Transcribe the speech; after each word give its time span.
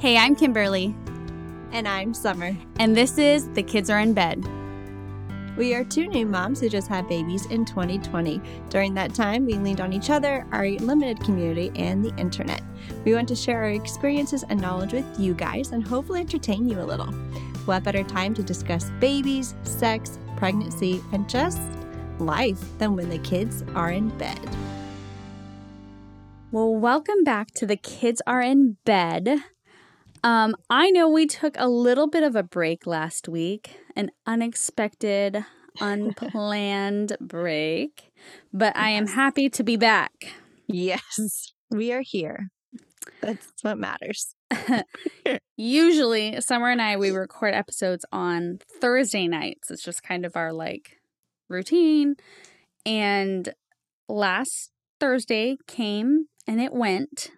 Hey, 0.00 0.16
I'm 0.16 0.34
Kimberly, 0.34 0.94
And 1.72 1.86
I'm 1.86 2.14
Summer. 2.14 2.56
and 2.78 2.96
this 2.96 3.18
is 3.18 3.50
The 3.50 3.62
Kids 3.62 3.90
Are 3.90 4.00
in 4.00 4.14
Bed. 4.14 4.42
We 5.58 5.74
are 5.74 5.84
two 5.84 6.06
new 6.06 6.24
moms 6.24 6.58
who 6.58 6.70
just 6.70 6.88
had 6.88 7.06
babies 7.06 7.44
in 7.50 7.66
2020. 7.66 8.40
During 8.70 8.94
that 8.94 9.14
time, 9.14 9.44
we 9.44 9.54
leaned 9.54 9.82
on 9.82 9.92
each 9.92 10.08
other, 10.08 10.46
our 10.52 10.66
limited 10.66 11.20
community, 11.20 11.70
and 11.76 12.02
the 12.02 12.16
internet. 12.16 12.62
We 13.04 13.12
want 13.12 13.28
to 13.28 13.36
share 13.36 13.58
our 13.58 13.70
experiences 13.72 14.42
and 14.48 14.58
knowledge 14.58 14.94
with 14.94 15.04
you 15.18 15.34
guys 15.34 15.72
and 15.72 15.86
hopefully 15.86 16.20
entertain 16.20 16.66
you 16.66 16.80
a 16.80 16.82
little. 16.82 17.12
What 17.66 17.84
better 17.84 18.02
time 18.02 18.32
to 18.34 18.42
discuss 18.42 18.88
babies, 19.00 19.54
sex, 19.64 20.18
pregnancy, 20.38 21.02
and 21.12 21.28
just 21.28 21.60
life 22.18 22.78
than 22.78 22.96
when 22.96 23.10
the 23.10 23.18
kids 23.18 23.62
are 23.74 23.90
in 23.90 24.08
bed? 24.16 24.40
Well, 26.52 26.74
welcome 26.74 27.22
back 27.22 27.50
to 27.56 27.66
The 27.66 27.76
Kids 27.76 28.22
Are 28.26 28.40
in 28.40 28.78
Bed. 28.86 29.44
Um, 30.22 30.54
I 30.68 30.90
know 30.90 31.08
we 31.08 31.26
took 31.26 31.54
a 31.58 31.68
little 31.68 32.06
bit 32.06 32.22
of 32.22 32.36
a 32.36 32.42
break 32.42 32.86
last 32.86 33.28
week, 33.28 33.76
an 33.96 34.10
unexpected, 34.26 35.44
unplanned 35.80 37.16
break, 37.20 38.10
but 38.52 38.76
I 38.76 38.90
am 38.90 39.06
happy 39.06 39.48
to 39.48 39.62
be 39.62 39.76
back. 39.76 40.12
Yes, 40.66 41.52
we 41.70 41.92
are 41.92 42.02
here. 42.02 42.50
That's 43.22 43.46
what 43.62 43.78
matters. 43.78 44.34
Usually, 45.56 46.40
Summer 46.40 46.68
and 46.68 46.82
I 46.82 46.96
we 46.96 47.10
record 47.10 47.54
episodes 47.54 48.04
on 48.12 48.58
Thursday 48.80 49.26
nights. 49.26 49.70
It's 49.70 49.82
just 49.82 50.02
kind 50.02 50.26
of 50.26 50.36
our 50.36 50.52
like 50.52 50.98
routine. 51.48 52.16
And 52.84 53.54
last 54.08 54.70
Thursday 54.98 55.56
came 55.66 56.26
and 56.46 56.60
it 56.60 56.72
went, 56.72 57.30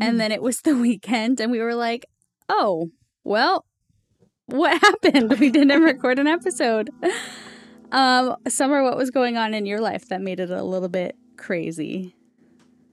and 0.00 0.20
then 0.20 0.32
it 0.32 0.42
was 0.42 0.60
the 0.60 0.76
weekend, 0.76 1.40
and 1.40 1.50
we 1.50 1.60
were 1.60 1.74
like, 1.74 2.06
"Oh, 2.48 2.90
well, 3.24 3.64
what 4.46 4.80
happened? 4.80 5.38
We 5.38 5.50
didn't 5.50 5.82
record 5.82 6.18
an 6.18 6.26
episode." 6.26 6.90
Um, 7.92 8.36
Summer, 8.48 8.82
what 8.82 8.96
was 8.96 9.10
going 9.10 9.36
on 9.36 9.54
in 9.54 9.66
your 9.66 9.80
life 9.80 10.08
that 10.08 10.20
made 10.20 10.40
it 10.40 10.50
a 10.50 10.62
little 10.62 10.88
bit 10.88 11.16
crazy? 11.36 12.14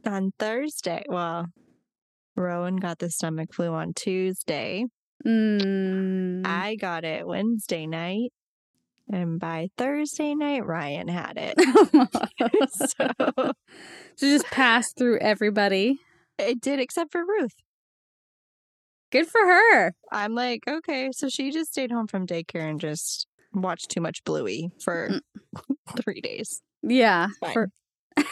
on 0.08 0.32
Thursday, 0.40 1.04
well, 1.08 1.48
Rowan 2.36 2.78
got 2.78 3.00
the 3.00 3.10
stomach 3.10 3.54
flu 3.54 3.74
on 3.74 3.94
Tuesday. 3.94 4.86
Mm, 5.26 6.46
I 6.46 6.76
got 6.76 7.04
it 7.04 7.28
Wednesday 7.28 7.86
night. 7.86 8.32
And 9.10 9.40
by 9.40 9.70
Thursday 9.78 10.36
night, 10.36 10.66
Ryan 10.66 11.08
had 11.08 11.34
it. 11.38 11.56
so 12.70 13.54
So 14.16 14.28
just 14.28 14.46
passed 14.48 14.98
through 14.98 15.20
everybody. 15.20 16.00
It 16.40 16.62
did, 16.62 16.80
except 16.80 17.12
for 17.12 17.22
Ruth. 17.26 17.56
Good 19.12 19.28
for 19.28 19.40
her. 19.42 19.94
I'm 20.12 20.36
like, 20.36 20.64
okay. 20.68 21.12
So 21.14 21.30
she 21.30 21.52
just 21.52 21.72
stayed 21.72 21.92
home 21.92 22.08
from 22.08 22.28
daycare 22.28 22.70
and 22.70 22.80
just 22.80 23.26
watched 23.54 23.90
too 23.90 24.02
much 24.02 24.24
Bluey 24.26 24.70
for 24.84 25.10
Mm. 25.10 25.22
three 26.04 26.22
days. 26.22 26.62
Yeah. 26.84 27.28
For... 27.54 27.70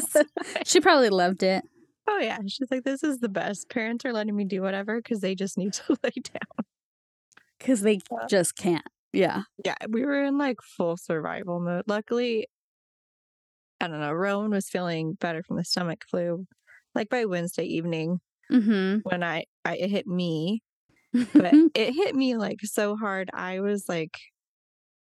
she 0.64 0.80
probably 0.80 1.10
loved 1.10 1.42
it. 1.42 1.64
Oh, 2.08 2.18
yeah. 2.18 2.38
She's 2.46 2.70
like, 2.70 2.84
this 2.84 3.02
is 3.04 3.18
the 3.18 3.28
best. 3.28 3.68
Parents 3.68 4.04
are 4.04 4.12
letting 4.12 4.34
me 4.34 4.44
do 4.44 4.62
whatever 4.62 4.96
because 5.00 5.20
they 5.20 5.34
just 5.34 5.58
need 5.58 5.74
to 5.74 5.96
lay 6.02 6.10
down. 6.10 6.64
Because 7.58 7.82
they 7.82 8.00
Yeah. 8.10 8.26
just 8.28 8.56
can't. 8.56 8.86
Yeah. 9.12 9.42
Yeah. 9.64 9.74
We 9.88 10.04
were 10.06 10.24
in 10.24 10.38
like 10.38 10.62
full 10.62 10.96
survival 10.96 11.60
mode. 11.60 11.84
Luckily, 11.86 12.46
I 13.80 13.86
don't 13.88 14.00
know. 14.00 14.12
Rowan 14.12 14.50
was 14.50 14.68
feeling 14.68 15.12
better 15.20 15.42
from 15.42 15.56
the 15.56 15.64
stomach 15.64 16.04
flu. 16.08 16.46
Like 16.94 17.08
by 17.08 17.24
Wednesday 17.24 17.64
evening, 17.64 18.20
Mm-hmm. 18.50 19.08
when 19.08 19.22
I, 19.22 19.44
I 19.64 19.76
it 19.76 19.90
hit 19.90 20.08
me, 20.08 20.60
but 21.12 21.52
it 21.74 21.92
hit 21.94 22.16
me 22.16 22.36
like 22.36 22.58
so 22.64 22.96
hard. 22.96 23.30
I 23.32 23.60
was 23.60 23.84
like, 23.88 24.18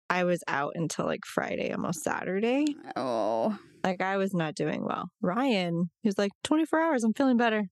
I 0.10 0.26
was 0.26 0.44
out 0.50 0.74
until 0.76 1.06
like 1.06 1.26
Friday, 1.26 1.72
almost 1.72 2.04
Saturday. 2.04 2.66
oh. 2.98 3.58
Like 3.86 4.02
I 4.02 4.18
was 4.18 4.34
not 4.34 4.54
doing 4.56 4.84
well. 4.84 5.12
Ryan, 5.22 5.90
he 6.02 6.10
was 6.10 6.18
like, 6.18 6.32
24 6.44 6.82
hours, 6.82 7.04
I'm 7.06 7.14
feeling 7.14 7.38
better. 7.38 7.70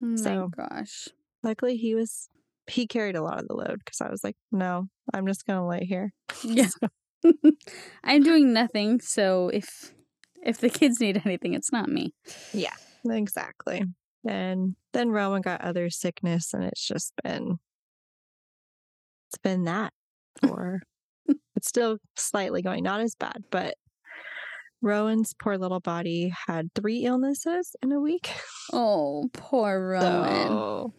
My 0.00 0.16
So- 0.16 0.48
gosh. 0.56 1.08
Luckily, 1.44 1.76
he 1.76 1.94
was, 1.94 2.28
he 2.66 2.88
carried 2.88 3.14
a 3.14 3.22
lot 3.22 3.38
of 3.38 3.46
the 3.46 3.54
load 3.54 3.78
because 3.84 4.00
I 4.00 4.10
was 4.10 4.24
like, 4.24 4.34
no, 4.50 4.86
I'm 5.14 5.28
just 5.28 5.46
going 5.46 5.60
to 5.60 5.66
lay 5.66 5.84
here. 5.84 6.12
Yeah. 6.42 6.66
I'm 8.04 8.22
doing 8.22 8.52
nothing, 8.52 9.00
so 9.00 9.48
if 9.52 9.92
if 10.44 10.58
the 10.58 10.70
kids 10.70 11.00
need 11.00 11.22
anything, 11.24 11.54
it's 11.54 11.72
not 11.72 11.88
me. 11.88 12.14
Yeah, 12.52 12.74
exactly. 13.10 13.84
And 14.28 14.74
then 14.92 15.10
Rowan 15.10 15.42
got 15.42 15.60
other 15.60 15.88
sickness, 15.90 16.52
and 16.52 16.64
it's 16.64 16.86
just 16.86 17.12
been, 17.22 17.58
it's 19.28 19.38
been 19.38 19.64
that 19.64 19.92
for, 20.40 20.80
it's 21.56 21.68
still 21.68 21.98
slightly 22.16 22.62
going, 22.62 22.82
not 22.82 23.00
as 23.00 23.14
bad, 23.14 23.44
but 23.50 23.74
Rowan's 24.82 25.32
poor 25.34 25.56
little 25.58 25.80
body 25.80 26.32
had 26.46 26.72
three 26.74 27.04
illnesses 27.04 27.74
in 27.82 27.92
a 27.92 28.00
week. 28.00 28.30
Oh, 28.72 29.28
poor 29.32 29.88
Rowan. 29.90 30.48
So, 30.48 30.94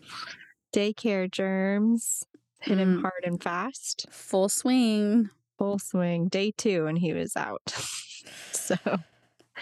daycare 0.74 1.30
germs 1.32 2.24
hit 2.62 2.78
him 2.80 2.98
Mm. 2.98 3.02
hard 3.02 3.24
and 3.24 3.42
fast. 3.42 4.06
Full 4.10 4.50
swing. 4.50 5.30
Full 5.58 5.80
swing. 5.80 6.28
Day 6.28 6.52
two, 6.58 6.86
and 6.88 6.98
he 6.98 7.14
was 7.14 7.36
out. 7.36 7.62
so, 8.52 8.76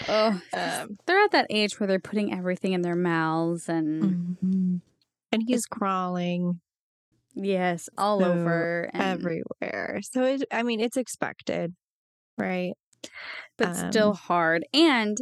Oh, 0.07 0.41
um, 0.53 0.97
they're 1.05 1.23
at 1.23 1.31
that 1.31 1.47
age 1.49 1.79
where 1.79 1.87
they're 1.87 1.99
putting 1.99 2.33
everything 2.33 2.73
in 2.73 2.81
their 2.81 2.95
mouths 2.95 3.69
and 3.69 4.37
mhm. 4.43 4.81
and 5.31 5.43
he's 5.47 5.65
crawling 5.65 6.59
yes, 7.35 7.89
all 7.97 8.19
So, 8.21 8.31
over 8.31 8.89
and 8.93 9.03
everywhere. 9.03 9.99
So, 10.03 10.23
it, 10.23 10.43
I 10.51 10.63
mean, 10.63 10.79
it's 10.79 10.97
expected, 10.97 11.73
right? 12.37 12.73
but 13.57 13.75
still 13.75 14.11
Um, 14.11 14.15
hard. 14.15 14.65
And 14.73 15.17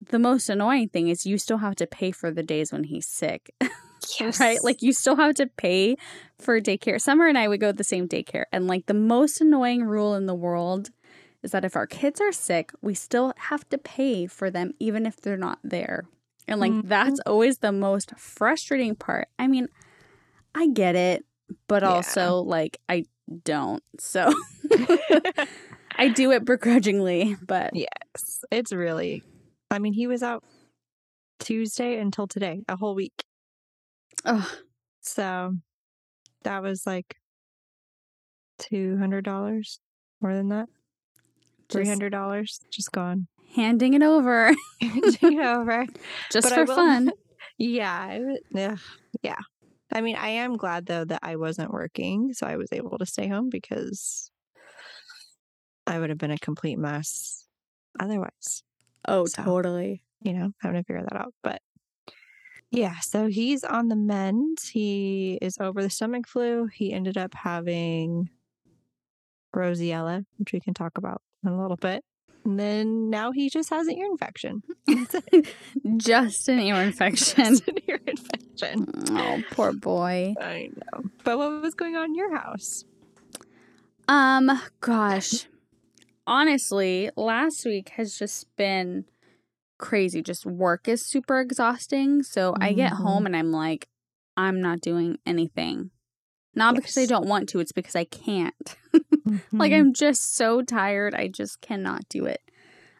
the 0.00 0.18
most 0.18 0.48
annoying 0.48 0.88
thing 0.88 1.08
is 1.08 1.26
you 1.26 1.38
still 1.38 1.58
have 1.58 1.74
to 1.76 1.86
pay 1.86 2.10
for 2.10 2.30
the 2.30 2.42
days 2.42 2.72
when 2.72 2.84
he's 2.84 3.06
sick, 3.08 3.50
right? 4.40 4.62
Like 4.62 4.82
you 4.82 4.92
still 4.92 5.16
have 5.16 5.34
to 5.36 5.46
pay 5.56 5.96
for 6.38 6.60
daycare. 6.60 7.00
Summer 7.00 7.26
and 7.26 7.38
I 7.38 7.48
would 7.48 7.60
go 7.60 7.68
to 7.68 7.76
the 7.76 7.84
same 7.84 8.08
daycare, 8.08 8.44
and 8.52 8.66
like 8.66 8.86
the 8.86 8.94
most 8.94 9.40
annoying 9.40 9.84
rule 9.84 10.14
in 10.14 10.26
the 10.26 10.34
world 10.34 10.90
is 11.46 11.52
that 11.52 11.64
if 11.64 11.76
our 11.76 11.86
kids 11.86 12.20
are 12.20 12.32
sick, 12.32 12.72
we 12.82 12.92
still 12.92 13.32
have 13.36 13.66
to 13.68 13.78
pay 13.78 14.26
for 14.26 14.50
them 14.50 14.72
even 14.80 15.06
if 15.06 15.20
they're 15.20 15.36
not 15.36 15.60
there. 15.62 16.04
And 16.48 16.60
like 16.60 16.72
Mhm. 16.72 16.88
that's 16.88 17.20
always 17.20 17.58
the 17.58 17.70
most 17.72 18.12
frustrating 18.18 18.96
part. 18.96 19.28
I 19.38 19.46
mean, 19.46 19.68
I 20.56 20.66
get 20.68 20.96
it, 20.96 21.24
but 21.68 21.84
Yeah. 21.84 21.88
also 21.88 22.38
like 22.42 22.78
I 22.88 23.04
don't. 23.44 23.82
So 24.00 24.32
I 25.96 26.08
do 26.08 26.32
it 26.32 26.44
begrudgingly, 26.44 27.36
but 27.46 27.70
yes, 27.74 28.44
it's 28.50 28.72
really. 28.72 29.22
I 29.70 29.78
mean, 29.78 29.92
he 29.92 30.06
was 30.08 30.22
out 30.24 30.42
Tuesday 31.38 31.98
until 32.00 32.26
today, 32.26 32.62
a 32.68 32.76
whole 32.76 32.94
week. 32.96 33.24
ugh, 34.24 34.48
So 35.00 35.54
that 36.42 36.62
was 36.62 36.86
like 36.86 37.14
two 38.58 38.96
hundred 38.98 39.24
dollars 39.24 39.78
more 40.20 40.34
than 40.34 40.48
that. 40.48 40.68
Three 41.68 41.82
just 41.82 41.90
hundred 41.90 42.10
dollars 42.10 42.60
just 42.70 42.92
gone. 42.92 43.26
handing 43.54 43.94
it 43.94 44.02
over 44.02 44.52
handing 44.80 45.38
it 45.38 45.44
over. 45.46 45.86
just 46.32 46.48
But 46.48 46.54
for 46.54 46.64
will- 46.64 46.76
fun. 46.76 47.10
Yeah, 47.58 48.18
yeah, 48.50 48.76
yeah. 49.22 49.38
I 49.90 50.02
mean, 50.02 50.16
I 50.16 50.28
am 50.28 50.58
glad 50.58 50.84
though 50.84 51.06
that 51.06 51.20
I 51.22 51.36
wasn't 51.36 51.72
working, 51.72 52.34
so 52.34 52.46
I 52.46 52.56
was 52.56 52.68
able 52.70 52.98
to 52.98 53.06
stay 53.06 53.28
home 53.28 53.48
because 53.48 54.30
I 55.86 55.98
would 55.98 56.10
have 56.10 56.18
been 56.18 56.30
a 56.32 56.38
complete 56.38 56.78
mess 56.78 57.46
otherwise. 57.98 58.62
Oh, 59.08 59.24
So- 59.24 59.42
totally. 59.42 60.02
You 60.22 60.34
know, 60.34 60.50
having 60.60 60.80
to 60.82 60.84
figure 60.84 61.02
that 61.02 61.16
out. 61.18 61.32
But 61.42 61.62
yeah, 62.70 62.96
so 63.00 63.26
he's 63.28 63.64
on 63.64 63.88
the 63.88 63.96
mend. 63.96 64.58
He 64.70 65.38
is 65.40 65.56
over 65.58 65.82
the 65.82 65.88
stomach 65.90 66.26
flu. 66.28 66.66
He 66.66 66.92
ended 66.92 67.16
up 67.16 67.32
having 67.34 68.28
Rosiella, 69.54 70.26
which 70.36 70.52
we 70.52 70.60
can 70.60 70.74
talk 70.74 70.98
about 70.98 71.22
a 71.44 71.50
little 71.50 71.76
bit. 71.76 72.04
And 72.44 72.60
then 72.60 73.10
now 73.10 73.32
he 73.32 73.50
just 73.50 73.70
has 73.70 73.88
an 73.88 73.98
ear 73.98 74.06
infection. 74.06 74.62
Just 75.96 76.48
an 76.48 76.60
ear 76.60 76.76
infection. 76.80 77.44
Just 77.44 77.66
an 77.66 77.74
ear 77.88 77.98
infection. 78.06 78.86
oh, 79.10 79.42
poor 79.50 79.72
boy. 79.72 80.32
I 80.40 80.70
know. 80.72 81.10
But 81.24 81.38
what 81.38 81.60
was 81.60 81.74
going 81.74 81.96
on 81.96 82.04
in 82.04 82.14
your 82.14 82.36
house? 82.36 82.84
Um, 84.06 84.62
gosh. 84.80 85.46
Honestly, 86.24 87.10
last 87.16 87.64
week 87.64 87.88
has 87.96 88.16
just 88.16 88.46
been 88.56 89.06
crazy. 89.78 90.22
Just 90.22 90.46
work 90.46 90.86
is 90.86 91.04
super 91.04 91.40
exhausting. 91.40 92.22
So 92.22 92.54
I 92.60 92.72
get 92.72 92.92
home 92.92 93.26
and 93.26 93.36
I'm 93.36 93.50
like, 93.50 93.88
I'm 94.36 94.60
not 94.60 94.80
doing 94.80 95.18
anything. 95.26 95.90
Not 96.54 96.76
because 96.76 96.96
I 96.96 97.06
don't 97.06 97.26
want 97.26 97.48
to, 97.50 97.60
it's 97.60 97.72
because 97.72 97.96
I 97.96 98.04
can't. 98.04 98.76
Like 99.52 99.72
Mhm. 99.72 99.78
I'm 99.78 99.92
just 99.92 100.34
so 100.36 100.62
tired. 100.62 101.14
I 101.14 101.28
just 101.28 101.60
cannot 101.60 102.08
do 102.08 102.26
it. 102.26 102.40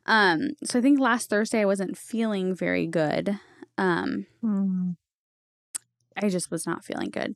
Um, 0.06 0.50
so 0.64 0.78
I 0.78 0.82
think 0.82 0.99
last 1.00 1.28
Thursday 1.31 1.61
I 1.61 1.64
wasn't 1.67 1.96
feeling 1.96 2.55
very 2.55 2.87
good. 2.87 3.38
Um, 3.78 4.26
Mm. 4.43 4.96
I 6.20 6.28
just 6.28 6.50
was 6.50 6.67
not 6.67 6.84
feeling 6.84 7.11
good. 7.11 7.34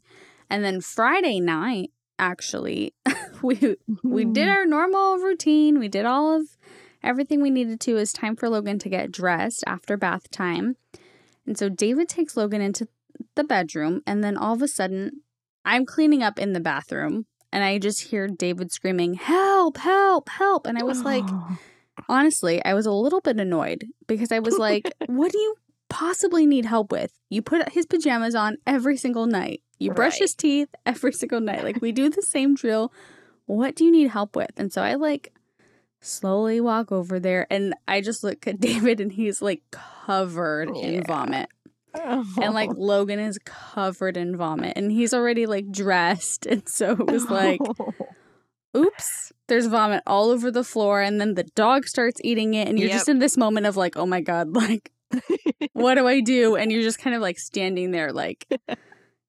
And 0.49 0.65
then 0.65 0.81
Friday 0.81 1.39
night, 1.41 1.91
actually, 2.19 2.95
we 3.43 3.77
we 4.03 4.25
did 4.25 4.49
our 4.49 4.67
normal 4.67 5.19
routine. 5.19 5.79
We 5.79 5.89
did 5.89 6.07
all 6.07 6.35
of 6.37 6.57
everything 7.03 7.41
we 7.41 7.51
needed 7.51 7.81
to. 7.81 7.93
It 7.93 7.95
was 7.95 8.13
time 8.13 8.37
for 8.37 8.49
Logan 8.49 8.79
to 8.81 8.89
get 8.89 9.13
dressed 9.13 9.65
after 9.67 9.97
bath 9.97 10.31
time. 10.31 10.77
And 11.47 11.59
so 11.59 11.69
David 11.69 12.09
takes 12.09 12.37
Logan 12.37 12.61
into 12.61 12.89
the 13.35 13.45
bedroom, 13.45 14.03
and 14.07 14.23
then 14.25 14.37
all 14.37 14.55
of 14.55 14.63
a 14.63 14.69
sudden, 14.69 15.23
I'm 15.65 15.85
cleaning 15.85 16.23
up 16.23 16.39
in 16.39 16.53
the 16.53 16.61
bathroom, 16.61 17.27
and 17.53 17.65
I 17.65 17.79
just 17.79 18.01
hear 18.03 18.29
David 18.29 18.73
screaming, 18.73 19.15
Help, 19.15 19.77
help, 19.79 20.29
help. 20.29 20.67
And 20.67 20.79
I 20.79 20.83
was 20.85 21.03
like, 21.03 21.25
honestly, 22.09 22.65
I 22.65 22.75
was 22.75 22.87
a 22.87 22.93
little 22.93 23.21
bit 23.21 23.39
annoyed 23.39 23.85
because 24.07 24.33
I 24.33 24.39
was 24.39 24.59
like, 24.59 24.93
what 25.07 25.33
do 25.33 25.39
you 25.39 25.55
possibly 25.89 26.47
need 26.47 26.65
help 26.65 26.93
with? 26.93 27.13
You 27.29 27.43
put 27.43 27.71
his 27.71 27.87
pajamas 27.87 28.35
on 28.35 28.57
every 28.67 28.97
single 28.97 29.27
night. 29.27 29.63
You 29.79 29.93
brush 29.93 30.13
Right. 30.15 30.21
his 30.23 30.35
teeth 30.35 30.69
every 30.87 31.13
single 31.13 31.41
night. 31.41 31.65
Like 31.65 31.81
we 31.81 31.91
do 31.93 32.09
the 32.11 32.23
same 32.23 32.55
drill. 32.55 32.93
What 33.47 33.75
do 33.75 33.85
you 33.85 33.91
need 33.91 34.09
help 34.11 34.37
with? 34.37 34.51
And 34.57 34.73
so 34.73 34.83
I 34.83 34.95
like 34.95 35.33
slowly 36.01 36.61
walk 36.61 36.93
over 36.93 37.19
there 37.21 37.47
and 37.51 37.75
I 37.89 38.01
just 38.01 38.23
look 38.25 38.47
at 38.47 38.61
David 38.69 39.01
and 39.01 39.13
he's 39.13 39.43
like 39.43 39.63
covered 39.71 40.71
in 40.77 41.03
vomit. 41.05 41.49
Oh. 41.95 42.25
And 42.41 42.55
like 42.55 42.71
Logan 42.77 43.19
is 43.19 43.39
covered 43.45 44.17
in 44.17 44.37
vomit 44.37 44.75
and 44.77 44.93
he's 44.93 45.13
already 45.15 45.47
like 45.47 45.71
dressed. 45.71 46.47
And 46.47 46.69
so 46.69 46.93
it 46.93 47.07
was 47.11 47.29
like 47.31 47.61
oops, 48.77 49.33
there's 49.49 49.67
vomit 49.67 50.03
all 50.07 50.31
over 50.31 50.51
the 50.51 50.63
floor, 50.63 51.01
and 51.01 51.21
then 51.21 51.35
the 51.35 51.43
dog 51.43 51.87
starts 51.89 52.21
eating 52.23 52.55
it, 52.55 52.69
and 52.69 52.79
you're 52.79 52.89
Yep. 52.89 52.97
just 52.99 53.09
in 53.09 53.19
this 53.19 53.37
moment 53.37 53.67
of 53.67 53.77
like, 53.77 53.97
oh 53.97 54.07
my 54.07 54.21
god, 54.21 54.55
like, 54.55 54.93
what 55.73 55.97
do 55.97 56.07
I 56.07 56.21
do? 56.21 56.55
And 56.55 56.71
you're 56.71 56.83
just 56.83 57.01
kind 57.01 57.17
of 57.17 57.21
like 57.23 57.37
standing 57.39 57.91
there, 57.91 58.13
like, 58.13 58.47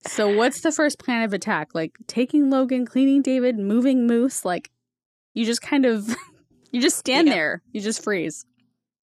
so 0.07 0.35
what's 0.35 0.61
the 0.61 0.71
first 0.71 0.99
plan 0.99 1.23
of 1.23 1.33
attack? 1.33 1.69
Like 1.73 1.97
taking 2.05 2.51
Logan, 2.51 2.85
cleaning 2.85 3.23
David, 3.23 3.57
moving 3.57 4.05
Moose, 4.05 4.45
like, 4.45 4.69
you 5.33 5.43
just 5.43 5.63
kind 5.63 5.87
of, 5.87 6.07
you 6.71 6.79
just 6.79 6.97
stand 6.97 7.27
Yep. 7.27 7.35
there, 7.35 7.63
you 7.71 7.81
just 7.81 8.03
freeze. 8.03 8.45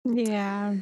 yeah. 0.04 0.74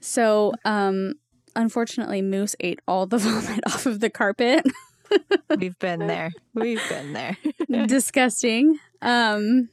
So, 0.00 0.52
um, 0.64 1.14
unfortunately, 1.56 2.22
Moose 2.22 2.54
ate 2.60 2.80
all 2.86 3.06
the 3.06 3.18
vomit 3.18 3.60
off 3.66 3.86
of 3.86 4.00
the 4.00 4.10
carpet. 4.10 4.64
We've 5.58 5.78
been 5.78 6.06
there. 6.06 6.30
We've 6.54 6.86
been 6.88 7.12
there. 7.12 7.36
Disgusting. 7.86 8.78
Um, 9.00 9.70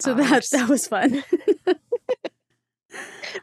so 0.00 0.14
that 0.14 0.44
that 0.52 0.68
was 0.68 0.86
fun. 0.86 1.22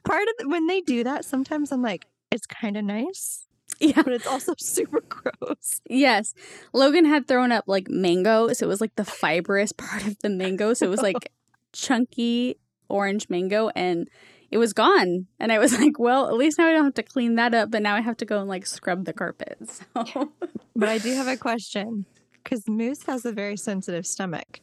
part 0.04 0.28
of 0.28 0.34
the, 0.40 0.48
when 0.48 0.66
they 0.68 0.82
do 0.82 1.04
that, 1.04 1.26
sometimes 1.26 1.72
I'm 1.72 1.84
like, 1.84 2.08
it's 2.32 2.48
kind 2.48 2.78
of 2.78 2.84
nice, 2.84 3.46
yeah. 3.80 4.02
but 4.02 4.14
it's 4.14 4.26
also 4.26 4.54
super 4.58 5.02
gross. 5.02 5.82
Yes. 5.88 6.34
Logan 6.74 7.06
had 7.06 7.28
thrown 7.28 7.52
up 7.52 7.66
like 7.68 7.90
mango. 7.90 8.52
So 8.54 8.66
it 8.66 8.70
was 8.70 8.82
like 8.82 8.96
the 8.96 9.06
fibrous 9.06 9.72
part 9.72 10.08
of 10.08 10.18
the 10.20 10.30
mango. 10.30 10.74
So 10.74 10.86
it 10.88 10.90
was 10.90 11.02
like 11.02 11.32
chunky 11.74 12.58
orange 12.90 13.30
mango 13.30 13.70
and 13.76 14.10
it 14.52 14.58
was 14.58 14.74
gone. 14.74 15.28
And 15.40 15.52
I 15.52 15.60
was 15.60 15.78
like, 15.80 16.00
well, 16.00 16.28
at 16.28 16.34
least 16.36 16.58
now 16.58 16.68
I 16.68 16.74
don't 16.74 16.84
have 16.86 16.94
to 16.96 17.04
clean 17.04 17.36
that 17.36 17.54
up. 17.54 17.72
But 17.72 17.82
now 17.82 17.96
I 17.96 18.02
have 18.02 18.18
to 18.18 18.26
go 18.26 18.40
and 18.40 18.50
like 18.50 18.66
scrub 18.66 19.06
the 19.06 19.14
carpet. 19.14 19.58
So 19.96 20.32
But 20.76 20.90
I 20.90 20.98
do 20.98 21.14
have 21.14 21.28
a 21.28 21.38
question 21.38 22.06
because 22.44 22.68
Moose 22.68 23.04
has 23.04 23.26
a 23.26 23.32
very 23.32 23.58
sensitive 23.58 24.06
stomach. 24.08 24.62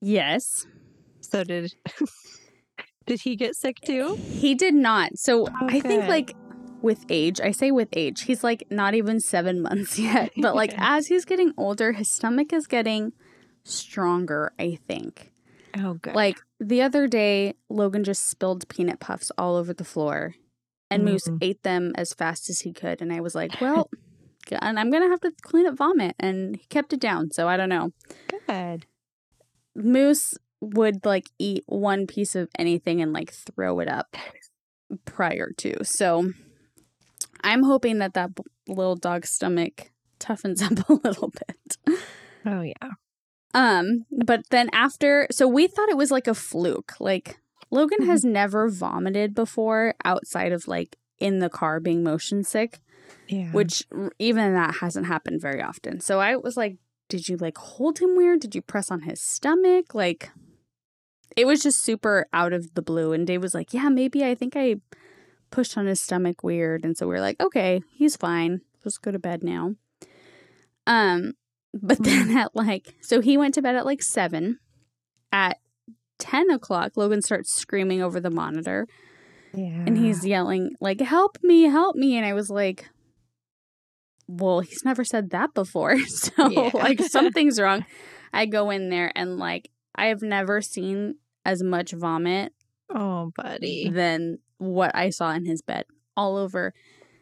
yes, 0.00 0.66
So 1.20 1.44
did 1.44 1.74
did 3.06 3.20
he 3.22 3.36
get 3.36 3.54
sick 3.56 3.76
too? 3.84 4.16
he 4.16 4.54
did 4.54 4.74
not. 4.74 5.18
So 5.18 5.46
I 5.60 5.80
think 5.80 6.06
like 6.08 6.34
with 6.80 7.04
age, 7.08 7.40
I 7.40 7.50
say 7.50 7.70
with 7.72 7.88
age, 7.94 8.22
he's 8.22 8.44
like 8.44 8.64
not 8.70 8.94
even 8.94 9.18
seven 9.18 9.60
months 9.62 9.98
yet. 9.98 10.30
But 10.36 10.54
like 10.54 10.72
as 10.76 11.08
he's 11.08 11.24
getting 11.24 11.52
older, 11.56 11.92
his 11.92 12.08
stomach 12.08 12.52
is 12.52 12.66
getting 12.66 13.12
stronger, 13.64 14.52
I 14.58 14.78
think. 14.86 15.32
Oh, 15.76 15.94
good. 15.94 16.14
Like 16.14 16.38
the 16.60 16.82
other 16.82 17.06
day, 17.06 17.54
Logan 17.68 18.04
just 18.04 18.28
spilled 18.28 18.68
peanut 18.68 19.00
puffs 19.00 19.30
all 19.36 19.56
over 19.56 19.72
the 19.74 19.84
floor, 19.84 20.34
and 20.90 21.04
Moose 21.04 21.28
Mm. 21.28 21.38
ate 21.42 21.62
them 21.62 21.92
as 21.96 22.14
fast 22.14 22.48
as 22.50 22.60
he 22.60 22.72
could. 22.72 23.02
And 23.02 23.12
I 23.12 23.20
was 23.20 23.34
like, 23.34 23.60
well, 23.60 23.90
and 24.62 24.78
I'm 24.80 24.90
gonna 24.90 25.08
have 25.08 25.20
to 25.20 25.32
clean 25.42 25.66
up 25.66 25.76
vomit, 25.76 26.14
and 26.18 26.56
he 26.56 26.64
kept 26.68 26.92
it 26.92 27.00
down. 27.00 27.30
So 27.30 27.48
I 27.48 27.56
don't 27.56 27.68
know. 27.68 27.92
good. 28.46 28.86
Moose 29.74 30.34
would 30.60 31.04
like 31.06 31.26
eat 31.38 31.62
one 31.66 32.06
piece 32.06 32.34
of 32.34 32.48
anything 32.58 33.00
and 33.00 33.12
like 33.12 33.32
throw 33.32 33.78
it 33.78 33.88
up 33.88 34.16
prior 35.04 35.50
to. 35.58 35.84
So 35.84 36.32
I'm 37.44 37.62
hoping 37.62 37.98
that 37.98 38.14
that 38.14 38.34
b- 38.34 38.42
little 38.66 38.96
dog's 38.96 39.30
stomach 39.30 39.92
toughens 40.18 40.62
up 40.80 40.88
a 40.88 40.94
little 41.06 41.30
bit. 41.30 41.98
Oh 42.44 42.62
yeah. 42.62 42.90
Um, 43.54 44.04
but 44.10 44.42
then 44.50 44.68
after, 44.72 45.26
so 45.30 45.48
we 45.48 45.66
thought 45.66 45.88
it 45.88 45.96
was 45.96 46.10
like 46.10 46.26
a 46.26 46.34
fluke. 46.34 46.94
Like 47.00 47.38
Logan 47.70 48.06
has 48.06 48.24
never 48.24 48.68
vomited 48.68 49.34
before 49.34 49.94
outside 50.04 50.52
of 50.52 50.68
like 50.68 50.96
in 51.18 51.38
the 51.38 51.48
car 51.48 51.80
being 51.80 52.02
motion 52.02 52.44
sick, 52.44 52.80
Yeah. 53.26 53.50
which 53.52 53.84
even 54.18 54.54
that 54.54 54.76
hasn't 54.76 55.06
happened 55.06 55.40
very 55.40 55.62
often. 55.62 56.00
So 56.00 56.20
I 56.20 56.36
was 56.36 56.56
like, 56.56 56.76
did 57.08 57.28
you 57.28 57.36
like 57.38 57.56
hold 57.56 57.98
him 58.00 58.16
weird? 58.16 58.40
Did 58.40 58.54
you 58.54 58.60
press 58.62 58.90
on 58.90 59.02
his 59.02 59.20
stomach? 59.20 59.94
Like 59.94 60.30
it 61.36 61.46
was 61.46 61.62
just 61.62 61.82
super 61.82 62.26
out 62.32 62.52
of 62.52 62.74
the 62.74 62.82
blue. 62.82 63.12
And 63.12 63.26
Dave 63.26 63.42
was 63.42 63.54
like, 63.54 63.72
yeah, 63.72 63.88
maybe 63.88 64.24
I 64.24 64.34
think 64.34 64.54
I 64.56 64.76
pushed 65.50 65.78
on 65.78 65.86
his 65.86 66.00
stomach 66.00 66.42
weird. 66.44 66.84
And 66.84 66.96
so 66.98 67.08
we 67.08 67.16
are 67.16 67.20
like, 67.20 67.40
okay, 67.40 67.80
he's 67.94 68.16
fine. 68.16 68.60
Let's 68.84 68.98
go 68.98 69.10
to 69.10 69.18
bed 69.18 69.42
now. 69.42 69.74
Um, 70.86 71.34
but 71.74 72.02
then 72.02 72.28
mm-hmm. 72.28 72.36
at 72.36 72.56
like, 72.56 72.94
so 73.00 73.20
he 73.20 73.36
went 73.36 73.54
to 73.54 73.62
bed 73.62 73.74
at 73.74 73.86
like 73.86 74.02
seven. 74.02 74.58
At 75.30 75.58
10 76.18 76.50
o'clock, 76.50 76.92
Logan 76.96 77.22
starts 77.22 77.54
screaming 77.54 78.02
over 78.02 78.18
the 78.18 78.30
monitor 78.30 78.86
yeah. 79.54 79.84
and 79.86 79.96
he's 79.98 80.24
yelling, 80.26 80.70
like, 80.80 81.00
help 81.00 81.38
me, 81.42 81.64
help 81.64 81.96
me. 81.96 82.16
And 82.16 82.24
I 82.24 82.32
was 82.32 82.50
like, 82.50 82.88
well, 84.26 84.60
he's 84.60 84.84
never 84.84 85.04
said 85.04 85.30
that 85.30 85.54
before. 85.54 85.96
So, 86.06 86.48
Yeah. 86.48 86.70
like, 86.74 87.00
something's 87.08 87.60
wrong. 87.60 87.84
I 88.32 88.46
go 88.46 88.70
in 88.70 88.88
there 88.90 89.12
and, 89.14 89.38
like, 89.38 89.70
I 89.94 90.06
have 90.06 90.22
never 90.22 90.60
seen 90.60 91.16
as 91.44 91.62
much 91.62 91.92
vomit 91.92 92.52
Oh, 92.90 93.32
buddy. 93.36 93.90
than 93.90 94.38
what 94.58 94.94
I 94.94 95.10
saw 95.10 95.32
in 95.32 95.44
his 95.44 95.62
bed. 95.62 95.84
All 96.16 96.36
over 96.36 96.72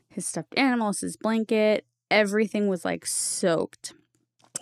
his 0.09 0.27
stuffed 0.27 0.57
animals, 0.57 1.01
his 1.01 1.17
blanket, 1.17 1.85
everything 2.11 2.69
was 2.69 2.85
like 2.85 3.07
soaked. 3.07 3.95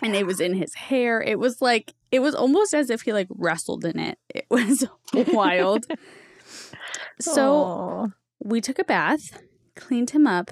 And 0.01 0.15
it 0.15 0.25
was 0.25 0.39
in 0.39 0.53
his 0.55 0.73
hair. 0.75 1.21
It 1.21 1.39
was 1.39 1.61
like 1.61 1.93
it 2.11 2.19
was 2.19 2.35
almost 2.35 2.73
as 2.73 2.89
if 2.89 3.01
he 3.03 3.13
like 3.13 3.27
wrestled 3.29 3.85
in 3.85 3.99
it. 3.99 4.17
It 4.33 4.45
was 4.51 4.85
wild. 5.33 5.85
so 7.19 7.53
Aw. 7.53 8.07
we 8.43 8.61
took 8.61 8.79
a 8.79 8.83
bath, 8.83 9.41
cleaned 9.75 10.11
him 10.11 10.27
up, 10.27 10.51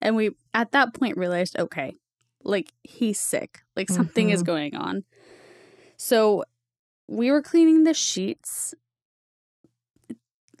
and 0.00 0.16
we 0.16 0.30
at 0.54 0.72
that 0.72 0.94
point 0.94 1.16
realized, 1.16 1.58
okay, 1.58 1.96
like 2.42 2.72
he's 2.82 3.20
sick. 3.20 3.60
Like 3.76 3.88
something 3.90 4.30
is 4.30 4.42
Mhm. 4.42 4.46
going 4.46 4.74
on. 4.76 5.04
So 5.96 6.44
we 7.06 7.30
were 7.30 7.42
cleaning 7.42 7.84
the 7.84 7.94
sheets. 7.94 8.74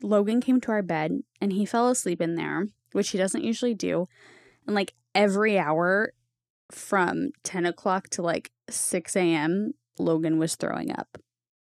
Logan 0.02 0.40
came 0.40 0.60
to 0.62 0.72
our 0.72 0.82
bed 0.82 1.20
and 1.40 1.52
he 1.52 1.64
fell 1.66 1.88
asleep 1.88 2.20
in 2.20 2.34
there, 2.34 2.66
which 2.92 3.10
he 3.10 3.18
doesn't 3.18 3.44
usually 3.44 3.74
do. 3.74 4.06
And 4.66 4.74
like 4.74 4.94
every 5.14 5.58
hour 5.58 6.12
from 6.70 7.30
10 7.44 7.66
o'clock 7.66 8.08
to 8.10 8.22
like 8.22 8.50
6 8.68 9.16
a.m., 9.16 9.72
Logan 9.98 10.38
was 10.38 10.56
throwing 10.56 10.90
up 10.90 11.18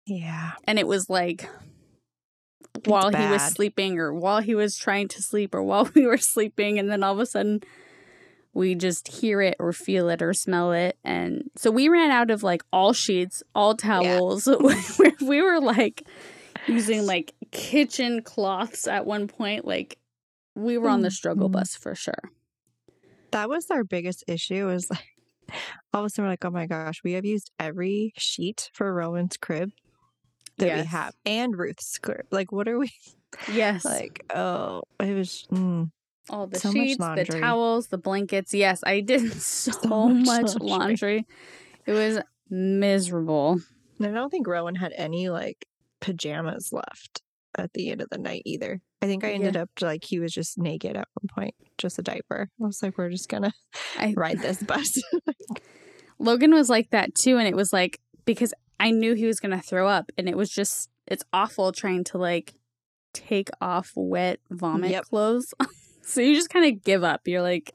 yeah. 0.06 0.52
and 0.66 0.78
it 0.78 0.88
was 0.88 1.10
like 1.10 1.50
while 2.86 3.10
he 3.12 3.28
was 3.28 3.42
sleeping 3.42 3.98
or 3.98 4.14
while 4.14 4.42
he 4.42 4.54
was 4.54 4.78
trying 4.78 5.08
to 5.08 5.22
sleep 5.22 5.56
or 5.56 5.64
while 5.64 5.90
we 5.96 6.06
were 6.06 6.18
sleeping 6.18 6.78
and 6.78 6.90
then 6.92 7.02
all 7.04 7.14
of 7.14 7.20
a 7.20 7.26
sudden 7.26 7.62
we 8.54 8.76
just 8.76 9.08
hear 9.08 9.42
it 9.42 9.56
or 9.60 9.72
feel 9.74 10.10
it 10.10 10.22
or 10.22 10.34
smell 10.34 10.72
it 10.72 10.98
and 11.04 11.50
so 11.56 11.72
we 11.72 11.88
ran 11.90 12.12
out 12.12 12.30
of 12.30 12.44
like 12.44 12.62
all 12.74 12.94
sheets 12.94 13.42
all 13.54 13.76
towels 13.76 14.48
we, 15.00 15.12
we 15.26 15.42
were 15.42 15.60
like 15.60 16.04
using 16.68 17.06
like 17.06 17.34
kitchen 17.52 18.22
cloths 18.22 18.88
at 18.88 19.06
one 19.06 19.28
point 19.28 19.66
like 19.66 19.98
we 20.56 20.78
were 20.78 20.90
on 20.90 21.02
the 21.02 21.12
struggle 21.12 21.50
Mhm. 21.50 21.54
bus 21.54 21.76
for 21.76 21.96
sure 21.96 22.32
That 23.36 23.50
was 23.50 23.70
our 23.70 23.84
biggest 23.84 24.24
issue. 24.30 24.66
Was 24.66 24.90
like 24.90 25.04
all 25.94 26.00
of 26.00 26.06
a 26.06 26.10
sudden 26.10 26.24
we're 26.24 26.32
like, 26.32 26.46
oh 26.46 26.52
my 26.52 26.68
gosh, 26.68 27.02
we 27.04 27.12
have 27.14 27.26
used 27.26 27.52
every 27.60 28.14
sheet 28.16 28.70
for 28.72 28.94
Rowan's 28.94 29.36
crib 29.36 29.72
that 30.58 30.78
we 30.78 30.86
have, 30.86 31.14
and 31.26 31.54
Ruth's 31.54 31.98
crib. 31.98 32.28
Like, 32.32 32.54
what 32.54 32.70
are 32.70 32.80
we 32.80 32.94
yes 33.52 33.84
like? 33.84 34.24
Oh, 34.34 34.84
it 35.02 35.14
was. 35.14 35.46
Mm, 35.52 35.92
all 36.30 36.48
the 36.48 36.60
so 36.60 36.72
sheets, 36.72 36.98
the 36.98 37.26
towels, 37.26 37.88
the 37.88 37.98
blankets. 37.98 38.54
Yes, 38.54 38.82
I 38.86 39.02
did 39.02 39.34
so, 39.42 40.08
much 40.08 40.26
much, 40.26 40.56
laundry. 40.62 40.70
laundry. 40.70 41.28
It 41.86 41.92
was 41.92 42.20
miserable. 42.50 43.60
and 44.00 44.08
I 44.08 44.12
don't 44.12 44.30
think 44.30 44.48
Rowan 44.48 44.76
had 44.76 44.94
any 44.96 45.28
like 45.28 45.66
pajamas 46.00 46.72
left 46.72 47.22
at 47.58 47.74
the 47.74 47.92
end 47.92 48.00
of 48.00 48.08
the 48.10 48.18
night 48.18 48.44
either. 48.46 48.80
I 49.06 49.08
think 49.08 49.24
I 49.24 49.30
Yeah. 49.30 49.36
ended 49.36 49.58
up 49.58 49.70
like 49.82 50.04
he 50.04 50.20
was 50.20 50.34
just 50.34 50.58
naked 50.58 50.98
at 50.98 51.08
one 51.22 51.28
point, 51.34 51.56
just 51.78 52.00
a 52.00 52.02
diaper. 52.02 52.50
I 52.62 52.66
was 52.66 52.82
like, 52.82 52.98
we're 52.98 53.12
just 53.12 53.30
gonna 53.30 53.54
I, 53.98 54.14
ride 54.18 54.42
this 54.42 54.58
bus. 54.64 55.00
Logan 56.20 56.54
was 56.54 56.70
like 56.70 56.90
that 56.92 57.14
too, 57.16 57.38
and 57.38 57.48
it 57.48 57.56
was 57.56 57.72
like 57.72 58.00
because 58.26 58.54
I 58.80 58.92
knew 58.92 59.14
he 59.14 59.26
was 59.26 59.40
gonna 59.40 59.62
throw 59.62 59.88
up, 59.88 60.12
and 60.18 60.28
it 60.28 60.36
was 60.38 60.50
just 60.50 60.90
it's 61.08 61.24
awful 61.32 61.72
trying 61.72 62.04
to 62.06 62.18
like 62.18 62.56
take 63.14 63.50
off 63.62 63.92
wet 63.96 64.40
vomit 64.50 64.92
Yep. 64.92 65.06
clothes. 65.06 65.54
so 66.04 66.22
you 66.22 66.34
just 66.36 66.50
kind 66.50 66.66
of 66.66 66.84
give 66.84 67.04
up. 67.04 67.22
You're 67.26 67.42
like, 67.44 67.74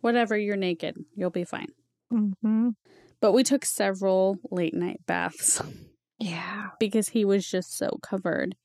whatever, 0.00 0.36
you're 0.36 0.56
naked, 0.56 0.96
you'll 1.14 1.30
be 1.30 1.44
fine. 1.44 1.68
hmm 2.10 2.70
But 3.20 3.32
we 3.32 3.44
took 3.44 3.64
several 3.64 4.38
late 4.50 4.74
night 4.74 5.00
baths 5.06 5.62
Yeah. 6.18 6.70
because 6.80 7.10
he 7.10 7.24
was 7.24 7.46
just 7.48 7.76
so 7.76 7.98
covered. 8.02 8.56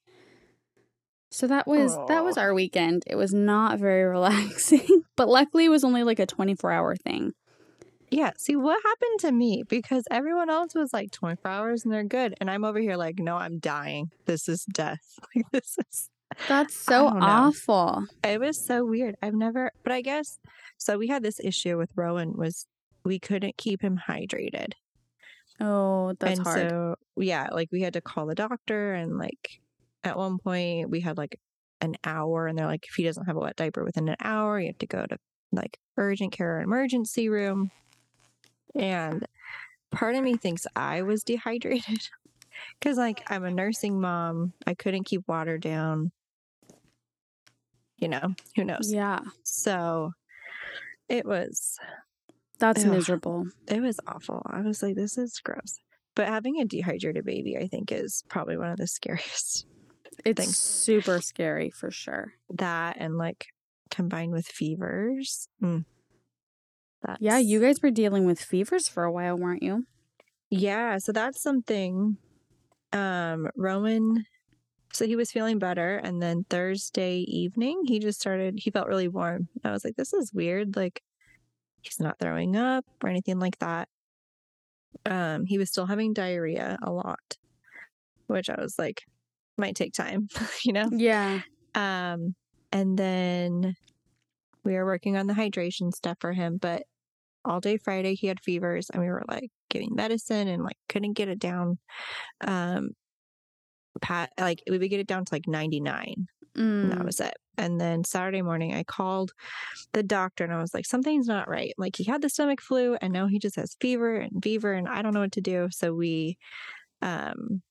So 1.34 1.48
that 1.48 1.66
was 1.66 1.98
that 2.10 2.24
was 2.24 2.38
our 2.38 2.54
weekend. 2.54 3.04
It 3.08 3.16
was 3.16 3.34
not 3.34 3.80
very 3.80 4.04
relaxing, 4.18 5.04
but 5.16 5.28
luckily 5.28 5.66
it 5.66 5.70
was 5.70 5.84
only 5.84 6.04
like 6.04 6.20
a 6.20 6.28
24 6.28 6.72
hour 6.72 6.96
thing. 6.96 7.34
Yeah. 8.12 8.30
See 8.38 8.56
what 8.56 8.80
happened 8.86 9.20
to 9.22 9.32
me 9.32 9.64
because 9.68 10.04
everyone 10.12 10.52
else 10.52 10.76
was 10.76 10.94
like 10.94 11.10
24 11.10 11.50
hours 11.50 11.84
and 11.84 11.92
they're 11.92 12.04
good. 12.04 12.36
And 12.40 12.52
I'm 12.52 12.64
over 12.64 12.78
here 12.80 12.96
like, 12.96 13.18
no, 13.18 13.36
I'm 13.36 13.58
dying. 13.58 14.12
This 14.26 14.48
is 14.48 14.64
death. 14.66 15.02
Like, 15.36 15.46
this 15.52 15.76
is, 15.80 16.10
That's 16.48 16.76
so 16.76 17.08
awful. 17.08 18.06
it 18.24 18.40
was 18.40 18.64
so 18.64 18.86
weird. 18.86 19.16
I've 19.24 19.34
never, 19.34 19.72
but 19.82 19.92
I 19.92 20.02
guess, 20.02 20.38
so 20.78 21.00
we 21.00 21.08
had 21.08 21.24
this 21.24 21.40
issue 21.40 21.80
with 21.80 21.90
Rowan 21.96 22.38
was 22.38 22.68
we 23.04 23.18
couldn't 23.18 23.58
keep 23.58 23.82
him 23.82 24.00
hydrated. 24.08 24.74
Oh, 25.60 26.14
that's 26.20 26.38
and 26.38 26.48
hard. 26.48 26.70
so, 26.70 26.96
yeah, 27.18 27.48
like 27.52 27.70
we 27.72 27.82
had 27.82 27.94
to 27.94 28.02
call 28.02 28.28
the 28.28 28.36
doctor 28.36 28.94
and 28.94 29.18
like 29.18 29.63
at 30.04 30.18
one 30.18 30.38
point 30.38 30.90
we 30.90 31.00
had 31.02 31.18
like 31.18 31.40
an 31.82 31.96
hour 32.04 32.48
and 32.48 32.58
they're 32.58 32.66
like, 32.68 32.86
if 32.88 32.96
he 32.96 33.04
doesn't 33.04 33.26
have 33.26 33.36
a 33.36 33.40
wet 33.40 33.56
diaper 33.56 33.84
within 33.84 34.08
an 34.10 34.16
hour, 34.22 34.60
you 34.60 34.68
have 34.68 34.78
to 34.80 34.88
go 34.88 35.06
to 35.06 35.18
like 35.52 35.78
urgent 35.98 36.32
care 36.34 36.58
or 36.58 36.62
emergency 36.62 37.30
room. 37.30 37.72
And 38.76 39.26
part 39.92 40.16
of 40.16 40.24
me 40.24 40.36
thinks 40.36 40.66
I 40.76 41.02
was 41.04 41.24
dehydrated 41.24 42.10
because 42.80 42.98
like 42.98 43.24
I'm 43.30 43.44
a 43.44 43.52
nursing 43.52 44.00
mom. 44.00 44.54
I 44.66 44.74
couldn't 44.74 45.04
keep 45.06 45.22
water 45.28 45.58
down. 45.58 46.12
You 47.98 48.08
know, 48.10 48.34
who 48.56 48.66
knows? 48.66 48.92
yeah, 48.92 49.20
So 49.44 50.12
it 51.08 51.26
was 51.26 51.78
that's 52.60 52.84
Ugh. 52.84 52.92
miserable. 52.92 53.48
it 53.68 53.82
was 53.82 54.00
awful. 54.08 54.42
I 54.46 54.62
was 54.62 54.82
like, 54.82 54.96
this 54.96 55.18
is 55.18 55.40
gross. 55.44 55.78
But 56.16 56.28
having 56.28 56.60
a 56.60 56.66
dehydrated 56.66 57.26
baby, 57.26 57.58
I 57.58 57.68
think, 57.68 57.92
is 57.92 58.24
probably 58.30 58.58
one 58.58 58.72
of 58.72 58.78
the 58.78 58.88
scariest. 58.88 59.66
It's 60.26 60.44
Thanks. 60.44 60.58
super 60.58 61.22
scary 61.22 61.70
for 61.70 61.92
sure. 61.92 62.34
That 62.50 62.98
and 63.00 63.18
like 63.18 63.48
combined 63.90 64.32
with 64.32 64.48
fevers. 64.48 65.48
Mm. 65.62 65.86
Yeah, 67.20 67.38
you 67.38 67.60
guys 67.60 67.82
were 67.82 67.92
dealing 67.92 68.26
with 68.26 68.40
fevers 68.40 68.88
for 68.88 69.04
a 69.04 69.12
while, 69.12 69.38
weren't 69.38 69.62
you? 69.62 69.86
Yeah, 70.50 70.98
so 71.00 71.12
that's 71.12 71.42
something. 71.42 72.18
Um, 72.94 73.50
Rowan 73.58 74.26
so 74.94 75.08
he 75.08 75.16
was 75.16 75.32
feeling 75.32 75.58
better, 75.58 75.98
and 75.98 76.22
then 76.22 76.46
Thursday 76.50 77.18
evening 77.28 77.82
he 77.86 77.98
just 77.98 78.22
started. 78.22 78.60
He 78.60 78.70
felt 78.70 78.88
really 78.88 79.08
warm. 79.08 79.50
I 79.64 79.72
was 79.72 79.84
like, 79.84 79.96
this 79.96 80.14
is 80.14 80.32
weird. 80.32 80.76
Like 80.76 81.02
he's 81.82 82.00
not 82.00 82.20
throwing 82.20 82.56
up 82.56 82.86
or 83.04 83.10
anything 83.10 83.40
like 83.40 83.58
that. 83.58 83.90
Um, 85.06 85.46
he 85.48 85.58
was 85.58 85.70
still 85.70 85.88
having 85.88 86.14
diarrhea 86.14 86.78
a 86.84 86.92
lot, 86.92 87.38
which 88.28 88.52
I 88.52 88.62
was 88.62 88.78
like, 88.78 89.04
might 89.58 89.76
take 89.76 89.94
time, 89.94 90.28
you 90.66 90.74
know. 90.74 90.90
Yeah. 90.92 91.40
Um, 91.76 92.36
and 92.72 92.98
then 92.98 93.76
we 94.64 94.74
were 94.74 94.86
working 94.86 95.18
on 95.18 95.28
the 95.28 95.34
hydration 95.34 95.94
stuff 95.94 96.18
for 96.20 96.34
him, 96.34 96.58
but 96.58 96.84
all 97.46 97.60
day 97.60 97.78
Friday 97.78 98.16
he 98.16 98.28
had 98.28 98.40
fevers 98.42 98.90
and 98.90 99.02
we 99.02 99.10
were 99.10 99.24
like 99.28 99.50
giving 99.70 99.96
medicine 99.96 100.48
and 100.48 100.64
like 100.64 100.78
couldn't 100.90 101.14
get 101.14 101.30
it 101.30 101.40
down. 101.40 101.78
Um, 102.42 102.92
pat 104.02 104.32
like 104.40 104.62
we 104.70 104.78
would 104.78 104.90
get 104.90 105.00
it 105.00 105.08
down 105.08 105.24
to 105.26 105.34
like 105.34 105.48
99 105.48 106.28
and 106.82 106.92
that 106.92 107.00
Mm. 107.00 107.06
was 107.06 107.20
it. 107.20 107.34
And 107.58 107.80
then 107.80 108.04
Saturday 108.04 108.42
morning 108.42 108.74
I 108.74 108.84
called 108.84 109.32
the 109.94 110.04
doctor 110.04 110.44
and 110.44 110.54
I 110.54 110.60
was 110.62 110.74
like, 110.74 110.86
something's 110.86 111.28
not 111.28 111.48
right. 111.50 111.74
Like 111.78 111.96
he 111.96 112.04
had 112.04 112.22
the 112.22 112.30
stomach 112.30 112.62
flu 112.62 112.96
and 112.96 113.14
now 113.14 113.28
he 113.28 113.40
just 113.40 113.56
has 113.56 113.76
fever 113.80 114.16
and 114.18 114.44
fever 114.44 114.74
and 114.74 114.88
I 114.88 115.02
don't 115.02 115.14
know 115.14 115.22
what 115.22 115.32
to 115.34 115.42
do. 115.42 115.70
So 115.72 115.94
we 115.94 116.38
um 117.02 117.62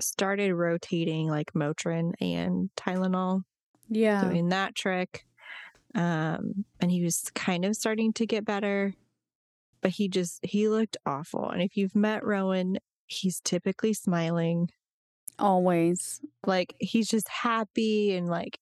started 0.00 0.54
rotating 0.54 1.28
like 1.28 1.52
Motrin 1.52 2.12
and 2.20 2.70
Tylenol 2.76 3.42
yeah. 3.88 4.22
doing 4.22 4.48
that 4.50 4.74
trick. 4.74 5.26
Um, 5.94 6.64
and 6.80 6.90
he 6.90 7.02
was 7.02 7.30
kind 7.34 7.64
of 7.64 7.74
starting 7.76 8.12
to 8.14 8.26
get 8.26 8.44
better, 8.44 8.94
but 9.80 9.92
he 9.92 10.08
just 10.08 10.44
he 10.44 10.68
looked 10.68 10.96
awful. 11.06 11.48
And 11.48 11.62
if 11.62 11.76
you've 11.76 11.96
met 11.96 12.24
Rowan, 12.24 12.78
he's 13.06 13.40
typically 13.40 13.94
smiling, 13.94 14.68
Always. 15.38 16.20
like 16.46 16.74
he's 16.78 17.08
just 17.08 17.28
happy 17.28 18.14
and 18.14 18.28
like 18.28 18.58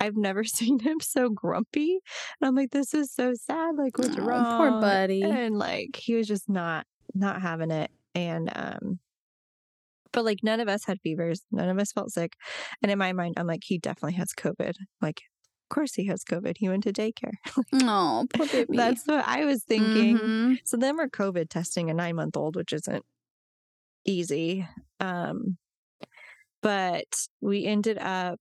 I've 0.00 0.16
never 0.16 0.44
seen 0.44 0.78
him 0.78 1.00
so 1.00 1.28
grumpy. 1.28 2.00
And 2.40 2.48
I'm 2.48 2.54
like, 2.54 2.70
this 2.70 2.94
is 2.94 3.12
so 3.12 3.34
sad. 3.34 3.76
Like, 3.76 3.98
what's 3.98 4.16
Aw, 4.16 4.24
wrong? 4.24 4.56
Poor 4.56 4.80
buddy. 4.80 5.22
And 5.22 5.58
like 5.58 5.96
he 5.96 6.14
was 6.14 6.28
just 6.28 6.48
not 6.48 6.86
not 7.14 7.42
having 7.42 7.70
it. 7.70 7.90
And 8.14 8.50
um 8.54 8.98
but 10.18 10.24
like 10.24 10.40
none 10.42 10.58
of 10.58 10.66
us 10.68 10.84
had 10.84 10.98
fevers. 11.00 11.44
None 11.52 11.68
of 11.68 11.78
us 11.78 11.92
felt 11.92 12.10
sick. 12.10 12.32
And 12.82 12.90
in 12.90 12.98
my 12.98 13.12
mind, 13.12 13.34
I'm 13.36 13.46
like, 13.46 13.62
he 13.64 13.78
definitely 13.78 14.14
has 14.16 14.32
COVID. 14.36 14.74
Like, 15.00 15.20
of 15.70 15.72
course 15.72 15.94
he 15.94 16.06
has 16.06 16.24
COVID. 16.24 16.54
He 16.56 16.68
went 16.68 16.82
to 16.82 16.92
daycare. 16.92 17.34
Oh, 17.84 18.26
poor 18.34 18.46
baby. 18.48 18.76
That's 18.76 19.04
what 19.06 19.22
I 19.28 19.44
was 19.44 19.62
thinking. 19.62 20.18
Mhm. 20.18 20.58
So 20.64 20.76
then 20.76 20.96
we're 20.96 21.06
COVID 21.06 21.48
testing 21.50 21.88
a 21.88 21.94
nine 21.94 22.16
month 22.16 22.36
old, 22.36 22.56
which 22.56 22.72
isn't 22.72 23.04
easy. 24.04 24.66
Um, 24.98 25.56
but 26.62 27.06
we 27.40 27.64
ended 27.64 27.98
up, 27.98 28.40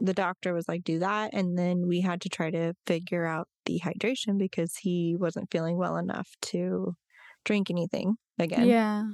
the 0.00 0.14
doctor 0.14 0.52
was 0.52 0.66
like, 0.66 0.82
do 0.82 0.98
that. 0.98 1.34
And 1.34 1.56
then 1.56 1.86
we 1.86 2.00
had 2.00 2.20
to 2.22 2.28
try 2.28 2.50
to 2.50 2.74
figure 2.84 3.24
out 3.24 3.46
the 3.64 3.80
hydration 3.84 4.38
because 4.38 4.74
he 4.74 5.14
wasn't 5.16 5.52
feeling 5.52 5.76
well 5.76 5.96
enough 5.96 6.28
to 6.46 6.96
drink 7.44 7.70
anything 7.70 8.16
again. 8.40 8.66
Yeah. 8.66 9.04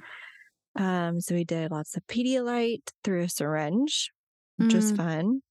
Um, 0.77 1.21
so 1.21 1.35
we 1.35 1.45
did 1.45 1.71
lots 1.71 1.97
of 1.97 2.07
Pedialyte 2.07 2.91
through 3.05 3.23
a 3.23 3.29
syringe, 3.29 4.11
which 4.57 4.75
was 4.75 4.91
Mm. 4.91 4.97
fun. 4.97 5.43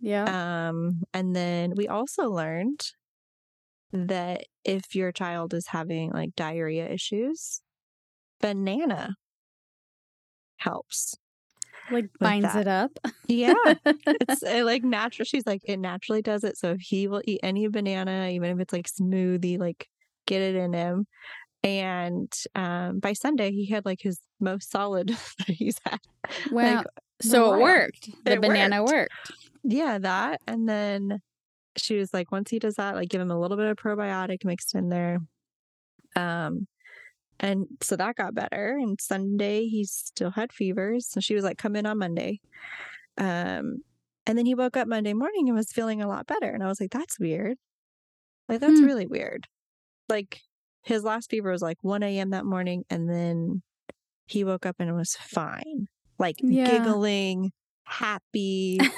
Yeah. 0.00 0.32
Um, 0.32 1.02
and 1.14 1.36
then 1.36 1.74
we 1.76 1.88
also 1.88 2.30
learned 2.30 2.82
that 3.92 4.44
if 4.64 4.94
your 4.94 5.12
child 5.12 5.54
is 5.54 5.66
having 5.68 6.10
like 6.10 6.34
diarrhea 6.34 6.88
issues, 6.88 7.62
banana 8.40 9.16
helps. 10.56 11.16
like 11.88 12.06
binds 12.20 12.42
that. 12.42 12.54
it 12.54 12.68
up. 12.68 12.92
Yeah, 13.28 13.54
it's 14.06 14.42
uh, 14.42 14.62
like 14.64 14.84
natural. 14.84 15.24
She's 15.26 15.46
like, 15.46 15.62
it 15.64 15.78
naturally 15.78 16.22
does 16.22 16.44
it. 16.44 16.56
So 16.58 16.72
if 16.72 16.80
he 16.80 17.08
will 17.08 17.22
eat 17.24 17.40
any 17.42 17.68
banana, 17.68 18.28
even 18.30 18.50
if 18.52 18.60
it's 18.60 18.72
like 18.72 18.86
smoothie, 18.88 19.58
like 19.58 19.88
get 20.26 20.42
it 20.42 20.56
in 20.56 20.72
him. 20.72 21.06
And 21.68 22.32
um, 22.54 22.98
by 23.00 23.12
Sunday, 23.12 23.50
he 23.52 23.66
had 23.66 23.84
like 23.84 24.00
his 24.00 24.18
most 24.40 24.70
solid 24.70 25.08
that 25.38 25.48
he's 25.48 25.76
had. 25.84 26.00
wow. 26.50 26.76
Like, 26.78 26.86
so 27.20 27.54
it 27.54 27.60
worked. 27.60 28.10
The 28.24 28.32
It 28.32 28.40
banana 28.40 28.82
worked. 28.82 28.92
worked. 28.92 29.32
Yeah, 29.64 29.98
that. 29.98 30.40
And 30.46 30.68
then 30.68 31.20
she 31.76 31.96
was 31.96 32.12
like, 32.14 32.32
once 32.32 32.50
he 32.50 32.58
does 32.58 32.74
that, 32.76 32.94
like 32.94 33.08
give 33.08 33.20
him 33.20 33.30
a 33.30 33.38
little 33.38 33.56
bit 33.56 33.66
of 33.66 33.76
probiotic 33.76 34.44
mixed 34.44 34.74
in 34.74 34.88
there. 34.88 35.18
Um, 36.16 36.66
and 37.40 37.66
so 37.82 37.96
that 37.96 38.16
got 38.16 38.34
better. 38.34 38.76
And 38.80 39.00
Sunday 39.00 39.66
he 39.66 39.84
still 39.84 40.30
had 40.30 40.52
fevers. 40.52 41.06
So 41.08 41.20
she 41.20 41.34
was 41.34 41.44
like, 41.44 41.58
come 41.58 41.76
in 41.76 41.86
on 41.86 41.98
Monday. 41.98 42.40
Um, 43.16 43.78
and 44.26 44.36
then 44.36 44.46
he 44.46 44.54
woke 44.54 44.76
up 44.76 44.88
Monday 44.88 45.12
morning 45.14 45.48
and 45.48 45.56
was 45.56 45.72
feeling 45.72 46.02
a 46.02 46.08
lot 46.08 46.26
better. 46.26 46.50
And 46.50 46.62
I 46.62 46.66
was 46.68 46.80
like, 46.80 46.90
that's 46.90 47.18
weird. 47.18 47.56
Like, 48.48 48.60
that's 48.60 48.80
Hmm. 48.80 48.86
really 48.86 49.06
weird. 49.06 49.46
Like, 50.08 50.40
his 50.88 51.04
last 51.04 51.28
fever 51.28 51.50
was 51.50 51.60
like 51.60 51.76
1 51.82 52.02
a.m. 52.02 52.30
that 52.30 52.46
morning. 52.46 52.84
And 52.88 53.08
then 53.10 53.62
he 54.26 54.42
woke 54.42 54.64
up 54.64 54.76
and 54.78 54.94
was 54.96 55.16
fine, 55.20 55.86
like 56.18 56.36
Yeah. 56.42 56.70
giggling, 56.70 57.52
happy. 57.84 58.80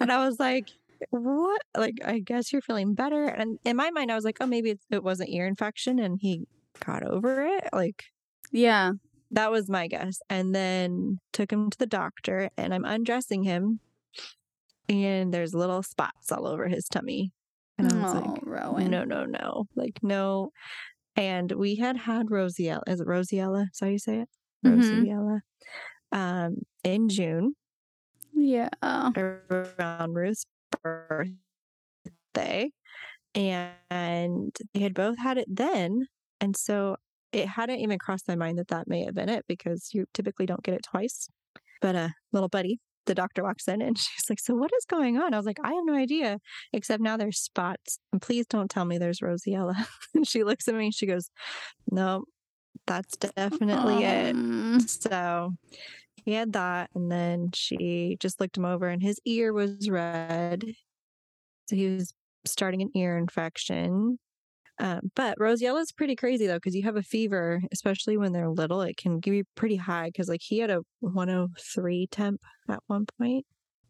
And 0.00 0.12
I 0.12 0.24
was 0.24 0.38
like, 0.38 0.68
what? 1.10 1.60
Like, 1.76 1.96
I 2.04 2.20
guess 2.20 2.52
you're 2.52 2.62
feeling 2.62 2.94
better. 2.94 3.24
And 3.24 3.58
in 3.64 3.76
my 3.76 3.90
mind, 3.90 4.12
I 4.12 4.14
was 4.14 4.24
like, 4.24 4.36
oh, 4.40 4.46
maybe 4.46 4.70
it's, 4.70 4.84
it 4.90 5.02
wasn't 5.02 5.30
ear 5.30 5.46
infection 5.46 5.98
and 5.98 6.18
he 6.20 6.46
got 6.84 7.02
over 7.02 7.44
it. 7.44 7.68
Like, 7.72 8.04
yeah. 8.52 8.92
that 9.32 9.50
was 9.50 9.68
my 9.68 9.88
guess. 9.88 10.20
And 10.30 10.54
then 10.54 11.18
took 11.32 11.52
him 11.52 11.70
to 11.70 11.78
the 11.78 11.86
doctor 11.86 12.50
and 12.56 12.72
I'm 12.72 12.84
undressing 12.84 13.42
him. 13.42 13.80
And 14.88 15.32
there's 15.34 15.54
little 15.54 15.82
spots 15.82 16.30
all 16.30 16.46
over 16.46 16.68
his 16.68 16.86
tummy. 16.86 17.32
And 17.78 17.92
I 17.92 18.02
was 18.02 18.14
oh, 18.14 18.18
like, 18.20 18.40
Rowan. 18.44 18.90
no, 18.90 19.04
no, 19.04 19.24
no. 19.24 19.66
Like, 19.74 19.98
no. 20.02 20.50
And 21.16 21.52
we 21.52 21.76
had 21.76 21.96
had 21.96 22.26
Rosiella. 22.26 22.82
Is 22.86 23.00
it 23.00 23.06
Rosiella? 23.06 23.64
Is 23.72 23.78
that 23.78 23.86
how 23.86 23.90
you 23.90 23.98
say 23.98 24.20
it? 24.20 24.28
Mhm. 24.64 25.04
Rosiella. 25.04 25.40
Um, 26.12 26.56
in 26.84 27.08
June. 27.08 27.54
Yeah. 28.32 28.68
around 29.16 30.14
Ruth's 30.14 30.46
birthday, 30.82 32.70
and 33.34 34.52
they 34.74 34.80
had 34.80 34.94
both 34.94 35.18
had 35.18 35.38
it 35.38 35.46
then, 35.48 36.06
and 36.40 36.56
so 36.56 36.96
it 37.32 37.48
hadn't 37.48 37.80
even 37.80 37.98
crossed 37.98 38.28
my 38.28 38.36
mind 38.36 38.58
that 38.58 38.68
that 38.68 38.88
may 38.88 39.04
have 39.04 39.14
been 39.14 39.28
it 39.28 39.44
because 39.48 39.90
you 39.92 40.06
typically 40.14 40.46
don't 40.46 40.62
get 40.62 40.74
it 40.74 40.82
twice. 40.88 41.28
But 41.80 41.94
a 41.96 41.98
uh, 42.00 42.08
little 42.32 42.48
buddy, 42.48 42.80
the 43.06 43.14
doctor 43.14 43.42
walks 43.42 43.68
in 43.68 43.82
and 43.82 43.98
she's 43.98 44.28
like, 44.30 44.40
"So 44.40 44.54
what 44.54 44.70
is 44.76 44.84
going 44.86 45.18
on?" 45.18 45.34
I 45.34 45.36
was 45.36 45.46
like, 45.46 45.58
"I 45.62 45.72
have 45.72 45.84
no 45.84 45.94
idea, 45.94 46.38
except 46.72 47.02
now 47.02 47.16
there's 47.16 47.38
spots, 47.38 47.98
and 48.12 48.20
please 48.22 48.46
don't 48.46 48.70
tell 48.70 48.84
me 48.84 48.98
there's 48.98 49.20
Rosiella." 49.20 49.86
and 50.14 50.26
she 50.26 50.44
looks 50.44 50.68
at 50.68 50.74
me 50.74 50.86
and 50.86 50.94
she 50.94 51.06
goes, 51.06 51.30
"No, 51.90 52.24
that's 52.86 53.16
definitely 53.16 54.04
Um, 54.04 54.76
it." 54.78 54.90
So 54.90 55.52
he 56.24 56.32
had 56.32 56.52
that, 56.54 56.90
and 56.94 57.10
then 57.10 57.50
she 57.54 58.16
just 58.20 58.40
looked 58.40 58.56
him 58.56 58.64
over, 58.64 58.88
and 58.88 59.02
his 59.02 59.20
ear 59.24 59.52
was 59.52 59.90
red, 59.90 60.64
so 61.66 61.76
he 61.76 61.88
was 61.88 62.14
starting 62.46 62.82
an 62.82 62.90
ear 62.94 63.16
infection. 63.18 64.18
Um, 64.78 65.10
but 65.14 65.36
is 65.40 65.92
pretty 65.92 66.16
crazy 66.16 66.46
though, 66.46 66.56
because 66.56 66.74
you 66.74 66.82
have 66.82 66.96
a 66.96 67.02
fever, 67.02 67.62
especially 67.72 68.16
when 68.16 68.32
they're 68.32 68.48
little, 68.50 68.80
it 68.82 68.96
can 68.96 69.20
be 69.20 69.44
pretty 69.54 69.76
high. 69.76 70.06
Because 70.08 70.28
like 70.28 70.40
he 70.42 70.58
had 70.58 70.70
a 70.70 70.82
103 71.00 72.08
temp 72.10 72.40
at 72.68 72.80
one 72.88 73.06
point, 73.18 73.46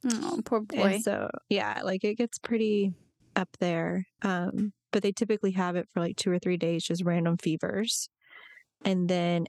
Oh, 0.07 0.41
poor 0.45 0.61
boy. 0.61 0.76
and 0.76 1.03
so 1.05 1.31
yeah, 1.49 1.81
like 1.83 2.05
it 2.05 2.17
gets 2.19 2.38
pretty 2.38 2.93
up 3.37 3.49
there. 3.61 4.05
Um, 4.23 4.73
but 4.93 5.03
they 5.03 5.12
typically 5.12 5.53
have 5.53 5.75
it 5.76 5.88
for 5.93 6.00
like 6.00 6.17
two 6.17 6.31
or 6.31 6.38
three 6.38 6.57
days, 6.59 6.85
just 6.85 7.05
random 7.05 7.37
fevers, 7.38 8.09
and 8.85 9.09
then 9.09 9.47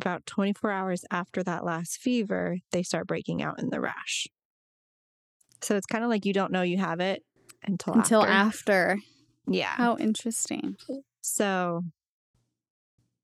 about 0.00 0.26
24 0.26 0.70
hours 0.70 1.04
after 1.10 1.42
that 1.42 1.64
last 1.64 1.98
fever, 1.98 2.58
they 2.70 2.82
start 2.82 3.06
breaking 3.06 3.42
out 3.42 3.58
in 3.60 3.70
the 3.70 3.80
rash. 3.80 4.26
So 5.62 5.76
it's 5.76 5.86
kind 5.86 6.04
of 6.04 6.10
like 6.10 6.24
you 6.24 6.32
don't 6.32 6.52
know 6.52 6.62
you 6.62 6.78
have 6.78 7.00
it 7.00 7.22
until 7.62 7.94
Until 7.94 8.22
after. 8.22 8.32
after. 8.32 8.98
Yeah. 9.46 9.68
How 9.68 9.96
interesting. 9.96 10.76
So 11.22 11.82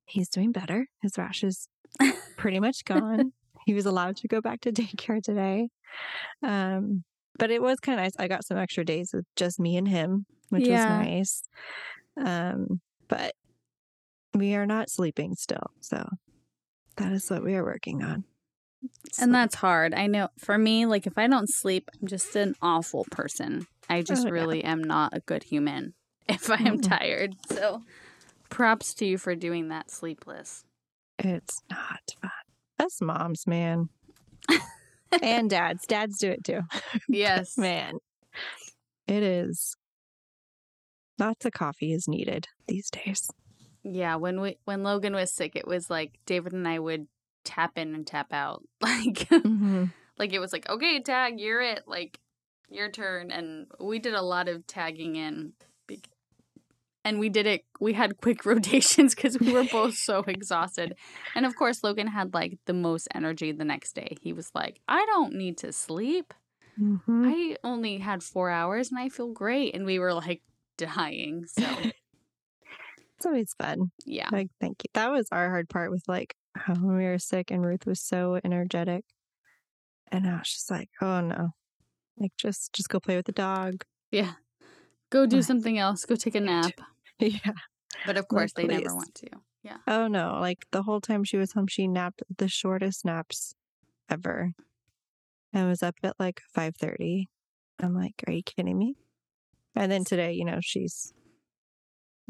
he's 0.07 0.29
doing 0.29 0.53
better. 0.53 0.87
His 1.03 1.17
rash 1.19 1.43
is 1.45 1.69
pretty 2.37 2.61
much 2.61 2.85
gone. 2.85 3.33
he 3.67 3.75
was 3.75 3.87
allowed 3.87 4.17
to 4.17 4.29
go 4.29 4.41
back 4.41 4.61
to 4.63 4.73
daycare 4.73 5.23
today. 5.23 5.69
Um, 6.43 7.05
but 7.39 7.51
it 7.51 7.63
was 7.63 7.79
kind 7.81 7.99
of 7.99 8.05
nice. 8.05 8.13
I 8.19 8.29
got 8.29 8.45
some 8.45 8.59
extra 8.59 8.85
days 8.85 9.11
with 9.15 9.25
just 9.37 9.59
me 9.61 9.77
and 9.77 9.89
him, 9.89 10.27
which 10.51 10.67
Yeah. 10.69 10.99
was 10.99 11.07
nice. 11.07 11.43
Um, 12.21 12.81
but 13.09 13.35
we 14.35 14.55
are 14.55 14.67
not 14.67 14.91
sleeping 14.91 15.35
still. 15.35 15.71
So 15.81 16.09
that 16.97 17.13
is 17.13 17.31
what 17.31 17.43
we 17.43 17.55
are 17.55 17.65
working 17.65 18.03
on. 18.03 18.25
And 19.21 19.33
that's 19.35 19.55
hard. 19.55 19.95
I 19.95 20.09
know 20.09 20.29
for 20.39 20.59
me, 20.59 20.87
like 20.87 21.07
if 21.07 21.17
I 21.17 21.27
don't 21.27 21.49
sleep, 21.49 21.89
I'm 22.01 22.09
just 22.09 22.35
an 22.35 22.55
awful 22.61 23.07
person. 23.11 23.67
I 23.89 24.03
just 24.03 24.23
Oh, 24.25 24.27
yeah. 24.27 24.33
really 24.33 24.65
am 24.65 24.83
not 24.83 25.17
a 25.17 25.21
good 25.21 25.45
human 25.45 25.95
if 26.29 26.51
I 26.51 26.57
am 26.57 26.81
tired. 26.81 27.37
So 27.47 27.83
props 28.49 28.95
to 28.95 29.07
you 29.07 29.19
for 29.19 29.35
doing 29.35 29.69
that 29.69 29.91
sleepless. 29.91 30.65
It's 31.19 31.63
not 31.71 32.01
fun. 32.21 32.31
Us 32.79 33.01
moms, 33.01 33.47
man. 33.47 33.89
and 35.23 35.49
dads. 35.51 35.87
Dads 35.87 36.19
do 36.19 36.31
it 36.31 36.45
too. 36.45 36.61
Yes. 37.09 37.57
Man, 37.59 37.99
it 39.07 39.23
is. 39.23 39.77
Lots 41.19 41.45
of 41.45 41.53
coffee 41.53 41.93
is 41.93 42.09
needed 42.09 42.49
these 42.67 42.91
days. 42.91 43.31
Yeah, 43.85 44.17
when 44.17 44.41
we 44.41 44.59
when 44.65 44.83
Logan 44.83 45.15
was 45.15 45.33
sick, 45.33 45.55
it 45.57 45.67
was 45.67 45.91
like 45.91 46.13
David 46.27 46.53
and 46.53 46.67
I 46.67 46.79
would 46.79 47.07
tap 47.45 47.77
in 47.79 47.95
and 47.95 48.07
tap 48.07 48.33
out. 48.33 48.63
Like 48.81 49.29
Mm-hmm. 49.29 49.85
like 50.19 50.33
it 50.33 50.39
was 50.39 50.53
like, 50.53 50.69
"Okay, 50.69 51.01
tag, 51.01 51.39
you're 51.41 51.61
it." 51.63 51.83
Like 51.87 52.19
your 52.71 52.91
turn 52.91 53.31
and 53.31 53.67
we 53.79 53.99
did 53.99 54.15
a 54.15 54.23
lot 54.23 54.49
of 54.49 54.67
tagging 54.67 55.17
in 55.17 55.53
and 57.05 57.19
we 57.19 57.29
did 57.29 57.47
it 57.47 57.65
we 57.81 57.93
had 57.95 58.21
quick 58.21 58.45
rotations 58.53 59.15
cuz 59.15 59.39
we 59.39 59.53
were 59.53 59.65
both 59.65 59.95
so 59.95 60.21
exhausted. 60.27 60.95
And 61.35 61.45
of 61.47 61.57
course, 61.57 61.83
Logan 61.85 62.09
had 62.09 62.35
like 62.35 62.59
the 62.67 62.73
most 62.75 63.09
energy 63.15 63.53
the 63.53 63.65
next 63.65 63.95
day. 63.95 64.17
He 64.21 64.33
was 64.33 64.51
like, 64.55 64.81
"I 64.89 65.05
don't 65.07 65.35
need 65.35 65.59
to 65.59 65.73
sleep. 65.73 66.35
Mm-hmm. 66.81 67.25
I 67.27 67.57
only 67.65 67.99
had 67.99 68.23
4 68.23 68.51
hours 68.51 68.91
and 68.91 68.99
I 69.01 69.09
feel 69.09 69.33
great." 69.33 69.75
And 69.75 69.85
we 69.85 69.99
were 69.99 70.15
like 70.15 70.43
dying. 70.79 71.45
So, 71.47 71.63
It's 73.17 73.27
always 73.27 73.55
fun. 73.57 73.93
yeah. 74.05 74.29
Like, 74.33 74.49
thank 74.61 74.83
you. 74.83 74.89
That 74.95 75.13
was 75.13 75.29
our 75.31 75.49
hard 75.49 75.69
part 75.69 75.91
with 75.93 76.03
like 76.09 76.35
when 76.67 76.97
we 76.97 77.05
were 77.05 77.19
sick 77.21 77.51
and 77.53 77.65
Ruth 77.65 77.87
was 77.87 78.01
so 78.01 78.41
energetic. 78.45 79.05
And 80.11 80.27
I 80.27 80.39
was 80.39 80.49
just 80.53 80.71
like, 80.71 80.91
oh 81.01 81.21
no. 81.21 81.51
Like 82.19 82.33
just 82.37 82.73
just 82.73 82.89
go 82.89 82.99
play 83.01 83.17
with 83.17 83.27
the 83.27 83.33
dog. 83.33 83.85
Yeah. 84.11 84.33
Go 85.11 85.27
do 85.27 85.41
something 85.43 85.79
else. 85.79 86.05
Go 86.05 86.17
take 86.17 86.35
a 86.35 86.41
nap. 86.41 86.73
Yeah. 87.29 87.53
But 88.07 88.17
of 88.17 88.23
Like, 88.25 88.29
course, 88.29 88.53
they 88.55 88.65
never 88.67 88.95
want 88.95 89.15
to. 89.17 89.29
Yeah. 89.63 89.77
Oh 89.87 90.09
no. 90.09 90.39
Like 90.41 90.67
the 90.73 90.83
whole 90.83 91.01
time 91.01 91.25
she 91.25 91.37
was 91.37 91.53
home, 91.53 91.67
she 91.69 91.87
napped 91.87 92.23
the 92.37 92.49
shortest 92.49 93.05
naps 93.05 93.55
ever. 94.11 94.53
I 95.55 95.65
was 95.67 95.83
up 95.83 95.95
at 96.03 96.19
like 96.19 96.41
five 96.55 96.75
thirty. 96.77 97.29
I'm 97.81 97.95
like, 97.95 98.15
are 98.27 98.33
you 98.33 98.43
kidding 98.43 98.79
me? 98.79 98.97
And 99.77 99.91
then 99.91 100.05
today, 100.05 100.33
you 100.33 100.45
know, 100.45 100.59
she's 100.63 101.13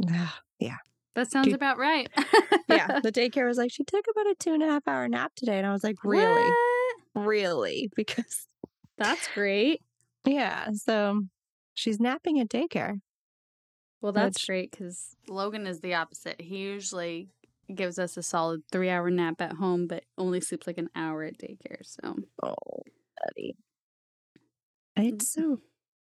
uh, 0.09 0.29
yeah. 0.59 0.77
That 1.15 1.31
sounds 1.31 1.47
Dude. 1.47 1.55
about 1.55 1.79
right. 1.79 2.09
yeah. 2.69 3.01
The 3.01 3.13
daycare 3.13 3.47
was 3.47 3.59
like, 3.59 3.71
she 3.71 3.85
took 3.85 4.05
about 4.11 4.27
a 4.27 4.35
two 4.39 4.55
and 4.55 4.63
a 4.63 4.67
half 4.67 4.89
hour 4.89 5.07
nap 5.09 5.33
today. 5.37 5.59
And 5.59 5.67
I 5.67 5.73
was 5.73 5.85
like, 5.85 5.97
really? 6.05 6.51
What? 7.13 7.27
Really? 7.27 7.91
Because 7.97 8.47
That's 8.97 9.29
great. 9.35 9.83
yeah, 10.27 10.69
so 10.75 11.23
she's 11.75 12.01
napping 12.01 12.41
at 12.41 12.49
daycare. 12.49 13.01
Well, 14.03 14.13
that's 14.13 14.37
Which- 14.41 14.47
great 14.47 14.71
because 14.73 15.17
Logan 15.29 15.67
is 15.67 15.81
the 15.81 15.95
opposite. 15.95 16.41
He 16.41 16.59
usually 16.59 17.29
gives 17.73 17.99
us 17.99 18.17
a 18.17 18.23
solid 18.23 18.63
three 18.71 18.91
hour 18.91 19.09
nap 19.11 19.41
at 19.41 19.55
home, 19.55 19.87
but 19.87 20.05
only 20.19 20.41
sleeps 20.41 20.67
like 20.67 20.77
an 20.79 20.91
hour 20.95 21.23
at 21.23 21.39
daycare. 21.39 21.83
So, 21.85 22.17
Oh, 22.43 22.83
buddy. 23.25 23.57
It's 24.97 25.33
so 25.33 25.61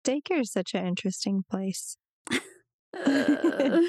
daycare 0.03 0.41
is 0.41 0.51
such 0.51 0.75
an 0.75 0.85
interesting 0.85 1.43
place. 1.49 1.97
Uh, 2.31 2.37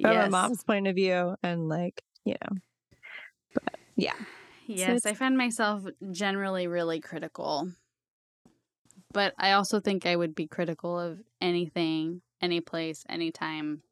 From 0.00 0.16
a 0.16 0.30
mom's 0.30 0.62
point 0.62 0.86
of 0.86 0.94
view 0.94 1.34
and 1.42 1.68
like, 1.68 2.02
you 2.24 2.34
know. 2.42 2.56
But 3.54 3.76
yeah. 3.96 4.14
Yes, 4.66 5.04
I 5.06 5.14
find 5.14 5.36
myself 5.36 5.84
generally 6.12 6.66
really 6.66 7.00
critical. 7.00 7.72
But 9.12 9.34
I 9.38 9.52
also 9.52 9.80
think 9.80 10.06
I 10.06 10.16
would 10.16 10.34
be 10.34 10.46
critical 10.46 10.98
of 10.98 11.20
anything, 11.40 12.22
any 12.42 12.60
place, 12.60 13.04
anytime. 13.08 13.82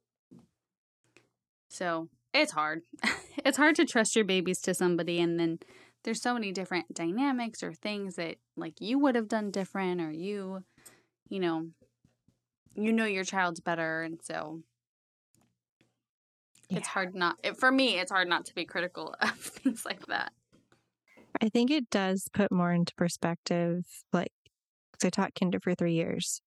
So 1.69 2.09
it's 2.35 2.53
hard. 2.53 2.83
it's 3.45 3.57
hard 3.57 3.77
to 3.77 3.87
trust 3.87 4.17
your 4.17 4.25
babies 4.25 4.61
to 4.63 4.75
somebody, 4.75 5.21
and 5.21 5.39
then 5.39 5.61
there's 6.03 6.21
so 6.21 6.35
many 6.35 6.53
different 6.53 6.93
dynamics 6.93 7.63
or 7.63 7.73
things 7.73 8.17
that, 8.17 8.37
like, 8.57 8.81
you 8.81 8.99
would 8.99 9.15
have 9.15 9.29
done 9.29 9.51
different, 9.51 10.01
or 10.01 10.11
you, 10.11 10.65
you 11.29 11.41
know, 11.41 11.69
you 12.75 12.93
know 12.93 13.05
your 13.05 13.25
child's 13.25 13.61
better, 13.61 14.03
and 14.03 14.21
so 14.23 14.63
it's 16.71 16.89
hard 16.89 17.15
not. 17.15 17.37
It, 17.43 17.57
for 17.59 17.71
me, 17.71 17.99
it's 17.99 18.13
hard 18.13 18.29
not 18.29 18.47
to 18.47 18.55
be 18.55 18.65
critical 18.65 19.15
of 19.21 19.33
things 19.33 19.85
like 19.85 20.07
that. 20.07 20.33
I 21.41 21.49
think 21.49 21.71
it 21.71 21.91
does 21.91 22.29
put 22.33 22.53
more 22.53 22.73
into 22.73 22.95
perspective, 22.95 23.85
like, 24.13 24.33
because 24.93 25.07
I 25.07 25.11
taught 25.11 25.35
kinder 25.39 25.61
for 25.61 25.75
three 25.75 25.95
years. 25.95 26.41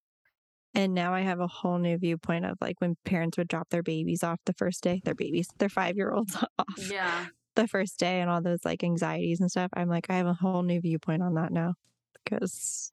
And 0.75 0.93
now 0.93 1.13
I 1.13 1.21
have 1.21 1.39
a 1.39 1.47
whole 1.47 1.77
new 1.77 1.97
viewpoint 1.97 2.45
of 2.45 2.57
like 2.61 2.81
when 2.81 2.95
parents 3.05 3.37
would 3.37 3.47
drop 3.47 3.69
their 3.69 3.83
babies 3.83 4.23
off 4.23 4.39
the 4.45 4.53
first 4.53 4.81
day, 4.83 5.01
their 5.05 5.15
babies, 5.15 5.47
their 5.59 5.69
five 5.69 5.95
year 5.95 6.11
olds 6.11 6.35
off 6.59 6.91
Yeah. 6.91 7.27
the 7.55 7.67
first 7.67 7.99
day 7.99 8.21
and 8.21 8.29
all 8.29 8.41
those 8.41 8.65
like 8.65 8.83
anxieties 8.83 9.39
and 9.39 9.51
stuff. 9.51 9.69
I'm 9.75 9.87
like, 9.89 10.09
I 10.09 10.15
have 10.15 10.27
a 10.27 10.33
whole 10.33 10.63
new 10.63 10.81
viewpoint 10.81 11.21
on 11.21 11.35
that 11.35 11.51
now 11.51 11.75
because 12.23 12.91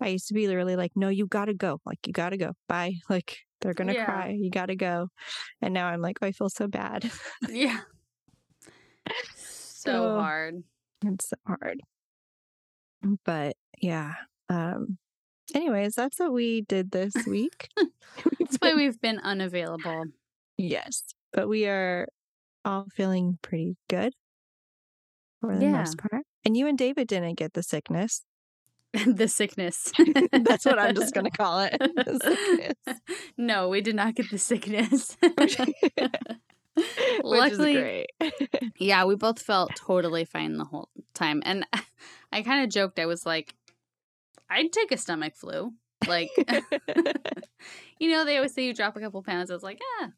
I 0.00 0.08
used 0.08 0.28
to 0.28 0.34
be 0.34 0.48
literally 0.48 0.76
like, 0.76 0.92
no, 0.96 1.08
you 1.08 1.26
gotta 1.26 1.54
go. 1.54 1.80
Like, 1.86 2.06
you 2.06 2.12
gotta 2.12 2.36
go. 2.36 2.52
Bye. 2.68 2.94
Like, 3.10 3.38
they're 3.60 3.74
gonna 3.74 3.94
Yeah. 3.94 4.06
cry. 4.06 4.30
You 4.30 4.50
gotta 4.50 4.76
go. 4.76 5.08
And 5.60 5.74
now 5.74 5.88
I'm 5.88 6.00
like, 6.00 6.18
oh, 6.22 6.26
I 6.26 6.32
feel 6.32 6.50
so 6.50 6.68
bad. 6.68 7.10
Yeah. 7.48 7.80
So 9.36 9.92
Oh. 9.92 10.20
hard. 10.20 10.64
it's 11.04 11.28
so 11.28 11.36
hard. 11.46 11.80
But 13.24 13.56
yeah. 13.80 14.14
Um, 14.48 14.98
anyways, 15.54 15.94
that's 15.94 16.18
what 16.18 16.32
we 16.32 16.62
did 16.62 16.90
this 16.90 17.14
week. 17.26 17.68
That's 18.38 18.56
why 18.58 18.74
we've 18.74 19.00
been 19.00 19.18
unavailable. 19.20 20.04
yes. 20.58 21.02
But 21.32 21.48
we 21.48 21.66
are 21.66 22.06
all 22.64 22.86
feeling 22.94 23.38
pretty 23.40 23.76
good 23.88 24.12
for 25.40 25.56
the 25.56 25.64
Yeah. 25.64 25.72
most 25.72 25.96
part. 25.98 26.24
And 26.44 26.54
you 26.56 26.66
and 26.66 26.76
David 26.76 27.08
didn't 27.08 27.36
get 27.38 27.54
the 27.54 27.62
sickness. 27.62 28.22
the 29.06 29.26
sickness. 29.28 29.90
That's 30.30 30.66
what 30.66 30.78
I'm 30.78 30.94
just 30.94 31.14
going 31.14 31.24
to 31.24 31.30
call 31.30 31.66
it. 31.70 32.76
No, 33.38 33.70
we 33.70 33.80
did 33.80 33.96
not 33.96 34.14
get 34.14 34.28
the 34.30 34.36
sickness. 34.38 35.16
Which 35.38 35.58
Luckily- 37.22 37.74
is 37.74 38.06
great. 38.20 38.72
yeah, 38.78 39.04
we 39.04 39.14
both 39.14 39.40
felt 39.40 39.70
totally 39.76 40.24
fine 40.26 40.58
the 40.58 40.64
whole 40.64 40.88
time. 41.14 41.42
And 41.46 41.66
I 42.32 42.42
kind 42.42 42.62
of 42.64 42.70
joked. 42.70 42.98
I 42.98 43.06
was 43.06 43.24
like, 43.26 43.54
I'd 44.52 44.72
take 44.72 44.92
a 44.92 44.96
stomach 44.96 45.34
flu. 45.36 45.72
Like, 46.06 46.30
you 47.98 48.10
know, 48.10 48.24
they 48.24 48.36
always 48.36 48.54
say 48.54 48.66
you 48.66 48.74
drop 48.74 48.96
a 48.96 49.00
couple 49.00 49.22
pounds. 49.22 49.50
I 49.50 49.54
was 49.54 49.62
like, 49.62 49.80
yeah, 50.00 50.08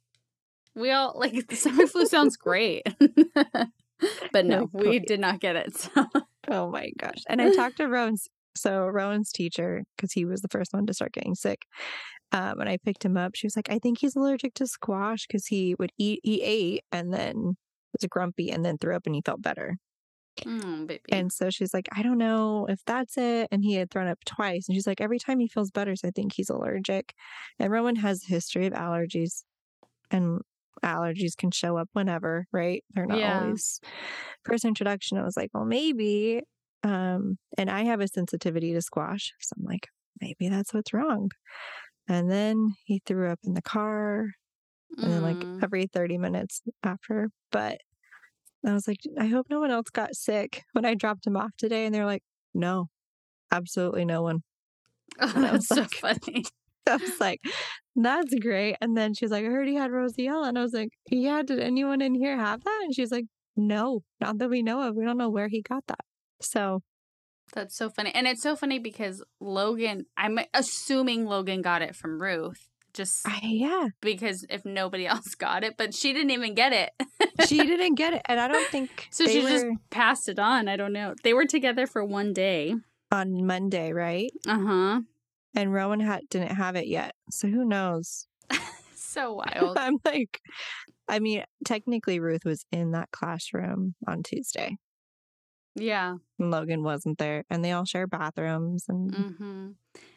we 0.74 0.90
all 0.90 1.14
like 1.18 1.46
the 1.46 1.56
stomach 1.56 1.88
flu 1.88 2.06
sounds 2.06 2.36
great. 2.36 2.82
but 4.32 4.46
no, 4.46 4.68
we 4.72 4.98
did 4.98 5.20
not 5.20 5.40
get 5.40 5.56
it. 5.56 5.76
So. 5.76 6.06
Oh 6.48 6.70
my 6.70 6.90
gosh. 6.98 7.22
And 7.28 7.40
I 7.40 7.54
talked 7.54 7.78
to 7.78 7.88
Rowan's, 7.88 8.28
so 8.54 8.86
Rowan's 8.86 9.32
teacher, 9.32 9.84
because 9.96 10.12
he 10.12 10.24
was 10.24 10.42
the 10.42 10.48
first 10.48 10.72
one 10.72 10.86
to 10.86 10.94
start 10.94 11.12
getting 11.12 11.34
sick. 11.34 11.62
Um, 12.32 12.58
when 12.58 12.68
I 12.68 12.78
picked 12.78 13.04
him 13.04 13.16
up, 13.16 13.34
she 13.34 13.46
was 13.46 13.56
like, 13.56 13.70
I 13.70 13.78
think 13.78 13.98
he's 13.98 14.16
allergic 14.16 14.54
to 14.54 14.66
squash 14.66 15.26
because 15.26 15.46
he 15.46 15.76
would 15.78 15.92
eat, 15.98 16.20
he 16.24 16.42
ate 16.42 16.82
and 16.90 17.14
then 17.14 17.56
was 17.92 18.08
grumpy 18.08 18.50
and 18.50 18.64
then 18.64 18.76
threw 18.78 18.94
up 18.94 19.06
and 19.06 19.14
he 19.14 19.22
felt 19.24 19.40
better. 19.40 19.78
Mm, 20.46 20.86
baby. 20.86 21.00
And 21.12 21.32
so 21.32 21.50
she's 21.50 21.74
like, 21.74 21.88
I 21.92 22.02
don't 22.02 22.18
know 22.18 22.66
if 22.66 22.84
that's 22.86 23.18
it. 23.18 23.48
And 23.50 23.62
he 23.64 23.74
had 23.74 23.90
thrown 23.90 24.08
up 24.08 24.24
twice. 24.24 24.68
And 24.68 24.74
she's 24.74 24.86
like, 24.86 25.00
every 25.00 25.18
time 25.18 25.38
he 25.38 25.48
feels 25.48 25.70
better, 25.70 25.94
so 25.96 26.08
I 26.08 26.10
think 26.10 26.32
he's 26.34 26.50
allergic. 26.50 27.14
And 27.58 27.72
Rowan 27.72 27.96
has 27.96 28.22
a 28.24 28.26
history 28.28 28.66
of 28.66 28.72
allergies. 28.72 29.44
And 30.10 30.40
allergies 30.84 31.36
can 31.36 31.50
show 31.50 31.76
up 31.78 31.88
whenever, 31.92 32.46
right? 32.52 32.84
They're 32.94 33.06
not 33.06 33.20
Yeah. 33.20 33.38
always. 33.38 33.80
First 34.44 34.64
introduction, 34.64 35.18
I 35.18 35.24
was 35.24 35.36
like, 35.36 35.50
well, 35.54 35.64
maybe. 35.64 36.42
Um, 36.82 37.38
and 37.58 37.70
I 37.70 37.84
have 37.84 38.00
a 38.00 38.08
sensitivity 38.08 38.72
to 38.74 38.82
squash. 38.82 39.32
So 39.40 39.54
I'm 39.58 39.64
like, 39.64 39.88
maybe 40.20 40.48
that's 40.48 40.74
what's 40.74 40.92
wrong. 40.92 41.30
And 42.08 42.30
then 42.30 42.74
he 42.84 43.00
threw 43.06 43.30
up 43.30 43.40
in 43.44 43.54
the 43.54 43.62
car 43.62 44.28
and 45.02 45.12
then 45.12 45.22
like 45.22 45.48
Mm. 45.48 45.62
every 45.62 45.86
30 45.86 46.18
minutes 46.18 46.62
after. 46.82 47.30
But 47.52 47.80
I 48.66 48.72
was 48.72 48.88
like, 48.88 49.00
I 49.18 49.26
hope 49.26 49.46
no 49.50 49.60
one 49.60 49.70
else 49.70 49.90
got 49.92 50.14
sick 50.14 50.62
when 50.72 50.84
I 50.84 50.94
dropped 50.94 51.26
him 51.26 51.36
off 51.36 51.50
today. 51.58 51.84
And 51.86 51.94
they're 51.94 52.06
like, 52.06 52.22
no, 52.54 52.86
absolutely 53.52 54.04
no 54.04 54.22
one. 54.22 54.42
Oh, 55.20 55.26
that's 55.26 55.52
was 55.52 55.68
so 55.68 55.74
like- 56.02 56.18
funny. 56.20 56.44
I 56.86 56.96
was 56.96 57.18
like, 57.18 57.40
that's 57.96 58.34
great. 58.40 58.76
And 58.82 58.94
then 58.94 59.14
she's 59.14 59.30
like, 59.30 59.44
I 59.44 59.48
heard 59.48 59.66
he 59.68 59.74
had 59.74 59.90
Rosiella. 59.90 60.48
And 60.48 60.58
I 60.58 60.62
was 60.62 60.74
like, 60.74 60.90
yeah, 61.10 61.42
did 61.42 61.58
anyone 61.58 62.02
in 62.02 62.14
here 62.14 62.36
have 62.36 62.62
that? 62.62 62.80
And 62.84 62.94
she's 62.94 63.10
like, 63.10 63.24
no, 63.56 64.02
not 64.20 64.36
that 64.38 64.50
we 64.50 64.62
know 64.62 64.82
of. 64.82 64.94
We 64.94 65.04
don't 65.04 65.16
know 65.16 65.30
where 65.30 65.48
he 65.48 65.62
got 65.62 65.86
that. 65.86 66.00
So 66.42 66.82
That's 67.54 67.74
so 67.76 67.88
funny. 67.88 68.12
And 68.14 68.26
it's 68.26 68.42
so 68.42 68.54
funny 68.54 68.78
because 68.78 69.24
Logan, 69.40 70.04
I'm 70.16 70.38
assuming 70.52 71.24
Logan 71.24 71.62
got 71.62 71.80
it 71.80 71.96
from 71.96 72.20
Ruth, 72.20 72.68
just 72.94 73.26
I, 73.26 73.40
yeah, 73.42 73.88
because 74.00 74.46
if 74.48 74.64
nobody 74.64 75.06
else 75.14 75.34
got 75.34 75.64
it, 75.64 75.76
but 75.76 75.94
she 75.94 76.12
didn't 76.12 76.30
even 76.30 76.54
get 76.54 76.72
it. 76.72 76.90
she 77.46 77.58
didn't 77.66 77.96
get 77.96 78.14
it. 78.14 78.22
And 78.26 78.40
I 78.40 78.48
don't 78.48 78.68
think 78.70 79.08
So 79.10 79.26
she 79.26 79.42
were 79.42 79.48
just 79.50 79.66
passed 79.90 80.28
it 80.28 80.38
on. 80.38 80.68
I 80.68 80.76
don't 80.76 80.92
know. 80.92 81.14
They 81.22 81.34
were 81.34 81.46
together 81.46 81.86
for 81.86 82.04
one 82.04 82.32
day. 82.32 82.74
on 83.12 83.44
Monday, 83.46 83.92
right? 83.92 84.30
Uh 84.46 84.58
huh. 84.66 85.00
And 85.56 85.72
Rowan 85.72 86.00
had, 86.00 86.22
didn't 86.30 86.54
have 86.56 86.74
it 86.76 86.86
yet. 86.88 87.14
So 87.30 87.48
who 87.48 87.64
knows? 87.64 88.26
So 88.96 89.34
wild. 89.34 89.78
I'm 89.78 89.98
like, 90.04 90.40
I 91.08 91.20
mean, 91.20 91.44
technically, 91.64 92.18
Ruth 92.18 92.44
was 92.44 92.66
in 92.72 92.90
that 92.92 93.12
classroom 93.12 93.94
on 94.08 94.24
Tuesday. 94.24 94.76
Yeah. 95.74 96.16
Logan 96.38 96.82
wasn't 96.82 97.18
there, 97.18 97.44
and 97.50 97.64
they 97.64 97.72
all 97.72 97.84
share 97.84 98.06
bathrooms. 98.06 98.84
And 98.88 99.10
Mm-hmm. 99.12 99.68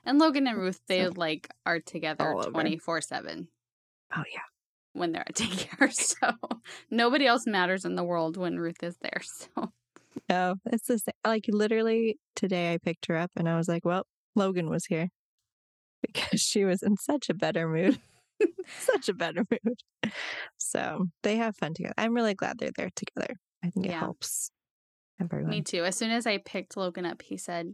And 0.05 0.19
Logan 0.19 0.47
and 0.47 0.57
Ruth, 0.57 0.79
they 0.87 1.05
So- 1.05 1.13
like 1.15 1.49
are 1.65 1.79
together 1.79 2.33
twenty 2.51 2.77
four 2.77 3.01
seven. 3.01 3.47
Oh 4.15 4.23
yeah, 4.33 4.39
when 4.93 5.11
they're 5.11 5.21
at 5.27 5.35
daycare. 5.35 5.91
So 5.93 6.31
nobody 6.89 7.25
else 7.27 7.45
matters 7.45 7.85
in 7.85 7.95
the 7.95 8.03
world 8.03 8.37
when 8.37 8.57
Ruth 8.59 8.81
is 8.83 8.97
there. 9.01 9.21
So 9.55 9.71
no, 10.29 10.55
it's 10.65 10.87
the 10.87 10.97
same. 10.97 11.13
Like 11.25 11.45
literally 11.47 12.17
today, 12.35 12.73
I 12.73 12.77
picked 12.79 13.05
her 13.07 13.15
up, 13.17 13.31
and 13.35 13.47
I 13.47 13.55
was 13.57 13.67
like, 13.67 13.85
well, 13.85 14.03
Logan 14.35 14.69
was 14.69 14.85
here 14.85 15.09
because 16.01 16.41
she 16.41 16.65
was 16.65 16.81
in 16.81 16.97
such 16.97 17.29
a 17.29 17.33
better 17.35 17.67
mood, 17.67 17.99
such 18.79 19.09
a 19.09 19.13
better 19.13 19.43
mood. 19.51 20.11
So 20.57 21.07
they 21.23 21.35
have 21.37 21.55
fun 21.55 21.73
together. 21.75 21.93
I'm 21.97 22.13
really 22.15 22.33
glad 22.33 22.57
they're 22.57 22.71
there 22.75 22.89
together. 22.95 23.35
I 23.63 23.69
think 23.69 23.85
it 23.85 23.89
Yeah. 23.91 23.99
helps 23.99 24.49
everyone. 25.21 25.49
Me 25.49 25.61
too. 25.61 25.83
As 25.83 25.95
soon 25.95 26.11
as 26.11 26.25
I 26.27 26.37
picked 26.37 26.77
Logan 26.77 27.05
up, 27.05 27.21
he 27.21 27.37
said, 27.37 27.73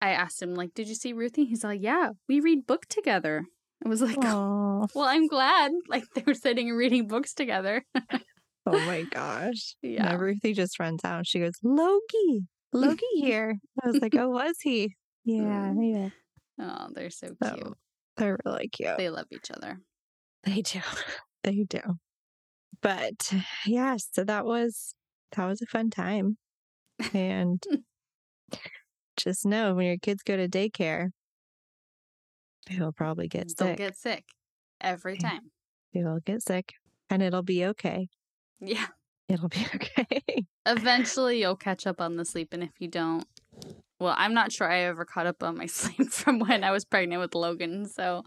I 0.00 0.10
asked 0.10 0.42
him, 0.42 0.54
like, 0.54 0.74
did 0.74 0.88
you 0.88 0.94
see 0.94 1.12
Ruthie? 1.12 1.44
He's 1.46 1.64
like, 1.64 1.80
yeah, 1.82 2.10
we 2.28 2.40
read 2.40 2.66
book 2.66 2.86
together. 2.86 3.44
I 3.84 3.88
was 3.88 4.00
like, 4.02 4.18
Aw. 4.18 4.86
well, 4.94 5.04
I'm 5.08 5.26
glad. 5.26 5.72
Like, 5.88 6.04
they 6.14 6.22
were 6.26 6.34
sitting 6.34 6.68
and 6.70 6.78
reading 6.78 7.06
books 7.06 7.34
together. 7.34 7.84
Oh 8.66 8.78
my 8.80 9.02
gosh. 9.12 9.76
Yeah. 9.82 10.10
Yeah. 10.10 10.14
Ruthie 10.16 10.52
just 10.54 10.78
runs 10.78 11.00
out. 11.04 11.26
She 11.26 11.38
goes, 11.40 11.54
Loki, 11.62 12.46
Loki 12.72 13.04
here. 13.14 13.56
I 13.82 13.86
was 13.88 14.00
like, 14.00 14.14
oh, 14.16 14.30
was 14.30 14.56
he? 14.62 14.94
Yeah, 15.24 15.42
mm-hmm. 15.72 15.82
yeah. 15.82 16.08
Oh, 16.60 16.88
they're 16.94 17.10
so 17.10 17.28
So 17.42 17.54
cute. 17.54 17.74
they're 18.16 18.38
really 18.44 18.68
cute. 18.68 18.96
They 18.96 19.10
love 19.10 19.26
each 19.30 19.50
other. 19.50 19.78
They 20.44 20.62
do. 20.62 20.80
They 21.42 21.64
do. 21.68 21.80
But 22.80 23.30
yeah, 23.66 23.96
so 23.98 24.24
that 24.24 24.46
was 24.46 24.94
that 25.36 25.44
was 25.44 25.60
a 25.60 25.66
fun 25.66 25.90
time. 25.90 26.38
And 27.14 27.62
just 29.16 29.44
know 29.46 29.74
when 29.74 29.86
your 29.86 29.96
kids 29.98 30.22
go 30.22 30.36
to 30.36 30.48
daycare, 30.48 31.10
they 32.68 32.78
will 32.78 32.92
probably 32.92 33.28
get 33.28 33.52
They'll 33.56 33.68
sick. 33.68 33.78
get 33.78 33.96
sick 33.96 34.24
every 34.80 35.14
Yeah. 35.20 35.28
time. 35.30 35.50
They 35.92 36.02
will 36.02 36.20
get 36.24 36.42
sick. 36.42 36.72
And 37.10 37.22
it'll 37.22 37.42
be 37.42 37.64
okay. 37.66 38.08
Yeah. 38.60 38.86
It'll 39.28 39.48
be 39.48 39.64
okay. 39.74 40.46
Eventually, 40.66 41.40
you'll 41.40 41.56
catch 41.56 41.86
up 41.86 42.00
on 42.00 42.16
the 42.16 42.24
sleep. 42.24 42.52
And 42.52 42.62
if 42.62 42.72
you 42.80 42.88
don't, 42.88 43.24
well, 44.00 44.14
I'm 44.16 44.34
not 44.34 44.50
sure 44.52 44.70
I 44.70 44.80
ever 44.80 45.04
caught 45.04 45.26
up 45.26 45.42
on 45.42 45.56
my 45.56 45.66
sleep 45.78 46.10
from 46.10 46.38
when 46.38 46.64
I 46.64 46.70
was 46.70 46.84
pregnant 46.84 47.20
with 47.20 47.34
Logan. 47.34 47.86
So 47.86 48.24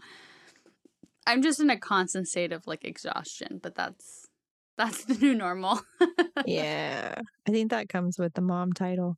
I'm 1.26 1.42
just 1.42 1.60
in 1.60 1.68
a 1.70 1.76
constant 1.78 2.28
state 2.28 2.52
of 2.52 2.66
like 2.66 2.84
exhaustion, 2.84 3.58
but 3.62 3.74
that's 3.74 4.27
that's 4.78 5.04
the 5.04 5.14
new 5.14 5.34
normal. 5.34 5.80
yeah. 6.44 7.14
I 7.46 7.50
think 7.50 7.70
that 7.70 7.88
comes 7.88 8.18
with 8.18 8.34
the 8.34 8.40
mom 8.42 8.72
title 8.72 9.16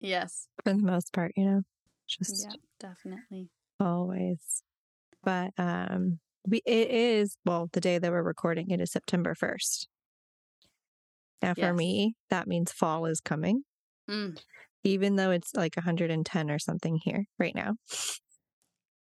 yes. 0.00 0.48
for 0.62 0.72
the 0.72 0.82
most 0.82 1.12
part, 1.12 1.32
you 1.36 1.44
know. 1.44 1.62
Just 2.06 2.46
Yeah, 2.46 2.56
definitely. 2.78 3.50
always. 3.80 4.62
But 5.24 5.52
um 5.58 6.20
we 6.48 6.62
it 6.66 6.90
is 6.90 7.36
well, 7.46 7.68
the 7.72 7.80
day 7.80 7.98
that 7.98 8.12
we're 8.12 8.22
recording 8.22 8.70
it 8.70 8.80
is 8.80 8.92
September 8.92 9.34
1st. 9.34 9.88
Now 11.42 11.54
for 11.54 11.72
Yes. 11.72 11.74
me, 11.74 12.16
that 12.30 12.48
means 12.48 12.72
fall 12.72 13.06
is 13.06 13.20
coming, 13.20 13.62
Mm. 14.08 14.38
even 14.84 15.16
though 15.16 15.30
it's 15.30 15.54
like 15.54 15.76
110 15.76 16.50
or 16.50 16.58
something 16.58 16.98
here 17.02 17.24
right 17.38 17.54
now. 17.54 17.74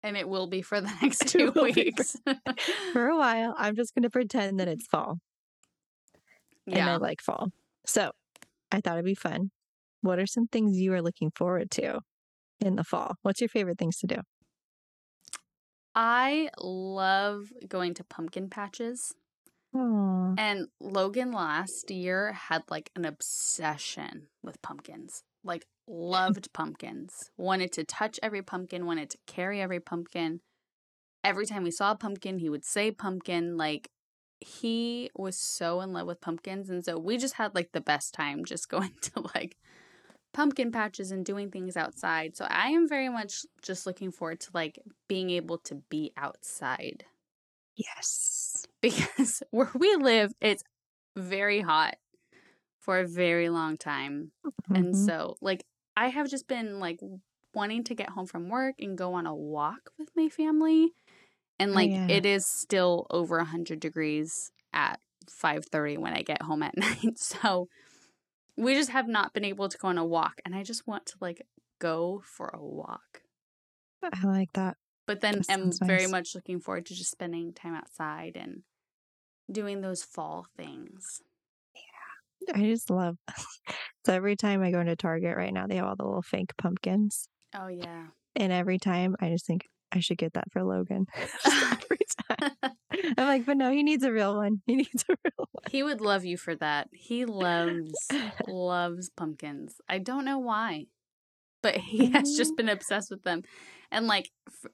And 0.04 0.16
it 0.16 0.28
will 0.28 0.46
be 0.46 0.62
for 0.62 0.80
the 0.80 0.92
next 1.02 1.26
two 1.28 1.50
be 1.50 1.52
for- 1.52 1.62
weeks. 1.62 2.16
For 2.92 3.08
a 3.08 3.16
while, 3.16 3.54
I'm 3.58 3.74
just 3.74 3.92
going 3.94 4.04
to 4.04 4.10
pretend 4.10 4.60
that 4.60 4.68
it's 4.68 4.86
fall 4.86 5.18
and 6.66 6.78
I 6.88 6.96
like 6.96 7.20
fall. 7.20 7.48
So, 7.86 8.12
I 8.70 8.80
thought 8.80 8.94
it'd 8.94 9.04
be 9.04 9.14
fun. 9.14 9.50
What 10.02 10.18
are 10.18 10.26
some 10.26 10.46
things 10.46 10.78
you 10.78 10.92
are 10.92 11.02
looking 11.02 11.30
forward 11.34 11.70
to 11.72 12.00
in 12.60 12.76
the 12.76 12.84
fall? 12.84 13.16
What's 13.22 13.40
your 13.40 13.48
favorite 13.48 13.78
things 13.78 13.98
to 13.98 14.06
do? 14.06 14.16
I 15.94 16.50
love 16.60 17.52
going 17.68 17.94
to 17.94 18.04
pumpkin 18.04 18.48
patches. 18.50 19.14
Oh, 19.74 20.34
And 20.38 20.68
Logan 20.80 21.32
last 21.32 21.90
year 21.90 22.32
had 22.32 22.62
like 22.70 22.90
an 22.94 23.04
obsession 23.04 24.28
with 24.42 24.60
pumpkins. 24.62 25.22
Like 25.42 25.66
loved 25.86 26.52
pumpkins. 26.52 27.30
Wanted 27.36 27.72
to 27.72 27.84
touch 27.84 28.20
every 28.22 28.42
pumpkin, 28.42 28.86
wanted 28.86 29.10
to 29.10 29.18
carry 29.26 29.60
every 29.60 29.80
pumpkin. 29.80 30.40
Every 31.24 31.46
time 31.46 31.64
we 31.64 31.70
saw 31.70 31.92
a 31.92 31.96
pumpkin, 31.96 32.38
he 32.38 32.50
would 32.50 32.64
say 32.64 32.90
pumpkin. 32.90 33.56
Like 33.56 33.90
he 34.40 35.10
was 35.16 35.38
so 35.38 35.80
in 35.80 35.92
love 35.92 36.06
with 36.06 36.20
pumpkins 36.20 36.70
and 36.70 36.84
so 36.84 36.98
we 36.98 37.16
just 37.16 37.34
had 37.34 37.54
like 37.54 37.72
the 37.72 37.80
best 37.80 38.12
time 38.14 38.44
just 38.44 38.68
going 38.70 38.92
to 39.02 39.20
like 39.34 39.56
pumpkin 40.34 40.72
patches 40.72 41.10
and 41.12 41.24
doing 41.24 41.50
things 41.50 41.76
outside. 41.76 42.36
So 42.36 42.46
I 42.50 42.68
am 42.70 42.88
very 42.88 43.08
much 43.08 43.42
just 43.62 43.86
looking 43.86 44.12
forward 44.12 44.40
to 44.40 44.50
like 44.54 44.80
being 45.08 45.30
able 45.30 45.58
to 45.58 45.76
be 45.90 46.12
outside 46.16 47.04
yes. 47.76 48.66
because 48.82 49.42
where 49.50 49.70
we 49.74 49.94
live 49.96 50.32
it's 50.40 50.62
very 51.16 51.60
hot 51.60 51.96
for 52.80 52.98
a 53.00 53.06
very 53.06 53.48
long 53.48 53.76
time 53.76 54.32
and 54.74 54.94
Mhm. 54.94 54.96
so 54.96 55.36
like 55.40 55.64
i 55.96 56.08
have 56.08 56.28
just 56.28 56.46
been 56.48 56.78
like 56.80 57.00
wanting 57.54 57.84
to 57.84 57.94
get 57.94 58.10
home 58.10 58.26
from 58.26 58.48
work 58.48 58.74
and 58.80 58.98
go 58.98 59.14
on 59.14 59.26
a 59.26 59.34
walk 59.34 59.90
with 59.98 60.10
my 60.16 60.28
family 60.28 60.92
and 61.58 61.72
Oh, 61.72 61.74
like 61.74 61.90
yeah. 61.90 62.06
it 62.08 62.26
is 62.26 62.46
still 62.46 63.06
over 63.10 63.38
100 63.38 63.80
degrees 63.80 64.52
at 64.72 65.00
5:30 65.30 65.96
when 65.98 66.14
i 66.14 66.22
get 66.22 66.42
home 66.42 66.62
at 66.62 66.76
night 66.78 67.18
so 67.18 67.68
we 68.56 68.74
just 68.74 68.90
have 68.90 69.08
not 69.08 69.32
been 69.34 69.44
able 69.44 69.68
to 69.68 69.78
go 69.78 69.88
on 69.88 69.98
a 69.98 70.04
walk 70.04 70.40
and 70.44 70.54
i 70.54 70.62
just 70.62 70.86
want 70.86 71.06
to 71.06 71.16
like 71.20 71.42
go 71.80 72.22
for 72.24 72.48
a 72.48 72.62
walk 72.64 73.22
I 74.12 74.26
like 74.26 74.52
that. 74.54 74.76
but 75.06 75.20
then 75.20 75.38
That 75.38 75.44
sounds 75.46 75.78
very 75.80 76.02
nice. 76.02 76.10
much 76.10 76.34
looking 76.34 76.60
forward 76.60 76.86
to 76.86 76.94
just 76.94 77.10
spending 77.10 77.52
time 77.52 77.74
outside 77.74 78.36
and 78.36 78.62
doing 79.50 79.80
those 79.80 80.04
fall 80.04 80.46
things. 80.56 81.22
I 82.52 82.62
just 82.62 82.90
love. 82.90 83.16
so 84.06 84.12
every 84.12 84.36
time 84.36 84.62
I 84.62 84.70
go 84.70 84.80
into 84.80 84.96
Target 84.96 85.36
right 85.36 85.52
now, 85.52 85.66
they 85.66 85.76
have 85.76 85.86
all 85.86 85.96
the 85.96 86.04
little 86.04 86.22
fake 86.22 86.56
pumpkins. 86.58 87.28
Oh 87.54 87.68
yeah. 87.68 88.06
And 88.36 88.52
every 88.52 88.78
time 88.78 89.16
I 89.20 89.30
just 89.30 89.46
think 89.46 89.66
I 89.92 90.00
should 90.00 90.18
get 90.18 90.34
that 90.34 90.50
for 90.52 90.64
Logan. 90.64 91.06
every 91.46 91.98
time. 92.30 92.72
I'm 93.16 93.26
like, 93.26 93.46
but 93.46 93.56
no, 93.56 93.70
he 93.70 93.82
needs 93.82 94.02
a 94.02 94.12
real 94.12 94.36
one. 94.36 94.62
He 94.66 94.76
needs 94.76 95.04
a 95.08 95.14
real 95.24 95.48
one. 95.52 95.70
he 95.70 95.82
would 95.82 96.00
love 96.00 96.24
you 96.24 96.36
for 96.36 96.54
that. 96.56 96.88
He 96.92 97.24
loves 97.24 97.92
loves 98.48 99.10
pumpkins. 99.10 99.76
I 99.88 99.98
don't 99.98 100.24
know 100.24 100.38
why, 100.38 100.86
but 101.62 101.76
he 101.76 102.10
has 102.10 102.36
just 102.36 102.52
mm-hmm. 102.52 102.56
been 102.56 102.68
obsessed 102.68 103.10
with 103.10 103.22
them. 103.22 103.42
And 103.90 104.06
like, 104.06 104.30
f- 104.48 104.70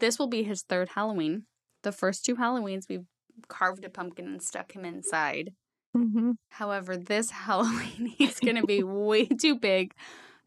this 0.00 0.18
will 0.18 0.28
be 0.28 0.42
his 0.42 0.62
third 0.62 0.90
Halloween. 0.90 1.44
The 1.82 1.92
first 1.92 2.24
two 2.24 2.36
Halloweens, 2.36 2.88
we've 2.88 3.06
carved 3.48 3.84
a 3.84 3.90
pumpkin 3.90 4.26
and 4.26 4.42
stuck 4.42 4.74
him 4.74 4.84
inside. 4.84 5.50
Hmm 5.96 6.32
However, 6.50 6.96
this 6.96 7.30
Halloween, 7.30 8.06
he's 8.16 8.40
going 8.40 8.56
to 8.56 8.66
be 8.66 8.82
way 8.82 9.26
too 9.26 9.58
big 9.58 9.94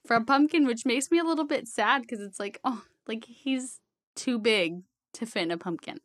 for 0.05 0.15
a 0.15 0.23
pumpkin, 0.23 0.65
which 0.65 0.85
makes 0.85 1.11
me 1.11 1.19
a 1.19 1.23
little 1.23 1.45
bit 1.45 1.67
sad 1.67 2.01
because 2.01 2.19
it's 2.19 2.39
like, 2.39 2.59
oh, 2.63 2.83
like 3.07 3.25
he's 3.25 3.79
too 4.15 4.39
big 4.39 4.81
to 5.13 5.25
fit 5.25 5.43
in 5.43 5.51
a 5.51 5.57
pumpkin. 5.57 5.99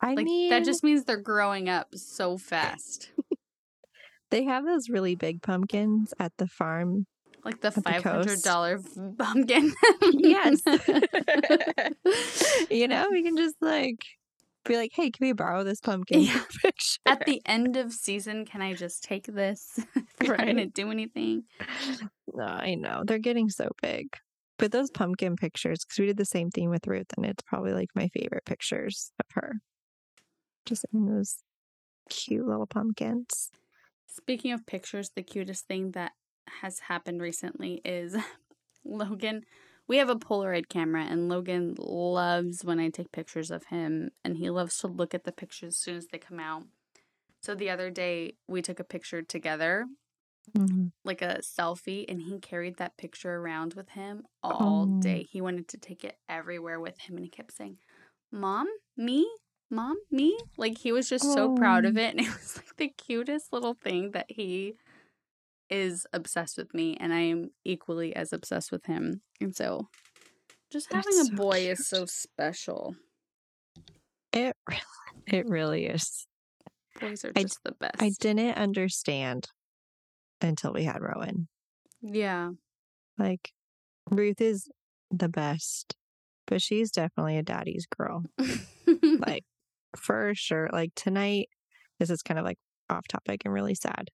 I 0.00 0.14
Like 0.14 0.26
mean, 0.26 0.50
that 0.50 0.64
just 0.64 0.82
means 0.82 1.04
they're 1.04 1.18
growing 1.18 1.68
up 1.68 1.94
so 1.94 2.38
fast. 2.38 3.10
they 4.30 4.44
have 4.44 4.64
those 4.64 4.88
really 4.88 5.14
big 5.14 5.42
pumpkins 5.42 6.14
at 6.18 6.32
the 6.38 6.46
farm. 6.46 7.06
Like 7.44 7.60
the 7.60 7.70
five 7.70 8.02
hundred 8.02 8.42
dollar 8.42 8.80
pumpkin. 9.18 9.72
Yes. 10.12 10.60
you 12.70 12.88
know, 12.88 13.08
we 13.10 13.22
can 13.22 13.36
just 13.36 13.56
like 13.60 13.98
be 14.64 14.76
like, 14.76 14.92
hey, 14.94 15.10
can 15.10 15.26
we 15.26 15.32
borrow 15.32 15.64
this 15.64 15.80
pumpkin 15.84 16.20
Yeah. 16.22 16.44
picture? 16.62 16.98
At 17.06 17.24
the 17.26 17.40
end 17.46 17.76
of 17.76 17.92
season, 17.92 18.44
can 18.44 18.62
I 18.62 18.74
just 18.74 19.02
take 19.04 19.26
this? 19.26 19.78
if 19.96 20.06
you're 20.22 20.36
not 20.36 20.46
gonna 20.46 20.66
do 20.66 20.90
anything. 20.90 21.44
No, 22.34 22.44
I 22.44 22.74
know. 22.74 23.02
They're 23.06 23.18
getting 23.18 23.48
so 23.48 23.70
big. 23.82 24.08
But 24.58 24.72
those 24.72 24.90
pumpkin 24.90 25.36
pictures, 25.36 25.78
because 25.84 25.98
we 25.98 26.06
did 26.06 26.18
the 26.18 26.24
same 26.26 26.50
thing 26.50 26.68
with 26.68 26.86
Ruth, 26.86 27.06
and 27.16 27.24
it's 27.24 27.42
probably 27.42 27.72
like 27.72 27.88
my 27.94 28.08
favorite 28.08 28.44
pictures 28.44 29.10
of 29.18 29.26
her. 29.32 29.54
Just 30.66 30.84
in 30.92 31.06
those 31.06 31.38
cute 32.10 32.46
little 32.46 32.66
pumpkins. 32.66 33.50
Speaking 34.06 34.52
of 34.52 34.66
pictures, 34.66 35.10
the 35.14 35.22
cutest 35.22 35.66
thing 35.66 35.92
that 35.92 36.12
has 36.60 36.80
happened 36.80 37.22
recently 37.22 37.80
is 37.84 38.16
Logan. 38.84 39.44
We 39.90 39.96
have 39.96 40.08
a 40.08 40.14
Polaroid 40.14 40.68
camera, 40.68 41.02
and 41.02 41.28
Logan 41.28 41.74
loves 41.76 42.64
when 42.64 42.78
I 42.78 42.90
take 42.90 43.10
pictures 43.10 43.50
of 43.50 43.64
him, 43.64 44.12
and 44.24 44.36
he 44.36 44.48
loves 44.48 44.78
to 44.78 44.86
look 44.86 45.16
at 45.16 45.24
the 45.24 45.32
pictures 45.32 45.74
as 45.74 45.78
soon 45.78 45.96
as 45.96 46.06
they 46.06 46.18
come 46.18 46.38
out. 46.38 46.62
So 47.40 47.56
the 47.56 47.70
other 47.70 47.90
day, 47.90 48.34
we 48.46 48.62
took 48.62 48.78
a 48.78 48.84
picture 48.84 49.20
together, 49.20 49.86
mm-hmm. 50.56 50.90
like 51.04 51.22
a 51.22 51.40
selfie, 51.42 52.04
and 52.08 52.22
he 52.22 52.38
carried 52.38 52.76
that 52.76 52.96
picture 52.98 53.34
around 53.34 53.74
with 53.74 53.88
him 53.88 54.22
all 54.44 54.86
Oh. 54.88 55.00
day. 55.02 55.26
He 55.28 55.40
wanted 55.40 55.66
to 55.66 55.76
take 55.76 56.04
it 56.04 56.18
everywhere 56.28 56.78
with 56.78 56.96
him, 57.00 57.16
and 57.16 57.24
he 57.24 57.28
kept 57.28 57.52
saying, 57.52 57.78
Mom, 58.30 58.68
me, 58.96 59.28
Mom, 59.70 59.96
me. 60.08 60.38
Like 60.56 60.78
he 60.78 60.92
was 60.92 61.08
just 61.08 61.24
so 61.24 61.56
proud 61.56 61.84
of 61.84 61.96
Oh. 61.96 62.00
it, 62.00 62.14
and 62.14 62.20
it 62.20 62.32
was 62.32 62.58
like 62.58 62.76
the 62.76 62.90
cutest 62.90 63.52
little 63.52 63.74
thing 63.74 64.12
that 64.12 64.26
he 64.28 64.76
is 65.70 66.06
obsessed 66.12 66.56
with 66.58 66.74
me, 66.74 66.96
and 66.98 67.12
I 67.12 67.20
am 67.20 67.50
equally 67.64 68.14
as 68.16 68.32
obsessed 68.32 68.72
with 68.72 68.86
him. 68.86 69.22
And 69.40 69.54
so, 69.54 69.88
just 70.70 70.90
That's 70.90 71.06
having 71.06 71.20
a 71.20 71.24
so 71.24 71.36
boy 71.36 71.58
is 71.70 71.86
so 71.88 72.06
special. 72.06 72.96
It 74.32 74.56
really, 74.68 74.82
it 75.26 75.46
really 75.48 75.86
is. 75.86 76.26
Boys 77.00 77.24
are 77.24 77.32
I- 77.36 77.42
just 77.42 77.60
the 77.64 77.72
best. 77.72 78.00
I 78.02 78.10
didn't 78.20 78.56
understand 78.56 79.48
until 80.40 80.72
we 80.72 80.84
had 80.84 81.00
Rowan. 81.00 81.48
yeah. 82.02 82.50
Like, 83.18 83.50
Ruth 84.10 84.40
is 84.40 84.68
the 85.10 85.28
best, 85.28 85.94
but 86.46 86.62
she's 86.62 86.90
definitely 86.90 87.36
a 87.36 87.42
daddy's 87.42 87.86
girl. 87.86 88.24
like 89.18 89.44
for 89.96 90.32
sure 90.36 90.68
like 90.72 90.92
tonight 90.94 91.48
this 91.98 92.10
is 92.10 92.22
kind 92.22 92.38
of 92.38 92.44
like 92.44 92.58
off 92.90 93.08
topic 93.08 93.42
and 93.44 93.54
really 93.54 93.74
sad 93.74 94.08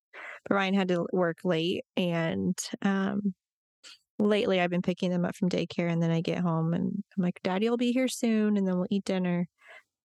but 0.48 0.54
ryan 0.54 0.74
had 0.74 0.88
to 0.88 1.06
work 1.12 1.38
late 1.44 1.84
and 1.96 2.58
um 2.82 3.34
lately 4.18 4.60
i've 4.60 4.70
been 4.70 4.82
picking 4.82 5.10
them 5.10 5.24
up 5.24 5.36
from 5.36 5.48
daycare 5.48 5.90
and 5.90 6.02
then 6.02 6.10
i 6.10 6.20
get 6.20 6.38
home 6.38 6.72
and 6.74 6.92
i'm 7.16 7.22
like 7.22 7.40
daddy 7.42 7.68
will 7.68 7.76
be 7.76 7.92
here 7.92 8.08
soon 8.08 8.56
and 8.56 8.66
then 8.66 8.76
we'll 8.76 8.86
eat 8.90 9.04
dinner 9.04 9.46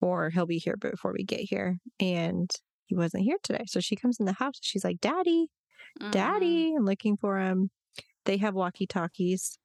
or 0.01 0.29
he'll 0.31 0.45
be 0.47 0.59
here 0.59 0.77
before 0.77 1.13
we 1.13 1.23
get 1.23 1.41
here 1.41 1.77
and 1.99 2.51
he 2.87 2.95
wasn't 2.95 3.23
here 3.23 3.37
today 3.43 3.63
so 3.67 3.79
she 3.79 3.95
comes 3.95 4.19
in 4.19 4.25
the 4.25 4.33
house 4.33 4.55
she's 4.61 4.83
like 4.85 4.99
daddy 5.01 5.47
Mhm. 6.01 6.11
daddy 6.11 6.73
i'm 6.77 6.85
looking 6.85 7.17
for 7.17 7.39
him 7.39 7.69
they 8.25 8.37
have 8.37 8.55
walkie 8.55 8.87
talkies 8.87 9.57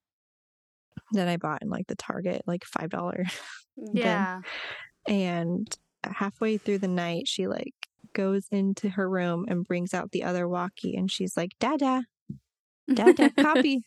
that 1.11 1.27
i 1.27 1.37
bought 1.37 1.61
in 1.61 1.69
like 1.69 1.87
the 1.87 1.95
target 1.95 2.41
like 2.47 2.63
five 2.65 2.89
dollar 2.89 3.23
Yeah. 3.77 4.41
and 5.07 5.67
halfway 6.03 6.57
through 6.57 6.79
the 6.79 6.87
night 6.87 7.27
she 7.27 7.47
like 7.47 7.86
goes 8.13 8.47
into 8.51 8.89
her 8.89 9.09
room 9.09 9.45
and 9.47 9.65
brings 9.65 9.93
out 9.93 10.11
the 10.11 10.23
other 10.23 10.47
walkie 10.47 10.95
and 10.95 11.11
she's 11.11 11.37
like 11.37 11.51
dada 11.59 12.03
dada 12.95 13.31
copy 13.37 13.81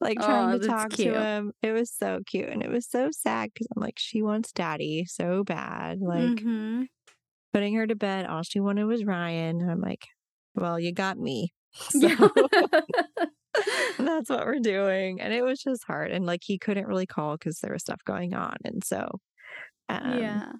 like 0.00 0.20
trying 0.20 0.48
Aw, 0.48 0.52
to 0.52 0.60
talk 0.66 0.90
cute. 0.92 1.14
to 1.14 1.20
him 1.20 1.52
it 1.62 1.72
was 1.72 1.92
so 1.92 2.20
cute 2.26 2.48
and 2.48 2.62
it 2.62 2.70
was 2.70 2.86
so 2.88 3.10
sad 3.10 3.50
because 3.52 3.66
i'm 3.76 3.82
like 3.82 3.98
she 3.98 4.22
wants 4.22 4.52
daddy 4.52 5.04
so 5.06 5.44
bad 5.44 6.00
like 6.00 6.36
Mhm. 6.36 6.86
putting 7.52 7.74
her 7.74 7.86
to 7.86 7.94
bed 7.96 8.26
all 8.26 8.42
she 8.42 8.60
wanted 8.60 8.84
was 8.84 9.04
ryan 9.04 9.60
and 9.60 9.70
i'm 9.70 9.80
like 9.80 10.06
well 10.54 10.78
you 10.78 10.92
got 10.92 11.18
me 11.18 11.52
so 11.88 12.08
that's 13.98 14.28
what 14.28 14.44
we're 14.46 14.58
doing 14.58 15.20
and 15.20 15.32
it 15.32 15.42
was 15.42 15.60
just 15.62 15.84
hard 15.84 16.10
and 16.10 16.26
like 16.26 16.40
he 16.44 16.58
couldn't 16.58 16.86
really 16.86 17.06
call 17.06 17.36
because 17.36 17.58
there 17.60 17.72
was 17.72 17.82
stuff 17.82 18.00
going 18.04 18.34
on 18.34 18.56
and 18.64 18.82
so 18.84 19.08
um, 19.88 20.10
yeah. 20.10 20.52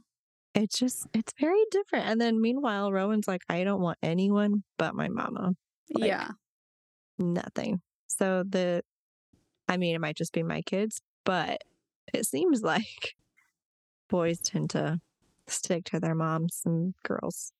It's 0.54 0.78
just 0.78 1.06
it's 1.12 1.32
very 1.38 1.62
different 1.70 2.06
and 2.06 2.20
then 2.20 2.40
meanwhile 2.40 2.92
rowan's 2.92 3.26
like 3.28 3.42
i 3.48 3.64
don't 3.64 3.80
want 3.80 3.98
anyone 4.02 4.62
but 4.78 4.94
my 4.94 5.08
mama 5.08 5.52
like, 5.94 6.08
yeah. 6.08 6.28
nothing 7.18 7.80
so 8.06 8.44
the 8.48 8.82
i 9.68 9.76
mean 9.76 9.94
it 9.94 10.00
might 10.00 10.16
just 10.16 10.32
be 10.32 10.42
my 10.42 10.62
kids 10.62 11.00
but 11.24 11.62
it 12.12 12.26
seems 12.26 12.62
like 12.62 13.14
boys 14.08 14.38
tend 14.38 14.70
to 14.70 15.00
stick 15.46 15.84
to 15.84 16.00
their 16.00 16.14
moms 16.14 16.62
and 16.64 16.94
girls 17.02 17.52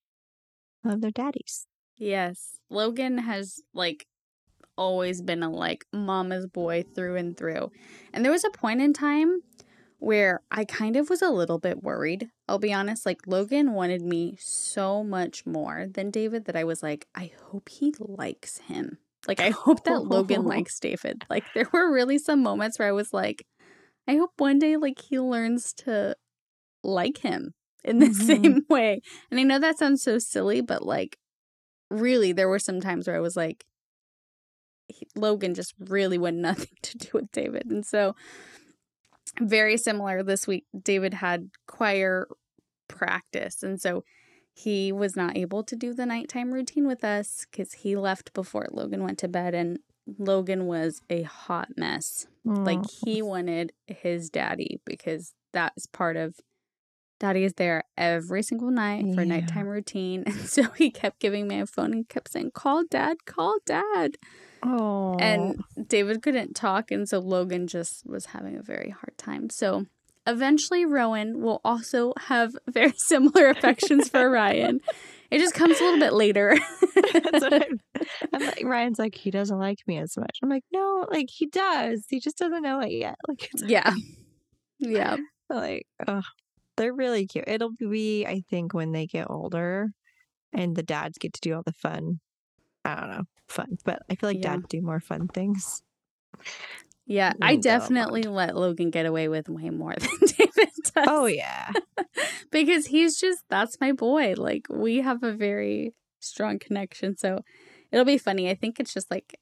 love 0.84 1.00
their 1.00 1.10
daddies 1.10 1.66
Yes. 1.96 2.58
Logan 2.70 3.18
has 3.18 3.60
like 3.72 4.06
always 4.76 5.22
been 5.22 5.42
a 5.42 5.50
like 5.50 5.84
mama's 5.92 6.46
boy 6.46 6.84
through 6.94 7.16
and 7.16 7.36
through. 7.36 7.70
And 8.12 8.24
there 8.24 8.32
was 8.32 8.44
a 8.44 8.50
point 8.50 8.80
in 8.80 8.92
time 8.92 9.40
where 9.98 10.40
I 10.50 10.64
kind 10.64 10.96
of 10.96 11.08
was 11.08 11.22
a 11.22 11.30
little 11.30 11.58
bit 11.58 11.82
worried. 11.82 12.28
I'll 12.48 12.58
be 12.58 12.72
honest, 12.72 13.06
like 13.06 13.26
Logan 13.26 13.72
wanted 13.72 14.02
me 14.02 14.36
so 14.38 15.02
much 15.02 15.46
more 15.46 15.86
than 15.90 16.10
David 16.10 16.44
that 16.44 16.56
I 16.56 16.64
was 16.64 16.82
like, 16.82 17.06
I 17.14 17.32
hope 17.50 17.68
he 17.68 17.94
likes 17.98 18.58
him. 18.58 18.98
Like 19.26 19.40
I 19.40 19.50
hope 19.50 19.84
that 19.84 20.04
Logan 20.04 20.44
likes 20.54 20.78
David. 20.78 21.24
Like 21.30 21.44
there 21.54 21.68
were 21.72 21.90
really 21.92 22.18
some 22.18 22.42
moments 22.42 22.78
where 22.78 22.88
I 22.88 22.92
was 22.92 23.12
like, 23.14 23.46
I 24.06 24.16
hope 24.16 24.32
one 24.36 24.58
day 24.58 24.76
like 24.76 25.00
he 25.00 25.18
learns 25.18 25.72
to 25.84 26.16
like 26.82 27.18
him 27.18 27.54
in 27.82 27.98
the 27.98 28.06
Mhm. 28.08 28.14
same 28.14 28.66
way. 28.68 29.00
And 29.30 29.40
I 29.40 29.42
know 29.44 29.58
that 29.58 29.78
sounds 29.78 30.02
so 30.02 30.18
silly, 30.18 30.60
but 30.60 30.84
like 30.84 31.16
really 31.90 32.32
there 32.32 32.48
were 32.48 32.58
some 32.58 32.80
times 32.80 33.06
where 33.06 33.16
I 33.16 33.20
was 33.20 33.36
like 33.36 33.64
he- 34.88 35.06
Logan 35.16 35.54
just 35.54 35.72
really 35.78 36.18
wanted 36.18 36.40
nothing 36.42 36.76
to 36.82 36.98
do 36.98 37.08
with 37.14 37.32
David. 37.32 37.64
And 37.70 37.86
so 37.86 38.14
very 39.40 39.76
similar 39.76 40.22
this 40.22 40.46
week 40.46 40.64
David 40.82 41.14
had 41.14 41.50
choir 41.66 42.26
practice 42.88 43.62
and 43.62 43.80
so 43.80 44.04
he 44.52 44.92
was 44.92 45.16
not 45.16 45.36
able 45.36 45.64
to 45.64 45.74
do 45.74 45.92
the 45.92 46.06
nighttime 46.06 46.52
routine 46.54 46.86
with 46.86 47.02
us 47.02 47.44
cuz 47.52 47.72
he 47.72 47.96
left 47.96 48.32
before 48.34 48.68
Logan 48.70 49.02
went 49.02 49.18
to 49.18 49.28
bed 49.28 49.54
and 49.54 49.78
Logan 50.18 50.66
was 50.66 51.00
a 51.08 51.22
hot 51.22 51.76
mess. 51.76 52.26
Like 52.44 52.78
Mm. 52.80 53.00
he 53.04 53.22
wanted 53.22 53.72
his 53.86 54.28
daddy 54.30 54.80
because 54.84 55.34
that's 55.52 55.86
part 55.86 56.16
of 56.16 56.36
daddy 57.18 57.44
is 57.44 57.54
there 57.54 57.84
every 57.96 58.42
single 58.42 58.70
night 58.70 59.14
for 59.14 59.22
Yeah. 59.22 59.28
nighttime 59.28 59.66
routine. 59.66 60.24
And 60.26 60.48
so 60.48 60.64
he 60.72 60.90
kept 60.90 61.20
giving 61.20 61.48
me 61.48 61.58
a 61.58 61.66
phone 61.66 61.92
and 61.92 62.08
kept 62.08 62.30
saying, 62.32 62.50
Call 62.52 62.84
dad, 62.84 63.24
call 63.24 63.56
dad. 63.64 64.18
Oh 64.64 65.16
And 65.18 65.62
David 65.86 66.22
couldn't 66.22 66.54
talk. 66.54 66.90
And 66.90 67.08
so 67.08 67.18
Logan 67.18 67.66
just 67.66 68.06
was 68.06 68.26
having 68.26 68.56
a 68.56 68.62
very 68.62 68.90
hard 68.90 69.16
time. 69.18 69.50
So 69.50 69.86
eventually 70.26 70.84
Rowan 70.84 71.40
will 71.40 71.60
also 71.64 72.12
have 72.18 72.56
very 72.68 72.94
similar 72.96 73.48
affections 73.48 74.08
for 74.08 74.30
Ryan. 74.30 74.80
It 75.30 75.38
just 75.38 75.54
comes 75.54 75.80
a 75.80 75.84
little 75.84 76.00
bit 76.00 76.12
later. 76.12 76.56
That's 77.12 77.40
what 77.44 77.54
I'm, 77.54 77.80
I'm 78.32 78.46
like, 78.46 78.62
Ryan's 78.64 78.98
like, 78.98 79.14
he 79.14 79.30
doesn't 79.30 79.58
like 79.58 79.78
me 79.86 79.98
as 79.98 80.16
much. 80.16 80.38
I'm 80.42 80.48
like, 80.48 80.64
no, 80.72 81.06
like 81.10 81.28
he 81.30 81.46
does. 81.46 82.04
He 82.08 82.20
just 82.20 82.38
doesn't 82.38 82.62
know 82.62 82.80
it 82.80 82.92
yet. 82.92 83.16
Like, 83.28 83.48
it's 83.52 83.62
yeah. 83.64 83.92
Yeah. 84.78 85.16
like, 85.50 85.86
oh, 86.06 86.22
they're 86.76 86.94
really 86.94 87.26
cute. 87.26 87.46
It'll 87.48 87.72
be, 87.72 88.26
I 88.26 88.42
think, 88.48 88.74
when 88.74 88.92
they 88.92 89.06
get 89.06 89.30
older 89.30 89.88
and 90.52 90.76
the 90.76 90.82
dads 90.82 91.18
get 91.18 91.32
to 91.34 91.40
do 91.40 91.54
all 91.54 91.62
the 91.64 91.72
fun. 91.72 92.20
I 92.84 92.94
don't 93.00 93.10
know, 93.10 93.22
fun, 93.48 93.78
but 93.84 94.02
I 94.10 94.14
feel 94.14 94.30
like 94.30 94.36
Yeah. 94.38 94.56
dads 94.56 94.66
do 94.68 94.80
more 94.82 95.00
fun 95.00 95.28
things. 95.28 95.82
Yeah, 97.06 97.34
I 97.42 97.56
definitely 97.56 98.22
let 98.22 98.56
Logan 98.56 98.90
get 98.90 99.04
away 99.06 99.28
with 99.28 99.48
way 99.48 99.68
more 99.70 99.94
than 99.98 100.10
David 100.26 100.68
does. 100.94 101.06
Oh 101.08 101.26
yeah. 101.26 101.70
because 102.50 102.86
he's 102.86 103.18
just 103.18 103.44
that's 103.50 103.78
my 103.80 103.92
boy. 103.92 104.34
Like 104.36 104.66
we 104.70 104.98
have 104.98 105.22
a 105.22 105.32
very 105.32 105.94
strong 106.20 106.58
connection, 106.58 107.16
so 107.16 107.40
it'll 107.92 108.04
be 108.06 108.18
funny. 108.18 108.48
I 108.48 108.54
think 108.54 108.80
it's 108.80 108.94
just 108.94 109.10
like 109.10 109.38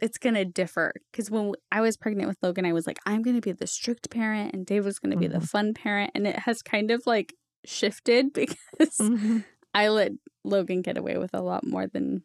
it's 0.00 0.16
gonna 0.16 0.44
differ 0.46 0.92
because 1.10 1.30
when 1.30 1.52
I 1.70 1.82
was 1.82 1.98
pregnant 1.98 2.28
with 2.28 2.38
Logan, 2.42 2.64
I 2.64 2.72
was 2.72 2.86
like, 2.86 2.98
I'm 3.04 3.20
gonna 3.22 3.42
be 3.42 3.52
the 3.52 3.66
strict 3.66 4.10
parent, 4.10 4.54
and 4.54 4.64
Dave 4.64 4.84
was 4.86 4.98
gonna 4.98 5.16
be 5.18 5.26
the 5.28 5.38
Mhm. 5.38 5.48
fun 5.48 5.74
parent, 5.74 6.12
and 6.14 6.26
it 6.26 6.38
has 6.40 6.62
kind 6.62 6.90
of 6.90 7.02
like 7.06 7.34
shifted 7.66 8.32
because 8.34 8.96
Mhm. 8.98 9.44
I 9.74 9.88
let 9.88 10.12
Logan 10.44 10.80
get 10.80 10.96
away 10.96 11.18
with 11.18 11.34
a 11.34 11.42
lot 11.42 11.66
more 11.66 11.86
than 11.86 12.22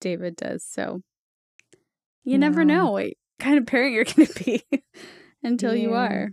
David 0.00 0.36
does. 0.36 0.64
So 0.64 1.00
you 2.24 2.38
never 2.38 2.64
know 2.64 2.92
what 2.92 3.12
kind 3.38 3.58
of 3.58 3.66
parent 3.66 3.92
you're 3.94 4.04
gonna 4.16 4.28
be 4.44 4.62
until 5.42 5.74
you 5.74 5.94
are. 5.94 6.30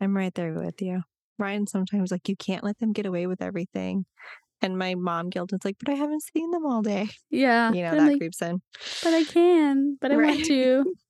I'm 0.00 0.16
right 0.16 0.34
there 0.34 0.52
with 0.52 0.80
you. 0.82 1.02
Ryan 1.38 1.66
sometimes 1.66 2.10
like 2.10 2.28
you 2.28 2.36
can't 2.36 2.64
let 2.64 2.78
them 2.78 2.92
get 2.92 3.06
away 3.06 3.26
with 3.26 3.42
everything. 3.42 4.06
And 4.62 4.78
my 4.78 4.94
mom 4.94 5.28
guilt 5.28 5.52
is 5.52 5.60
like, 5.64 5.76
but 5.78 5.90
I 5.92 5.96
haven't 5.96 6.22
seen 6.22 6.50
them 6.50 6.64
all 6.64 6.80
day. 6.82 7.08
Yeah, 7.30 7.72
You 7.72 7.82
know, 7.82 7.90
that 7.96 8.08
like, 8.08 8.18
creeps 8.18 8.40
in. 8.40 8.62
but 9.02 9.12
I 9.12 9.24
can, 9.24 9.98
but 10.00 10.12
I 10.12 10.16
Right. 10.16 10.28
want 10.28 10.44
to. 10.46 10.94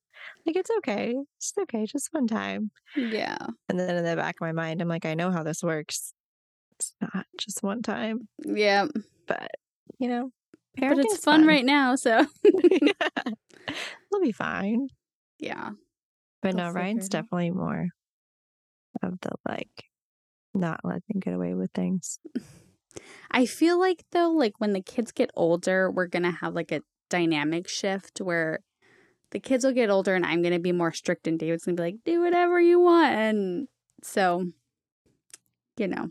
Like 0.45 0.55
it's 0.55 0.71
okay. 0.77 1.13
It's 1.37 1.53
okay, 1.63 1.85
just 1.85 2.07
one 2.13 2.25
time. 2.27 2.71
Yeah. 2.95 3.37
And 3.67 3.77
then 3.77 3.97
in 3.97 4.05
the 4.05 4.15
back 4.15 4.35
of 4.35 4.41
my 4.41 4.53
mind, 4.53 4.81
I'm 4.81 4.87
like, 4.87 5.05
I 5.05 5.13
know 5.13 5.29
how 5.29 5.43
this 5.43 5.61
works. 5.61 6.13
It's 6.79 6.93
not 7.01 7.25
just 7.37 7.61
one 7.63 7.81
time. 7.81 8.29
Yeah. 8.45 8.87
But 9.27 9.51
you 9.99 10.07
know, 10.07 10.31
But 10.79 10.99
it's 10.99 11.19
parenting's 11.19 11.23
fun, 11.23 11.45
right 11.45 11.65
now, 11.65 11.95
so 11.95 12.25
We'll 14.11 14.21
be 14.21 14.31
fine. 14.31 14.87
yeah. 15.39 15.71
But 16.41 16.55
They'll 16.55 16.67
no, 16.67 16.71
Ryan's 16.71 17.05
out. 17.05 17.11
definitely 17.11 17.51
more 17.51 17.87
of 19.03 19.19
the 19.21 19.31
like 19.47 19.69
not 20.53 20.79
let 20.83 21.01
them 21.07 21.19
get 21.19 21.33
away 21.33 21.53
with 21.53 21.71
things. 21.73 22.19
I 23.31 23.45
feel 23.45 23.79
like 23.79 24.03
though, 24.11 24.31
like 24.31 24.53
when 24.59 24.73
the 24.73 24.81
kids 24.81 25.11
get 25.11 25.29
older, 25.35 25.89
we're 25.91 26.07
gonna 26.07 26.31
have 26.31 26.53
like 26.55 26.71
a 26.71 26.81
dynamic 27.09 27.67
shift 27.67 28.19
where 28.19 28.59
the 29.31 29.39
kids 29.39 29.65
will 29.65 29.73
get 29.73 29.89
older 29.89 30.15
and 30.15 30.25
I'm 30.25 30.41
gonna 30.41 30.59
be 30.59 30.71
more 30.71 30.93
strict 30.93 31.27
and 31.27 31.37
David's 31.37 31.65
gonna 31.65 31.75
be 31.75 31.83
like, 31.83 31.95
do 32.05 32.21
whatever 32.21 32.59
you 32.61 32.79
want 32.79 33.13
and 33.13 33.67
so 34.03 34.45
you 35.77 35.87
know. 35.87 36.09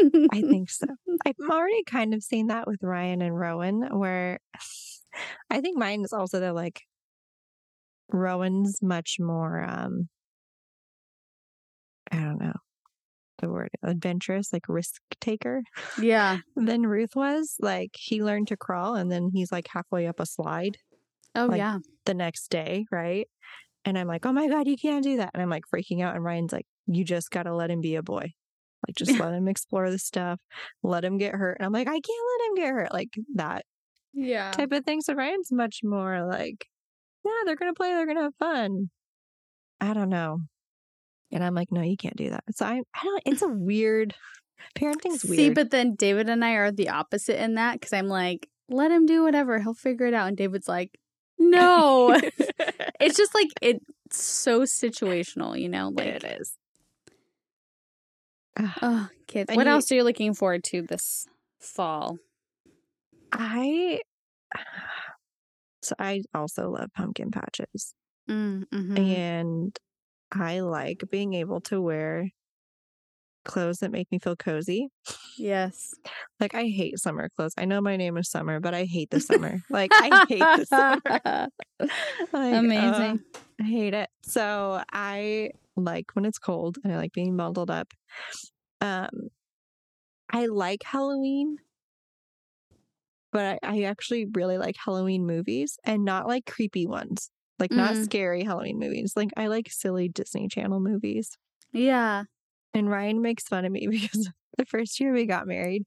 I 0.32 0.40
think 0.40 0.70
so. 0.70 0.86
I'm 1.26 1.50
already 1.50 1.82
kind 1.84 2.14
of 2.14 2.22
seen 2.22 2.48
that 2.48 2.66
with 2.66 2.82
Ryan 2.82 3.22
and 3.22 3.38
Rowan, 3.38 3.98
where 3.98 4.38
I 5.50 5.60
think 5.60 5.76
mine 5.78 6.02
is 6.04 6.12
also 6.12 6.40
that 6.40 6.54
like 6.54 6.82
Rowan's 8.12 8.80
much 8.82 9.16
more 9.20 9.62
um 9.62 10.08
I 12.10 12.16
don't 12.16 12.40
know 12.40 12.54
the 13.38 13.48
word 13.48 13.70
adventurous, 13.82 14.52
like 14.52 14.68
risk 14.68 15.00
taker 15.20 15.62
yeah. 15.98 16.38
than 16.56 16.82
Ruth 16.82 17.16
was. 17.16 17.54
Like 17.58 17.92
he 17.98 18.22
learned 18.22 18.48
to 18.48 18.56
crawl 18.56 18.96
and 18.96 19.10
then 19.10 19.30
he's 19.32 19.50
like 19.50 19.66
halfway 19.72 20.06
up 20.06 20.20
a 20.20 20.26
slide 20.26 20.76
Oh 21.34 21.46
Like- 21.46 21.58
yeah. 21.58 21.78
the 22.04 22.12
next 22.14 22.50
day, 22.50 22.84
right? 22.92 23.28
And 23.86 23.96
I'm 23.96 24.06
like, 24.08 24.26
oh 24.26 24.32
my 24.32 24.46
God, 24.46 24.66
you 24.68 24.76
can't 24.76 25.02
do 25.02 25.16
that. 25.18 25.30
And 25.32 25.42
I'm 25.42 25.48
like 25.48 25.64
freaking 25.74 26.02
out. 26.02 26.14
And 26.14 26.22
Ryan's 26.22 26.52
like, 26.52 26.66
you 26.86 27.02
just 27.02 27.30
got 27.30 27.44
to 27.44 27.54
let 27.54 27.70
him 27.70 27.80
be 27.80 27.94
a 27.94 28.02
boy. 28.02 28.32
Like, 28.90 28.96
just 28.96 29.18
let 29.20 29.32
him 29.34 29.48
explore 29.48 29.90
the 29.90 29.98
stuff, 29.98 30.40
let 30.82 31.04
him 31.04 31.16
get 31.18 31.34
hurt. 31.34 31.58
And 31.58 31.66
I'm 31.66 31.72
like, 31.72 31.86
I 31.88 31.92
can't 31.92 32.04
let 32.04 32.48
him 32.48 32.54
get 32.56 32.74
hurt. 32.74 32.92
Like 32.92 33.10
that 33.34 33.64
Yeah. 34.12 34.50
type 34.50 34.72
of 34.72 34.84
thing. 34.84 35.00
So 35.00 35.14
Ryan's 35.14 35.52
much 35.52 35.80
more 35.84 36.26
like, 36.26 36.66
yeah, 37.24 37.30
they're 37.44 37.56
going 37.56 37.70
to 37.72 37.76
play, 37.76 37.88
they're 37.90 38.06
going 38.06 38.16
to 38.16 38.24
have 38.24 38.34
fun. 38.38 38.90
I 39.80 39.94
don't 39.94 40.08
know. 40.08 40.40
And 41.32 41.44
I'm 41.44 41.54
like, 41.54 41.70
no, 41.70 41.82
you 41.82 41.96
can't 41.96 42.16
do 42.16 42.30
that. 42.30 42.42
So 42.52 42.66
I, 42.66 42.80
I 42.94 43.04
don't, 43.04 43.22
it's 43.24 43.42
a 43.42 43.48
weird, 43.48 44.14
parenting's 44.74 45.24
weird. 45.24 45.36
See, 45.36 45.50
but 45.50 45.70
then 45.70 45.94
David 45.94 46.28
and 46.28 46.44
I 46.44 46.52
are 46.54 46.72
the 46.72 46.88
opposite 46.88 47.42
in 47.42 47.54
that 47.54 47.74
because 47.74 47.92
I'm 47.92 48.08
like, 48.08 48.48
let 48.68 48.90
him 48.90 49.06
do 49.06 49.22
whatever, 49.22 49.60
he'll 49.60 49.74
figure 49.74 50.06
it 50.06 50.14
out. 50.14 50.28
And 50.28 50.36
David's 50.36 50.68
like, 50.68 50.98
no. 51.38 52.18
it's 53.00 53.16
just 53.16 53.34
like 53.34 53.48
it's 53.62 53.84
so 54.10 54.62
situational, 54.62 55.58
you 55.60 55.68
know? 55.68 55.90
Like 55.94 56.06
it 56.08 56.24
is. 56.24 56.52
Oh, 58.82 59.08
kids. 59.26 59.48
And 59.48 59.56
what 59.56 59.66
you- 59.66 59.72
else 59.72 59.90
are 59.90 59.94
you 59.96 60.04
looking 60.04 60.34
forward 60.34 60.64
to 60.64 60.82
this 60.82 61.26
fall? 61.60 62.18
I, 63.32 64.00
so 65.82 65.94
I 65.98 66.22
also 66.34 66.70
love 66.70 66.90
pumpkin 66.94 67.30
patches. 67.30 67.94
Mm, 68.28 68.64
mhm. 68.72 68.98
and 68.98 69.76
I 70.30 70.60
like 70.60 71.02
being 71.10 71.34
able 71.34 71.60
to 71.62 71.80
wear 71.80 72.28
clothes 73.44 73.78
that 73.78 73.90
make 73.90 74.06
me 74.12 74.18
feel 74.18 74.36
cozy. 74.36 74.88
Yes. 75.38 75.94
Like 76.38 76.54
I 76.54 76.68
hate 76.68 76.98
summer 76.98 77.28
clothes. 77.36 77.52
I 77.58 77.66
know 77.66 77.82
my 77.82 77.98
name 77.98 78.16
is 78.16 78.30
summer, 78.30 78.60
but 78.60 78.72
I 78.72 78.84
hate 78.84 79.10
the 79.10 79.20
summer. 79.20 79.60
like 79.70 79.90
I 79.92 80.24
hate 80.26 80.38
the 80.40 80.64
summer. 80.66 81.48
Like, 82.32 82.54
uh, 82.54 82.58
Amazing. 82.58 83.20
I 83.60 83.62
hate 83.64 83.92
it. 83.94 84.08
So 84.22 84.82
I 84.90 85.50
like 85.76 86.06
when 86.14 86.24
it's 86.24 86.38
cold 86.38 86.78
and 86.82 86.92
I 86.94 86.96
like 86.96 87.12
being 87.12 87.36
bundled 87.36 87.70
up. 87.70 87.88
Um 88.80 89.28
I 90.32 90.46
like 90.46 90.82
Halloween. 90.84 91.56
But 93.32 93.58
I, 93.62 93.78
I 93.78 93.82
actually 93.84 94.26
really 94.32 94.58
like 94.58 94.76
Halloween 94.84 95.26
movies 95.26 95.78
and 95.84 96.04
not 96.04 96.26
like 96.26 96.46
creepy 96.46 96.86
ones. 96.86 97.30
Like 97.58 97.70
not 97.70 97.94
Mm. 97.94 98.04
scary 98.04 98.42
Halloween 98.44 98.78
movies. 98.78 99.12
Like 99.16 99.30
I 99.36 99.46
like 99.46 99.70
silly 99.70 100.08
Disney 100.08 100.48
Channel 100.48 100.80
movies. 100.80 101.30
yeah. 101.72 102.24
And 102.72 102.88
Ryan 102.88 103.20
makes 103.20 103.44
fun 103.48 103.64
of 103.64 103.72
me 103.72 103.86
because 103.90 104.30
the 104.56 104.64
first 104.64 105.00
year 105.00 105.12
we 105.12 105.26
got 105.26 105.46
married, 105.48 105.82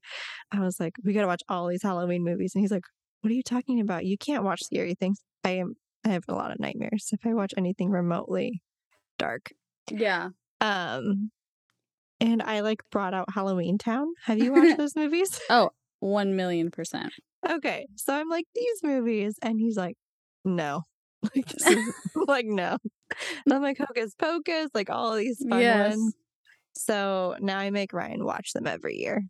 I 0.52 0.60
was 0.60 0.78
like, 0.78 0.92
we 1.02 1.14
got 1.14 1.22
to 1.22 1.26
watch 1.26 1.42
all 1.48 1.66
these 1.66 1.82
Halloween 1.82 2.22
movies. 2.22 2.54
And 2.54 2.60
he's 2.60 2.70
like, 2.70 2.84
what 3.22 3.30
are 3.30 3.34
you 3.34 3.42
talking 3.42 3.80
about? 3.80 4.04
You 4.04 4.18
can't 4.18 4.44
watch 4.44 4.62
scary 4.62 4.94
things. 4.94 5.22
I 5.44 5.52
am, 5.52 5.74
I 6.04 6.10
have 6.10 6.24
a 6.28 6.34
lot 6.34 6.50
of 6.50 6.60
nightmares 6.60 7.08
if 7.12 7.26
I 7.26 7.32
watch 7.32 7.54
anything 7.56 7.88
remotely 7.90 8.62
dark. 9.18 9.50
Yeah. 9.90 10.28
Um, 10.60 11.30
and 12.20 12.42
I 12.42 12.60
like 12.60 12.80
brought 12.90 13.14
out 13.14 13.26
Halloween 13.34 13.78
Town. 13.78 14.06
Have 14.24 14.38
you 14.38 14.52
watched 14.52 14.76
those 14.78 14.96
movies? 14.96 15.40
One 16.00 16.36
million 16.36 16.70
percent. 16.70 17.12
Okay. 17.48 17.86
So 17.96 18.14
I'm 18.14 18.28
like, 18.28 18.46
these 18.54 18.80
movies. 18.82 19.36
And 19.42 19.58
he's 19.58 19.76
like, 19.76 19.96
no. 20.44 20.82
Like, 21.34 21.54
is- 21.54 21.94
like 22.28 22.44
no. 22.46 22.76
And 23.46 23.54
I'm 23.54 23.62
like, 23.62 23.78
Hocus 23.78 24.14
Pocus, 24.14 24.68
like 24.74 24.90
all 24.90 25.14
these 25.16 25.42
fun 25.48 25.60
Yes. 25.60 25.96
ones. 25.96 26.14
So 26.76 27.36
now 27.40 27.58
I 27.58 27.70
make 27.70 27.92
Ryan 27.92 28.24
watch 28.24 28.52
them 28.52 28.66
every 28.66 28.96
year. 28.96 29.22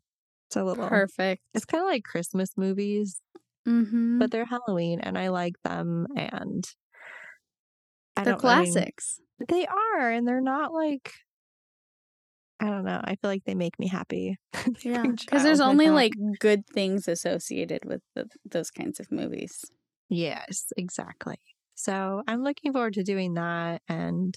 It's 0.48 0.56
a 0.56 0.64
little 0.64 0.88
Perfect. 0.88 1.42
it's 1.54 1.64
kind 1.64 1.82
of 1.82 1.88
like 1.88 2.02
Christmas 2.04 2.50
movies, 2.56 3.20
Mm-hmm. 3.68 4.18
but 4.18 4.30
they're 4.30 4.44
Halloween 4.44 5.00
and 5.00 5.16
I 5.16 5.28
like 5.28 5.54
them 5.64 6.06
and 6.16 6.64
I 8.16 8.24
They're 8.24 8.34
don't- 8.34 8.44
I 8.44 8.62
mean, 8.62 8.72
classics. 8.72 9.20
they 9.48 9.66
are 9.66 10.10
and 10.10 10.26
they're 10.28 10.40
not 10.40 10.72
like 10.72 11.12
I 12.60 12.66
don't 12.66 12.84
know. 12.84 13.00
I 13.02 13.16
feel 13.16 13.30
like 13.30 13.44
they 13.44 13.54
make 13.54 13.78
me 13.78 13.88
happy. 13.88 14.36
Yeah. 14.82 15.12
Because 15.24 15.42
there's 15.42 15.60
only 15.60 15.90
like 15.90 16.12
good 16.38 16.66
things 16.66 17.08
associated 17.08 17.84
with 17.84 18.02
the, 18.14 18.28
those 18.44 18.70
kinds 18.70 19.00
of 19.00 19.10
movies. 19.10 19.64
Yes, 20.08 20.72
exactly. 20.76 21.38
So 21.74 22.22
I'm 22.26 22.42
looking 22.42 22.72
forward 22.72 22.94
to 22.94 23.02
doing 23.04 23.34
that 23.34 23.82
and 23.88 24.34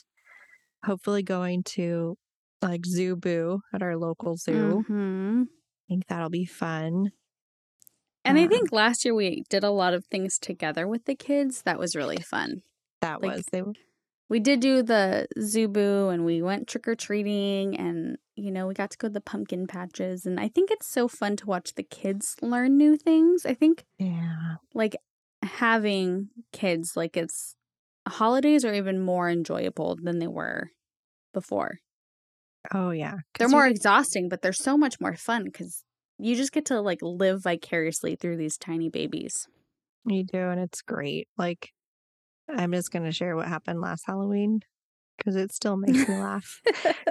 hopefully 0.86 1.24
going 1.24 1.64
to 1.64 2.18
like 2.62 2.86
Zoo 2.86 3.16
Boo 3.18 3.62
at 3.74 3.84
our 3.84 3.98
local 3.98 4.38
zoo. 4.38 4.86
hmm 4.88 5.44
I 5.90 5.94
think 5.94 6.08
that'll 6.08 6.30
be 6.30 6.46
fun. 6.46 7.12
And 8.24 8.38
I 8.38 8.46
Um, 8.46 8.48
think 8.48 8.72
last 8.72 9.06
year 9.06 9.14
we 9.16 9.44
did 9.50 9.64
a 9.64 9.72
lot 9.72 9.94
of 9.94 10.06
things 10.06 10.38
together 10.38 10.88
with 10.88 11.06
the 11.06 11.16
kids. 11.16 11.62
That 11.64 11.80
was 11.80 11.96
really 11.96 12.22
fun. 12.22 12.62
That 13.02 13.22
Like, 13.22 13.36
was 13.36 13.46
they 13.52 13.62
were 13.62 13.74
We 14.30 14.40
did 14.40 14.60
do 14.60 14.84
the 14.84 15.28
Zoo 15.42 15.68
Boo 15.68 16.10
and 16.10 16.26
we 16.26 16.42
went 16.42 16.68
trick 16.68 16.88
or 16.88 16.96
treating 16.96 17.78
and 17.78 18.18
you 18.36 18.52
know, 18.52 18.68
we 18.68 18.74
got 18.74 18.92
to 18.92 18.98
go 18.98 19.08
to 19.08 19.14
the 19.14 19.22
pumpkin 19.22 19.68
patches 19.68 20.26
and 20.26 20.40
I 20.40 20.48
think 20.48 20.70
it's 20.70 20.92
so 20.92 21.08
fun 21.08 21.36
to 21.38 21.46
watch 21.46 21.74
the 21.76 21.84
kids 21.84 22.36
learn 22.42 22.78
new 22.78 22.98
things. 22.98 23.46
I 23.46 23.54
think 23.54 23.86
yeah. 23.98 24.56
like 24.74 24.96
having 25.44 26.30
kids 26.52 26.94
like 26.96 27.16
it's 27.16 27.56
holidays 28.08 28.66
are 28.66 28.74
even 28.74 29.02
more 29.02 29.30
enjoyable 29.30 29.98
than 30.02 30.20
they 30.20 30.28
were 30.28 30.72
before. 31.34 31.80
Oh 32.74 32.92
yeah. 32.92 33.16
They're 33.40 33.48
more 33.48 33.68
exhausting, 33.68 34.30
but 34.30 34.42
they're 34.42 34.54
so 34.54 34.78
much 34.78 35.00
more 35.00 35.16
fun 35.16 35.52
cuz 35.52 35.84
you 36.20 36.36
just 36.36 36.52
get 36.52 36.66
to 36.66 36.82
like 36.82 37.00
live 37.02 37.44
vicariously 37.44 38.16
through 38.16 38.38
these 38.38 38.58
tiny 38.58 38.90
babies. 38.90 39.48
You 40.06 40.24
do, 40.24 40.38
and 40.38 40.60
it's 40.60 40.82
great. 40.82 41.28
Like, 41.38 41.72
I'm 42.50 42.72
just 42.72 42.92
going 42.92 43.06
to 43.06 43.12
share 43.12 43.36
what 43.36 43.48
happened 43.48 43.82
last 43.82 44.04
Halloween 44.06 44.62
because 45.18 45.36
it 45.36 45.52
still 45.52 45.78
makes 45.78 46.08
me 46.08 46.16
laugh. 46.20 46.62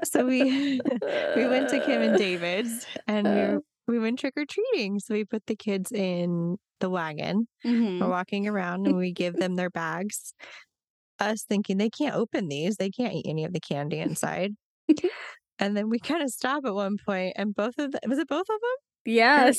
So 0.05 0.25
we 0.27 0.81
we 1.37 1.47
went 1.47 1.69
to 1.71 1.81
Kim 1.85 2.03
and 2.03 2.17
David's, 2.19 2.87
and 3.07 3.27
we 3.27 3.33
Uh. 3.33 3.47
were, 3.53 3.61
we 3.89 3.99
went 3.99 4.19
trick 4.19 4.35
or 4.37 4.45
treating. 4.45 4.99
So 5.01 5.15
we 5.15 5.25
put 5.25 5.47
the 5.47 5.57
kids 5.57 5.93
in 5.93 6.57
the 6.81 6.91
wagon. 6.91 7.49
Mhm. 7.65 8.01
We're 8.01 8.09
walking 8.11 8.47
around, 8.49 8.87
and 8.87 8.97
we 8.97 9.13
give 9.13 9.37
them 9.37 9.55
their 9.57 9.71
bags. 9.71 10.35
us 11.19 11.45
thinking 11.49 11.79
they 11.79 11.89
can't 11.91 12.15
open 12.15 12.49
these, 12.49 12.77
they 12.77 12.91
can't 12.91 13.15
eat 13.15 13.25
any 13.27 13.45
of 13.45 13.53
the 13.55 13.61
candy 13.61 13.99
inside. 13.99 14.53
and 15.59 15.75
then 15.77 15.89
we 15.89 15.99
kind 15.99 16.23
of 16.23 16.29
stop 16.31 16.65
at 16.67 16.75
one 16.75 16.97
point, 17.05 17.33
and 17.37 17.55
both 17.55 17.79
of 17.79 17.93
them 17.93 18.01
was 18.09 18.19
it 18.19 18.29
both 18.29 18.41
of 18.43 18.47
them? 18.61 18.77
Yes. 19.07 19.59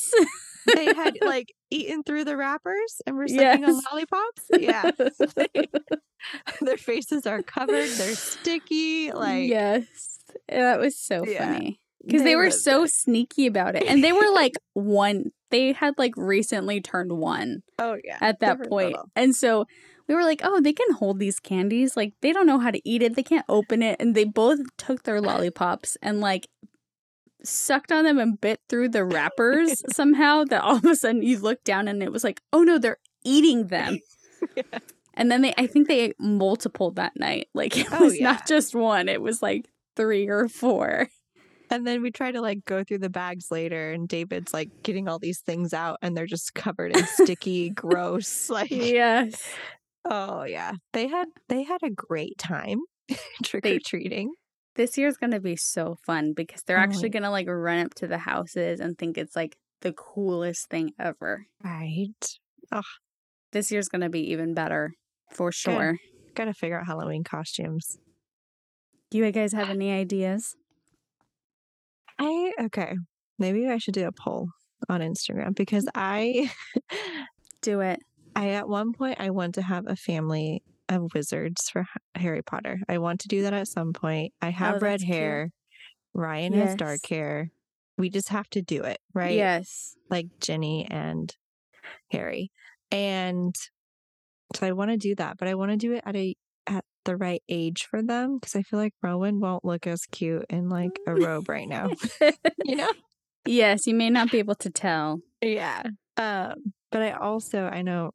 They 0.76 0.86
had 0.94 1.18
like 1.22 1.48
eaten 1.70 2.04
through 2.04 2.24
the 2.26 2.38
wrappers 2.38 3.02
and 3.06 3.16
we're 3.16 3.28
sucking 3.28 3.64
on 3.66 3.74
Yes. 3.76 3.84
lollipops. 3.92 4.44
Yeah. 4.58 4.92
Their 6.62 6.78
faces 6.78 7.26
are 7.28 7.42
covered, 7.44 7.88
they're 7.90 8.16
sticky. 8.16 9.12
Like, 9.12 9.48
yes. 9.48 9.86
That 10.50 10.80
was 10.80 10.98
so 10.98 11.26
Yeah. 11.26 11.54
funny. 11.54 11.80
Because 12.06 12.24
they, 12.24 12.36
were 12.38 12.52
so 12.52 12.84
it. 12.84 12.92
sneaky 12.92 13.48
about 13.48 13.76
it. 13.76 13.84
And 13.86 14.02
they 14.04 14.14
were 14.14 14.32
like 14.34 14.54
one, 14.74 15.32
they 15.52 15.74
had 15.74 15.96
like 15.98 16.14
recently 16.16 16.80
turned 16.80 17.12
one 17.12 17.64
Oh, 17.80 17.98
yeah. 18.04 18.18
at 18.22 18.40
that 18.40 18.70
point. 18.70 18.96
And 19.16 19.36
so 19.36 19.66
we 20.08 20.16
were 20.16 20.24
like, 20.24 20.40
oh, 20.44 20.62
they 20.62 20.72
can 20.72 20.94
hold 20.94 21.20
these 21.20 21.40
candies. 21.40 21.98
Like, 21.98 22.14
they 22.22 22.32
don't 22.32 22.48
know 22.48 22.60
how 22.60 22.72
to 22.72 22.82
eat 22.90 23.02
it. 23.02 23.16
They 23.16 23.24
can't 23.24 23.46
open 23.50 23.84
it. 23.84 23.98
And 24.00 24.16
they 24.16 24.24
both 24.24 24.60
took 24.78 25.04
their 25.04 25.20
lollipops 25.20 25.98
and 26.02 26.22
like 26.22 26.48
sucked 27.48 27.92
on 27.92 28.04
them 28.04 28.20
and 28.20 28.40
bit 28.40 28.60
through 28.70 28.90
the 28.90 29.06
wrappers 29.06 29.82
somehow. 29.96 30.44
That 30.46 30.62
all 30.64 30.78
of 30.78 30.86
a 30.86 30.96
sudden 30.96 31.22
you 31.24 31.40
look 31.40 31.64
down 31.64 31.88
and 31.88 32.04
it 32.04 32.12
was 32.12 32.24
like, 32.24 32.42
oh 32.54 32.64
no, 32.64 32.78
they're 32.78 33.00
eating 33.24 33.68
them. 33.68 34.00
Yeah. 34.56 34.80
And 35.16 35.32
then 35.32 35.42
they, 35.42 35.52
I 35.58 35.66
think 35.66 35.88
they 35.88 36.00
ate 36.02 36.16
multiple 36.20 36.92
that 36.92 37.14
night. 37.18 37.48
Like, 37.56 37.76
it 37.76 37.88
Oh, 37.92 38.04
was 38.04 38.20
yeah. 38.20 38.24
not 38.34 38.48
just 38.48 38.76
one, 38.76 39.10
it 39.10 39.20
was 39.20 39.42
like 39.42 39.68
three 39.96 40.28
or 40.28 40.48
four. 40.48 41.08
And 41.72 41.88
then 41.88 42.04
we 42.04 42.12
try 42.12 42.32
to 42.32 42.40
like 42.40 42.64
go 42.66 42.84
through 42.84 43.00
the 43.00 43.10
bags 43.10 43.50
later, 43.50 43.92
and 43.92 44.08
David's 44.08 44.54
like 44.54 44.70
getting 44.84 45.08
all 45.08 45.18
these 45.18 45.40
things 45.40 45.74
out, 45.74 45.98
and 46.04 46.16
they're 46.16 46.28
just 46.28 46.54
covered 46.54 46.96
in 46.96 47.04
sticky, 47.08 47.70
gross. 47.76 48.48
Like, 48.52 48.70
Yes. 48.70 49.42
oh 50.06 50.44
yeah, 50.44 50.74
they 50.94 51.08
had 51.08 51.28
they 51.50 51.64
had 51.64 51.82
a 51.84 51.90
great 51.90 52.38
time 52.38 52.82
trick 53.44 53.66
or 53.66 53.80
treating. 53.84 54.32
This 54.78 54.98
year's 54.98 55.18
going 55.18 55.32
to 55.32 55.40
be 55.40 55.56
so 55.56 55.98
fun 56.06 56.34
because 56.34 56.62
they're 56.64 56.78
Oh, 56.78 56.82
actually 56.82 57.10
going 57.10 57.24
to 57.24 57.30
like 57.30 57.48
run 57.48 57.86
up 57.86 57.94
to 57.96 58.08
the 58.08 58.20
houses 58.20 58.80
and 58.80 58.98
think 58.98 59.18
it's 59.18 59.36
like 59.36 59.58
the 59.82 59.92
coolest 59.92 60.70
thing 60.70 60.92
ever. 61.00 61.48
Right. 61.64 62.40
This 63.52 63.72
year's 63.72 63.90
going 63.90 64.02
to 64.02 64.10
be 64.10 64.32
even 64.32 64.54
better 64.54 64.92
for 65.34 65.52
sure. 65.52 65.98
Got 66.36 66.46
to 66.46 66.54
figure 66.54 66.80
out 66.80 66.88
Halloween 66.88 67.24
costumes. 67.24 67.98
Do 69.10 69.18
you 69.18 69.32
guys 69.32 69.54
have 69.54 69.70
any 69.72 69.92
ideas? 69.92 70.56
I 72.20 72.54
okay. 72.62 72.96
Maybe 73.40 73.68
I 73.68 73.78
should 73.78 73.94
do 73.94 74.08
a 74.08 74.12
poll 74.12 74.50
on 74.88 75.02
Instagram 75.02 75.56
because 75.56 75.86
mm-hmm. 75.86 76.00
I 76.00 76.52
Do 77.62 77.82
it. 77.82 78.00
I 78.36 78.50
at 78.52 78.70
one 78.70 78.94
point 78.94 79.20
I 79.20 79.32
want 79.32 79.56
to 79.56 79.62
have 79.62 79.88
a 79.88 79.96
family 79.96 80.62
of 80.90 81.14
wizards 81.14 81.70
for 81.70 81.86
Harry 82.16 82.42
Potter. 82.42 82.80
I 82.88 82.98
want 82.98 83.22
to 83.22 83.28
do 83.28 83.44
that 83.44 83.54
at 83.54 83.68
some 83.68 83.94
point. 83.94 84.34
I 84.42 84.50
have 84.50 84.82
red 84.82 85.02
Oh, 85.02 85.06
cute. 85.06 85.08
hair. 85.16 85.52
Ryan 86.14 86.54
has 86.54 86.76
dark 86.76 87.06
hair. 87.08 87.52
We 87.98 88.10
just 88.10 88.30
have 88.30 88.50
to 88.52 88.62
do 88.62 88.84
it, 88.84 89.00
right? 89.14 89.36
Yes. 89.36 89.96
Like 90.10 90.28
Ginny 90.40 90.88
and 90.90 91.34
Harry. 92.12 92.52
And 92.92 93.56
so 94.56 94.66
I 94.66 94.72
want 94.72 94.92
to 94.92 94.98
do 94.98 95.16
that, 95.16 95.38
but 95.38 95.48
I 95.48 95.56
want 95.56 95.72
to 95.72 95.78
do 95.78 95.94
it 95.94 96.04
at 96.06 96.16
a 96.16 96.36
at 96.68 96.84
the 97.06 97.16
right 97.16 97.42
age 97.50 97.86
for 97.90 98.02
them 98.02 98.38
because 98.38 98.56
I 98.56 98.62
feel 98.62 98.80
like 98.80 98.94
Rowan 99.02 99.40
won't 99.40 99.64
look 99.66 99.88
as 99.88 100.06
cute 100.06 100.46
in 100.50 100.70
like 100.70 101.00
a 101.08 101.16
robe 101.16 101.50
right 101.50 101.68
now. 101.68 101.90
you 102.66 102.76
know? 102.76 102.92
yes, 103.46 103.88
you 103.88 103.94
may 103.94 104.10
not 104.10 104.32
be 104.32 104.40
able 104.40 104.56
to 104.56 104.70
tell. 104.70 105.20
Yeah. 105.42 105.84
Um, 106.18 106.74
but 106.92 107.02
I 107.02 107.12
also 107.12 107.66
I 107.66 107.82
know 107.82 108.12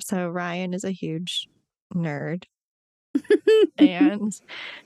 so 0.00 0.28
Ryan 0.28 0.74
is 0.74 0.84
a 0.84 0.90
huge 0.90 1.46
nerd 1.94 2.44
and 3.78 4.32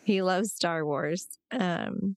he 0.02 0.22
loves 0.22 0.52
Star 0.52 0.84
Wars. 0.84 1.26
Um 1.50 2.16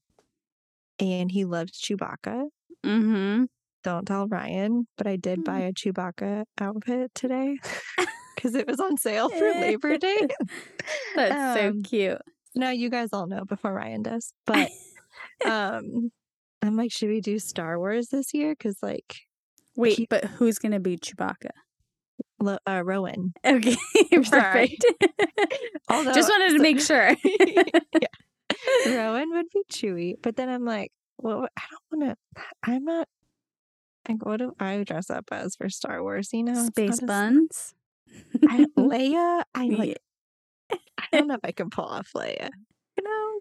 and 0.98 1.30
he 1.32 1.44
loves 1.44 1.72
Chewbacca. 1.80 2.44
mm-hmm. 2.84 3.44
Don't 3.82 4.06
tell 4.06 4.28
Ryan, 4.28 4.86
but 4.96 5.06
I 5.08 5.16
did 5.16 5.42
buy 5.44 5.60
a 5.62 5.72
Chewbacca 5.72 6.44
outfit 6.60 7.10
today 7.14 7.56
because 8.36 8.54
it 8.54 8.66
was 8.68 8.78
on 8.78 8.96
sale 8.96 9.28
for 9.28 9.40
Labor 9.52 9.98
Day. 9.98 10.28
That's 11.16 11.58
so 11.60 11.68
Um, 11.70 11.82
cute. 11.82 12.18
Now 12.54 12.70
you 12.70 12.90
guys 12.90 13.08
all 13.12 13.26
know 13.26 13.44
before 13.44 13.72
Ryan 13.72 14.02
does, 14.02 14.32
but 14.46 14.70
um 15.44 16.12
I'm 16.64 16.76
like, 16.76 16.92
should 16.92 17.08
we 17.08 17.20
do 17.20 17.40
Star 17.40 17.76
Wars 17.78 18.08
this 18.08 18.32
year? 18.32 18.52
Because 18.56 18.76
like 18.82 19.16
Wait, 19.74 19.96
he- 19.98 20.06
but 20.08 20.24
who's 20.26 20.58
going 20.58 20.72
to 20.72 20.80
be 20.80 20.96
Chewbacca? 20.98 21.48
Lo- 22.42 22.58
uh, 22.68 22.82
Rowan. 22.84 23.32
Okay, 23.44 23.76
perfect. 24.12 24.84
Although 25.88 26.12
Just 26.12 26.28
wanted 26.28 26.56
to 26.56 26.58
make 26.58 26.80
sure. 26.80 27.14
yeah. 27.24 28.86
Rowan 28.86 29.30
would 29.30 29.46
be 29.52 29.62
Chewie, 29.72 30.14
but 30.22 30.36
then 30.36 30.48
I'm 30.48 30.64
like, 30.64 30.90
well, 31.18 31.46
I 31.56 31.62
don't 31.70 32.00
want 32.00 32.18
to. 32.36 32.42
I'm 32.64 32.84
not. 32.84 33.08
Like, 34.08 34.26
what 34.26 34.38
do 34.38 34.52
I 34.58 34.82
dress 34.82 35.10
up 35.10 35.26
as 35.30 35.54
for 35.54 35.68
Star 35.68 36.02
Wars? 36.02 36.30
You 36.32 36.42
know, 36.42 36.66
Space 36.66 37.00
buns. 37.00 37.74
I, 38.48 38.66
Leia. 38.76 39.42
I 39.54 39.66
like. 39.66 39.98
I 40.98 41.06
don't 41.12 41.28
know 41.28 41.34
if 41.34 41.44
I 41.44 41.52
can 41.52 41.70
pull 41.70 41.84
off 41.84 42.10
Leia. 42.16 42.50
You 42.96 43.04
know, 43.04 43.40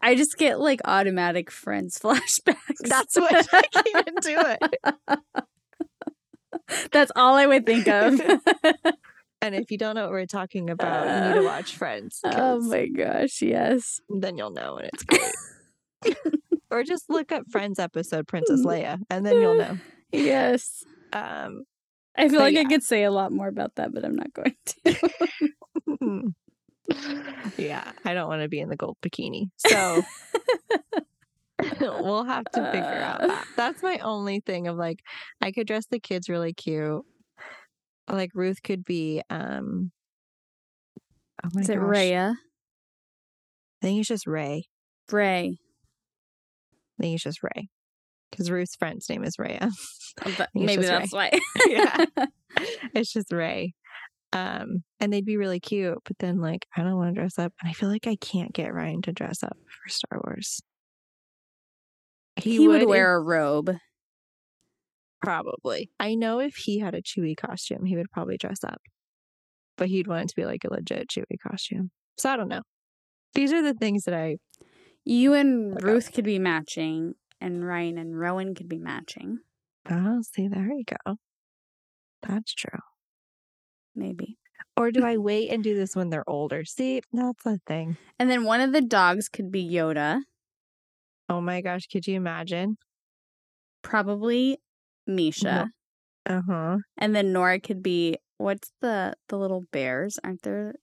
I 0.00 0.14
just 0.14 0.38
get 0.38 0.58
like 0.58 0.80
automatic 0.84 1.50
friends 1.50 1.98
flashbacks. 1.98 2.56
that's 2.80 3.16
what 3.16 3.46
I 3.52 3.62
can't 3.62 4.22
do 4.22 4.36
it. 4.38 5.18
That's 6.92 7.12
all 7.16 7.34
I 7.34 7.46
would 7.46 7.66
think 7.66 7.88
of. 7.88 8.20
And 9.42 9.54
if 9.54 9.70
you 9.70 9.76
don't 9.76 9.94
know 9.94 10.04
what 10.04 10.12
we're 10.12 10.24
talking 10.24 10.70
about, 10.70 11.06
you 11.06 11.28
need 11.28 11.42
to 11.42 11.46
watch 11.46 11.76
Friends. 11.76 12.20
Oh 12.24 12.60
my 12.60 12.86
gosh, 12.86 13.42
yes. 13.42 14.00
Then 14.08 14.38
you'll 14.38 14.52
know, 14.52 14.78
and 14.78 14.88
it's 14.90 15.04
great. 15.04 16.16
or 16.70 16.82
just 16.82 17.10
look 17.10 17.30
up 17.30 17.42
Friends 17.50 17.78
episode 17.78 18.26
Princess 18.26 18.64
Leia, 18.64 19.02
and 19.10 19.26
then 19.26 19.42
you'll 19.42 19.58
know. 19.58 19.76
Yes. 20.12 20.82
Um, 21.12 21.64
I 22.16 22.30
feel 22.30 22.40
like 22.40 22.56
I 22.56 22.64
could 22.64 22.82
say 22.82 23.02
a 23.02 23.10
lot 23.10 23.32
more 23.32 23.48
about 23.48 23.74
that, 23.74 23.92
but 23.92 24.02
I'm 24.02 24.16
not 24.16 24.32
going 24.32 24.56
to. 24.66 26.32
yeah, 27.58 27.92
I 28.02 28.14
don't 28.14 28.28
want 28.28 28.40
to 28.40 28.48
be 28.48 28.60
in 28.60 28.70
the 28.70 28.76
gold 28.76 28.96
bikini. 29.02 29.50
So 29.58 30.02
we'll 31.80 32.24
have 32.24 32.44
to 32.46 32.64
figure 32.72 32.84
out 32.84 33.22
Uh. 33.22 33.26
that. 33.28 33.46
That's 33.56 33.82
my 33.82 33.98
only 33.98 34.40
thing 34.40 34.66
of 34.68 34.76
like 34.76 35.00
I 35.40 35.52
could 35.52 35.66
dress 35.66 35.86
the 35.86 36.00
kids 36.00 36.28
really 36.28 36.52
cute. 36.52 37.02
Like 38.08 38.30
Ruth 38.34 38.62
could 38.62 38.84
be 38.84 39.22
um 39.30 39.90
Oh 41.44 41.48
my 41.54 41.60
Is 41.62 41.68
it 41.68 41.76
gosh. 41.76 41.84
Rhea? 41.86 42.34
I 43.82 43.86
think 43.86 44.00
it's 44.00 44.08
just 44.08 44.26
Rey. 44.26 44.64
Rey. 45.12 45.58
I 46.98 47.02
think 47.02 47.14
it's 47.14 47.24
just 47.24 47.42
Rey. 47.42 47.68
Because 48.30 48.50
Ruth's 48.50 48.76
friend's 48.76 49.08
name 49.08 49.24
is 49.24 49.38
Rhea. 49.38 49.70
But 50.38 50.48
maybe 50.54 50.84
that's 50.84 51.12
why. 51.12 51.32
yeah. 51.66 52.04
it's 52.94 53.12
just 53.12 53.32
Rey. 53.32 53.74
Um, 54.32 54.84
and 55.00 55.12
they'd 55.12 55.24
be 55.24 55.36
really 55.36 55.58
cute, 55.58 55.98
but 56.04 56.16
then 56.20 56.40
like 56.40 56.66
I 56.76 56.82
don't 56.82 56.94
want 56.96 57.12
to 57.12 57.20
dress 57.20 57.36
up, 57.36 57.52
and 57.60 57.68
I 57.68 57.72
feel 57.72 57.88
like 57.88 58.06
I 58.06 58.14
can't 58.14 58.52
get 58.52 58.72
Ryan 58.72 59.02
to 59.02 59.12
dress 59.12 59.42
up 59.42 59.56
for 59.66 59.88
Star 59.88 60.20
Wars. 60.24 60.60
He, 62.36 62.66
would, 62.66 62.82
if- 62.82 62.88
wear 62.88 63.14
a 63.14 63.20
robe. 63.22 63.76
probably. 65.22 65.90
I 65.98 66.14
know 66.14 66.40
if 66.40 66.54
he 66.56 66.78
had 66.80 66.94
a 66.94 67.02
Chewie 67.02 67.36
costume, 67.36 67.84
he 67.84 67.96
would 67.96 68.10
probably 68.10 68.36
dress 68.36 68.62
up, 68.64 68.80
but 69.76 69.88
he'd 69.88 70.06
want 70.06 70.24
it 70.24 70.28
to 70.30 70.36
be 70.36 70.44
like 70.44 70.64
a 70.64 70.72
legit 70.72 71.08
Chewie 71.08 71.38
costume. 71.46 71.90
So 72.18 72.30
I 72.30 72.36
don't 72.36 72.48
know. 72.48 72.62
These 73.34 73.52
are 73.52 73.62
the 73.62 73.74
things 73.74 74.04
that 74.04 74.14
I 74.14 74.36
You 75.04 75.34
and. 75.34 75.80
Ruth 75.82 76.12
could 76.12 76.24
be 76.24 76.38
matching, 76.38 77.14
and 77.40 77.66
Ryan 77.66 77.98
and 77.98 78.18
Rowan 78.18 78.54
could 78.54 78.68
be 78.68 78.78
matching. 78.78 79.38
oh 79.90 80.20
see 80.22 80.48
there 80.48 80.72
you 80.72 80.84
go. 80.84 81.16
That's 82.22 82.54
true. 82.54 82.78
Maybe. 83.94 84.38
Or 84.76 84.90
do 84.90 85.04
I 85.04 85.16
wait 85.18 85.50
and 85.50 85.62
do 85.62 85.76
this 85.76 85.94
when 85.94 86.10
they're 86.10 86.28
older? 86.28 86.64
See, 86.64 87.00
that's 87.12 87.44
the 87.44 87.60
thing. 87.66 87.96
And 88.18 88.28
then 88.30 88.44
one 88.44 88.60
of 88.60 88.72
the 88.72 88.80
dogs 88.80 89.28
could 89.28 89.50
be 89.52 89.68
Yoda. 89.68 90.20
Oh 91.28 91.40
my 91.40 91.60
gosh, 91.60 91.86
could 91.86 92.06
you 92.06 92.16
imagine? 92.16 92.76
Probably 93.82 94.58
Misha. 95.06 95.68
Uh 96.26 96.40
huh. 96.48 96.76
And 96.98 97.14
then 97.14 97.32
Nora 97.32 97.60
could 97.60 97.82
be 97.82 98.16
what's 98.38 98.72
the 98.80 99.14
the 99.28 99.36
little 99.38 99.64
bears? 99.72 100.18
Aren't 100.24 100.42
there? 100.42 100.74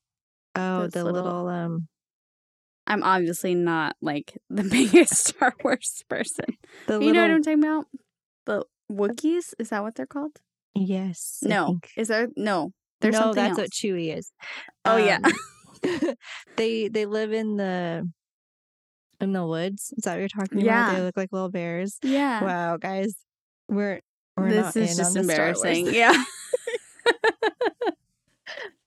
Oh, 0.55 0.87
the 0.87 1.03
little- 1.03 1.23
little 1.23 1.47
um 1.47 1.87
I'm 2.87 3.03
obviously 3.03 3.55
not 3.55 3.95
like 4.01 4.37
the 4.49 4.63
biggest 4.63 5.27
Star 5.27 5.53
Wars 5.63 6.03
person. 6.09 6.45
You 6.89 7.13
know 7.13 7.21
what 7.21 7.31
I'm 7.31 7.43
talking 7.43 7.63
about? 7.63 7.85
The 8.45 8.65
Wookiees? 8.91 9.53
Is 9.59 9.69
that 9.69 9.81
what 9.83 9.95
they're 9.95 10.05
called? 10.05 10.37
Yes. 10.75 11.39
No. 11.43 11.79
Is 11.95 12.07
there 12.09 12.27
no? 12.35 12.71
There's 13.01 13.15
no, 13.15 13.33
that's 13.33 13.57
else. 13.57 13.57
what 13.57 13.69
Chewie 13.71 14.15
is. 14.15 14.31
Oh, 14.85 14.97
yeah. 14.97 15.19
Um, 15.23 15.33
they 16.57 16.87
they 16.87 17.05
live 17.05 17.33
in 17.33 17.57
the 17.57 18.07
in 19.21 19.33
the 19.33 19.45
woods. 19.45 19.93
Is 19.97 20.03
that 20.03 20.11
what 20.13 20.19
you're 20.19 20.27
talking 20.27 20.59
about? 20.61 20.65
Yeah. 20.65 20.95
They 20.95 21.01
look 21.01 21.17
like 21.17 21.31
little 21.31 21.49
bears. 21.49 21.97
yeah. 22.03 22.43
Wow, 22.43 22.77
guys, 22.77 23.15
we're 23.67 24.01
we're 24.37 24.49
this 24.49 24.75
not 24.75 24.75
is 24.77 24.91
in 24.91 24.97
just 24.97 25.17
on 25.17 25.25
the 25.25 25.33
embarrassing. 25.33 25.93
Yeah. 25.93 26.23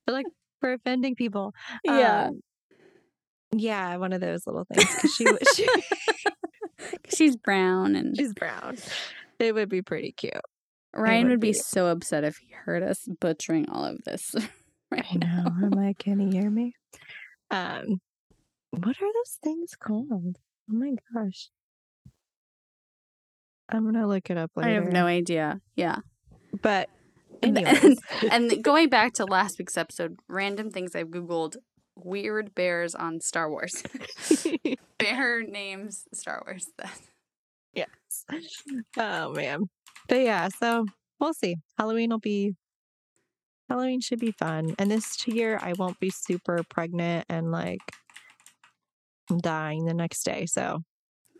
We're 0.06 0.14
like 0.14 0.26
for 0.60 0.72
offending 0.74 1.14
people. 1.14 1.54
Yeah. 1.82 2.26
Um, 2.26 2.40
yeah, 3.56 3.96
one 3.96 4.12
of 4.12 4.20
those 4.20 4.46
little 4.46 4.66
things. 4.70 5.14
she, 5.16 5.26
she 5.54 5.66
She's 7.14 7.36
brown 7.36 7.96
and 7.96 8.16
she's 8.16 8.34
brown. 8.34 8.76
It 9.38 9.54
would 9.54 9.68
be 9.68 9.82
pretty 9.82 10.12
cute. 10.12 10.34
Ryan 10.94 11.24
would 11.24 11.30
would 11.34 11.40
be 11.40 11.48
be. 11.48 11.52
so 11.54 11.86
upset 11.86 12.24
if 12.24 12.36
he 12.36 12.48
heard 12.52 12.82
us 12.82 13.08
butchering 13.20 13.68
all 13.68 13.84
of 13.84 14.02
this. 14.04 14.34
right 14.90 15.04
I 15.10 15.16
know. 15.16 15.26
now. 15.26 15.44
I'm 15.62 15.70
like, 15.70 15.98
can 15.98 16.20
you 16.20 16.30
hear 16.40 16.50
me? 16.50 16.74
Um, 17.50 18.00
what 18.74 18.96
are 19.00 19.12
those 19.12 19.38
things 19.42 19.74
called? 19.78 20.38
Oh 20.70 20.74
my 20.74 20.92
gosh. 21.14 21.50
I'm 23.68 23.84
gonna 23.84 24.06
look 24.06 24.30
it 24.30 24.36
up 24.36 24.50
later. 24.56 24.68
I 24.68 24.72
have 24.74 24.92
no 24.92 25.06
idea. 25.06 25.60
Yeah. 25.76 25.98
But 26.62 26.88
And- 27.42 27.58
And 28.30 28.62
going 28.62 28.88
back 28.88 29.14
to 29.14 29.24
last 29.24 29.58
week's 29.58 29.76
episode, 29.76 30.16
random 30.28 30.70
things 30.70 30.94
I've 30.94 31.08
Googled 31.08 31.56
weird 31.96 32.54
bears 32.54 32.94
on 32.94 33.20
Star 33.20 33.48
Wars. 33.50 33.82
Bear 34.98 35.42
names 35.42 36.04
Star 36.12 36.42
Wars. 36.46 36.66
yes. 37.74 37.88
Oh 38.96 39.32
man. 39.32 39.68
But 40.08 40.20
yeah, 40.20 40.48
so 40.58 40.86
we'll 41.20 41.34
see. 41.34 41.56
Halloween 41.78 42.10
will 42.10 42.18
be 42.18 42.54
Halloween 43.68 44.00
should 44.00 44.20
be 44.20 44.32
fun. 44.32 44.74
And 44.78 44.90
this 44.90 45.26
year 45.26 45.58
I 45.62 45.72
won't 45.78 45.98
be 45.98 46.10
super 46.10 46.60
pregnant 46.68 47.24
and 47.30 47.50
like 47.50 47.80
dying 49.40 49.84
the 49.84 49.94
next 49.94 50.24
day. 50.24 50.46
So 50.46 50.82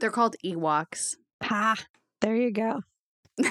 They're 0.01 0.11
called 0.11 0.37
Ewoks. 0.45 1.17
ha, 1.43 1.75
there 2.21 2.37
you 2.37 2.51
go. 2.53 2.81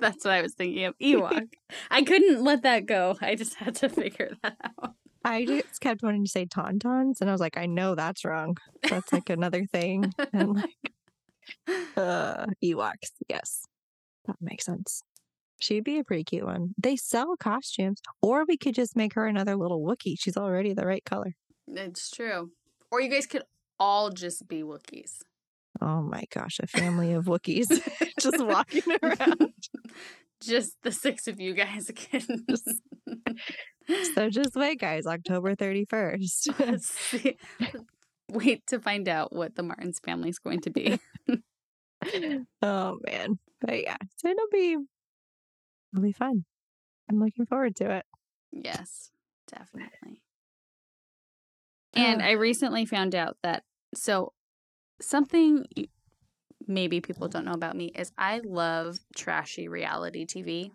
That's 0.00 0.24
what 0.24 0.34
I 0.34 0.42
was 0.42 0.54
thinking 0.54 0.84
of. 0.84 0.94
Ewok. 0.98 1.48
I 1.90 2.02
couldn't 2.02 2.42
let 2.42 2.62
that 2.62 2.86
go. 2.86 3.16
I 3.20 3.34
just 3.36 3.54
had 3.54 3.74
to 3.76 3.88
figure 3.88 4.32
that 4.42 4.56
out. 4.80 4.94
I 5.24 5.44
just 5.44 5.80
kept 5.80 6.02
wanting 6.02 6.24
to 6.24 6.30
say 6.30 6.46
tauntauns, 6.46 7.20
and 7.20 7.30
I 7.30 7.32
was 7.32 7.40
like, 7.40 7.56
I 7.56 7.66
know 7.66 7.94
that's 7.94 8.24
wrong. 8.24 8.56
That's 8.88 9.12
like 9.12 9.30
another 9.30 9.66
thing. 9.66 10.12
And 10.32 10.54
like, 10.56 10.92
uh, 11.96 12.46
Ewoks. 12.62 13.12
Yes, 13.28 13.62
that 14.26 14.36
makes 14.40 14.64
sense. 14.64 15.02
She'd 15.60 15.84
be 15.84 16.00
a 16.00 16.04
pretty 16.04 16.24
cute 16.24 16.44
one. 16.44 16.74
They 16.76 16.96
sell 16.96 17.36
costumes, 17.36 18.00
or 18.20 18.44
we 18.48 18.56
could 18.56 18.74
just 18.74 18.96
make 18.96 19.14
her 19.14 19.26
another 19.28 19.54
little 19.54 19.80
Wookiee. 19.80 20.16
She's 20.18 20.36
already 20.36 20.74
the 20.74 20.86
right 20.86 21.04
color. 21.04 21.34
It's 21.68 22.10
true. 22.10 22.50
Or 22.92 23.00
you 23.00 23.08
guys 23.08 23.26
could 23.26 23.42
all 23.80 24.10
just 24.10 24.46
be 24.46 24.62
Wookiees. 24.62 25.22
Oh 25.80 26.02
my 26.02 26.22
gosh, 26.30 26.60
a 26.62 26.66
family 26.66 27.12
of 27.14 27.24
Wookiees 27.24 27.68
just 28.20 28.38
walking 28.46 28.82
around. 29.02 29.52
just 30.42 30.76
the 30.82 30.92
six 30.92 31.26
of 31.26 31.40
you 31.40 31.54
guys 31.54 31.90
can 31.94 32.44
So 34.14 34.28
just 34.30 34.54
wait, 34.54 34.78
guys. 34.78 35.06
October 35.06 35.56
31st. 35.56 36.80
see- 36.82 37.38
wait 38.30 38.66
to 38.68 38.78
find 38.78 39.08
out 39.08 39.32
what 39.32 39.56
the 39.56 39.62
Martins 39.62 39.98
family 39.98 40.28
is 40.28 40.38
going 40.38 40.60
to 40.60 40.70
be. 40.70 41.00
oh 42.62 42.98
man. 43.06 43.38
But 43.60 43.82
yeah, 43.82 43.96
so 44.16 44.28
it'll 44.28 44.46
be 44.52 44.76
it'll 45.92 46.02
be 46.02 46.12
fun. 46.12 46.44
I'm 47.10 47.18
looking 47.20 47.46
forward 47.46 47.74
to 47.76 47.90
it. 47.96 48.04
Yes, 48.52 49.10
definitely. 49.50 50.21
And 51.94 52.22
Uh, 52.22 52.26
I 52.26 52.30
recently 52.32 52.86
found 52.86 53.14
out 53.14 53.36
that 53.42 53.64
so 53.94 54.32
something 55.00 55.66
maybe 56.66 57.00
people 57.00 57.28
don't 57.28 57.44
know 57.44 57.52
about 57.52 57.76
me 57.76 57.86
is 57.94 58.12
I 58.16 58.40
love 58.44 58.98
trashy 59.16 59.68
reality 59.68 60.24
TV. 60.26 60.70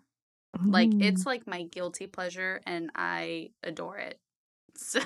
Like 0.64 0.90
Mm. 0.90 1.02
it's 1.02 1.24
like 1.26 1.46
my 1.46 1.62
guilty 1.64 2.06
pleasure 2.06 2.60
and 2.66 2.90
I 2.94 3.50
adore 3.62 3.98
it. 3.98 4.18
So 4.76 5.00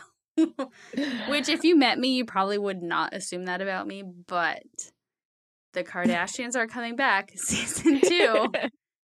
which 1.29 1.49
if 1.49 1.65
you 1.65 1.77
met 1.77 1.99
me 1.99 2.15
you 2.15 2.25
probably 2.25 2.59
would 2.59 2.83
not 2.83 3.15
assume 3.15 3.45
that 3.47 3.61
about 3.63 3.87
me, 3.87 4.03
but 4.03 4.63
the 5.73 5.85
Kardashians 5.85 6.57
are 6.57 6.67
coming 6.67 6.97
back 6.97 7.33
season 7.37 8.01
2 8.01 8.53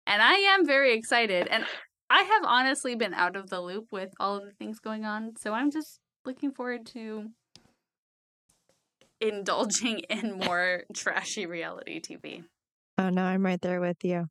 and 0.06 0.22
I 0.22 0.34
am 0.34 0.64
very 0.66 0.94
excited. 0.94 1.46
And 1.48 1.64
I 2.08 2.22
have 2.22 2.44
honestly 2.44 2.94
been 2.94 3.12
out 3.12 3.34
of 3.36 3.50
the 3.50 3.60
loop 3.60 3.86
with 3.90 4.12
all 4.20 4.36
of 4.36 4.44
the 4.44 4.52
things 4.52 4.78
going 4.78 5.04
on, 5.04 5.34
so 5.36 5.52
I'm 5.52 5.70
just 5.70 6.00
looking 6.26 6.50
forward 6.52 6.84
to 6.86 7.30
indulging 9.20 9.98
in 10.10 10.38
more 10.44 10.84
trashy 10.94 11.46
reality 11.46 12.00
TV. 12.00 12.44
Oh 12.98 13.10
no, 13.10 13.22
I'm 13.22 13.44
right 13.44 13.60
there 13.60 13.80
with 13.80 14.02
you. 14.04 14.26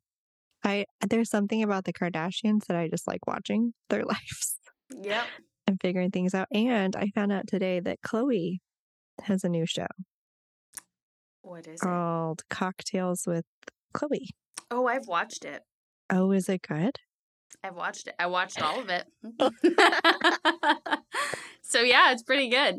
I 0.64 0.84
there's 1.08 1.30
something 1.30 1.62
about 1.62 1.84
the 1.84 1.92
Kardashians 1.92 2.66
that 2.66 2.76
I 2.76 2.88
just 2.88 3.06
like 3.06 3.26
watching 3.26 3.72
their 3.90 4.04
lives 4.04 4.58
Yep. 5.02 5.26
and 5.66 5.78
figuring 5.80 6.10
things 6.10 6.34
out. 6.34 6.48
And 6.52 6.94
I 6.96 7.10
found 7.14 7.32
out 7.32 7.46
today 7.46 7.80
that 7.80 7.98
Khloé 8.06 8.58
has 9.22 9.42
a 9.44 9.48
new 9.48 9.66
show 9.66 9.86
What 11.42 11.66
is 11.66 11.80
it? 11.80 11.84
called 11.84 12.42
Cocktails 12.50 13.24
with 13.26 13.44
Khloé. 13.94 14.26
Oh, 14.70 14.86
I've 14.86 15.06
watched 15.06 15.44
it. 15.44 15.62
Oh, 16.10 16.30
is 16.32 16.48
it 16.48 16.62
good? 16.62 16.96
I've 17.64 17.74
watched 17.76 18.06
it. 18.08 18.14
I 18.18 18.26
watched 18.26 18.60
all 18.62 18.80
of 18.80 18.88
it. 18.88 19.04
so 21.62 21.80
yeah, 21.80 22.12
it's 22.12 22.22
pretty 22.22 22.48
good. 22.48 22.76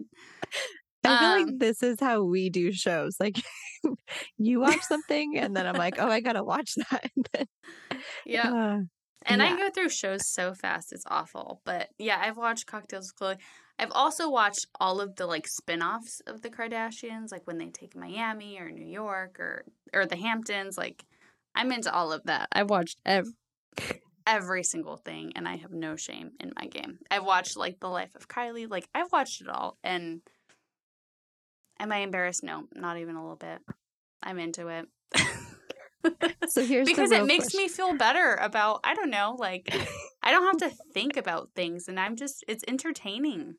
I 1.03 1.17
feel 1.19 1.27
Um, 1.29 1.45
like 1.47 1.59
this 1.59 1.83
is 1.83 1.99
how 1.99 2.23
we 2.23 2.49
do 2.49 2.71
shows. 2.71 3.17
Like 3.19 3.37
you 4.37 4.59
watch 4.59 4.81
something 4.81 5.37
and 5.37 5.55
then 5.55 5.65
I'm 5.65 5.75
like, 5.75 5.95
oh, 5.99 6.07
I 6.07 6.19
gotta 6.19 6.43
watch 6.43 6.73
that. 6.91 7.09
And 7.15 7.29
then, 7.33 7.45
Yeah. 8.25 8.51
uh, 8.51 8.79
And 9.25 9.41
I 9.43 9.55
go 9.55 9.69
through 9.69 9.89
shows 9.89 10.27
so 10.27 10.53
fast, 10.53 10.91
it's 10.91 11.05
awful. 11.07 11.61
But 11.65 11.89
yeah, 11.97 12.19
I've 12.21 12.37
watched 12.37 12.67
Cocktails 12.67 13.13
with 13.19 13.37
Khloé. 13.37 13.41
I've 13.79 13.91
also 13.91 14.29
watched 14.29 14.65
all 14.79 14.99
of 14.99 15.15
the 15.17 15.27
like 15.27 15.47
spin-offs 15.47 16.21
of 16.25 16.41
the 16.41 16.49
Kardashians, 16.49 17.31
like 17.31 17.45
when 17.45 17.57
they 17.59 17.67
take 17.67 17.95
Miami 17.95 18.57
or 18.59 18.71
New 18.71 18.87
York 18.87 19.39
or 19.39 19.65
or 19.93 20.05
the 20.07 20.15
Hamptons. 20.17 20.77
Like 20.77 21.03
I'm 21.53 21.71
into 21.71 21.93
all 21.93 22.11
of 22.11 22.23
that. 22.23 22.47
I've 22.51 22.69
watched 22.69 22.97
ev- 23.05 23.27
every 24.27 24.63
single 24.63 24.97
thing 24.97 25.31
and 25.35 25.47
I 25.47 25.55
have 25.55 25.71
no 25.71 25.95
shame 25.95 26.31
in 26.39 26.51
my 26.59 26.67
game. 26.67 26.99
I've 27.09 27.23
watched 27.23 27.57
like 27.57 27.79
The 27.79 27.87
Life 27.87 28.13
of 28.15 28.27
Kylie. 28.27 28.69
Like 28.69 28.87
I've 28.93 29.11
watched 29.11 29.41
it 29.41 29.47
all 29.47 29.77
and 29.83 30.21
am 31.79 31.91
I 31.91 31.99
embarrassed? 31.99 32.43
No, 32.43 32.65
not 32.75 32.97
even 32.97 33.15
a 33.15 33.21
little 33.21 33.37
bit. 33.37 33.59
I'm 34.21 34.37
into 34.37 34.67
it. 34.67 34.87
so 36.49 36.61
here's 36.65 36.85
the 36.87 36.93
because 36.93 37.11
it 37.11 37.25
makes 37.25 37.45
question. 37.45 37.61
me 37.61 37.67
feel 37.69 37.95
better 37.95 38.35
about 38.35 38.81
I 38.83 38.93
don't 38.93 39.09
know, 39.09 39.35
like 39.39 39.73
I 40.21 40.31
don't 40.31 40.45
have 40.45 40.69
to 40.69 40.77
think 40.93 41.15
about 41.15 41.51
things 41.55 41.87
and 41.87 41.97
I'm 41.97 42.17
just 42.17 42.43
it's 42.47 42.65
entertaining. 42.67 43.55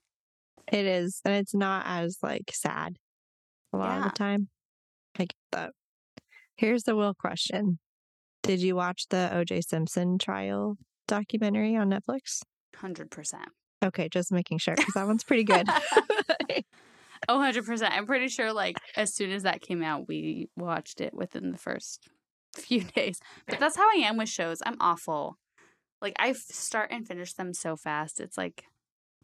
It 0.71 0.85
is, 0.85 1.23
and 1.25 1.35
it's 1.35 1.55
not 1.55 1.85
as 1.87 2.19
like 2.23 2.51
sad 2.53 2.99
a 3.73 3.79
lot 3.79 3.99
of 3.99 4.05
the 4.05 4.11
time. 4.11 4.49
I 5.19 5.23
get 5.23 5.35
that. 5.53 5.71
Here's 6.57 6.83
the 6.83 6.95
real 6.95 7.15
question: 7.15 7.79
Did 8.49 8.63
you 8.63 8.77
watch 8.77 9.09
the 9.11 9.29
O.J. 9.31 9.61
Simpson 9.61 10.17
trial 10.17 10.79
documentary 11.07 11.77
on 11.77 11.91
Netflix? 11.91 12.41
100%. 12.81 13.35
Okay, 13.85 14.09
just 14.09 14.33
making 14.33 14.57
sure 14.57 14.75
because 14.75 14.95
that 14.95 15.07
one's 15.07 15.23
pretty 15.23 15.45
good. 15.45 15.69
Oh, 17.29 17.41
100%. 17.41 17.91
I'm 17.91 18.07
pretty 18.07 18.29
sure 18.29 18.53
like 18.53 18.77
as 18.97 19.13
soon 19.13 19.33
as 19.33 19.43
that 19.43 19.61
came 19.61 19.83
out, 19.83 20.09
we 20.09 20.49
watched 20.57 21.01
it 21.03 21.13
within 21.13 21.51
the 21.51 21.59
first 21.59 22.09
few 22.57 22.81
days. 22.97 23.21
But 23.47 23.59
that's 23.59 23.77
how 23.77 23.83
I 23.83 23.97
am 24.05 24.17
with 24.17 24.31
shows. 24.31 24.63
I'm 24.65 24.79
awful. 24.81 25.37
Like 26.01 26.15
I 26.19 26.33
start 26.33 26.91
and 26.91 27.07
finish 27.07 27.35
them 27.35 27.53
so 27.53 27.77
fast. 27.77 28.19
It's 28.21 28.39
like 28.39 28.63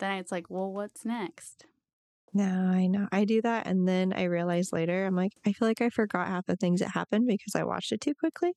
then 0.00 0.18
it's 0.18 0.32
like, 0.32 0.50
well, 0.50 0.70
what's 0.70 1.06
next? 1.06 1.64
no, 2.34 2.44
I 2.44 2.88
know 2.88 3.06
I 3.12 3.24
do 3.24 3.40
that, 3.42 3.68
and 3.68 3.86
then 3.88 4.12
I 4.12 4.24
realize 4.24 4.72
later 4.72 5.06
I'm 5.06 5.14
like, 5.14 5.32
I 5.46 5.52
feel 5.52 5.68
like 5.68 5.80
I 5.80 5.88
forgot 5.88 6.26
half 6.26 6.44
the 6.46 6.56
things 6.56 6.80
that 6.80 6.90
happened 6.90 7.26
because 7.28 7.54
I 7.54 7.62
watched 7.62 7.92
it 7.92 8.00
too 8.00 8.14
quickly. 8.18 8.52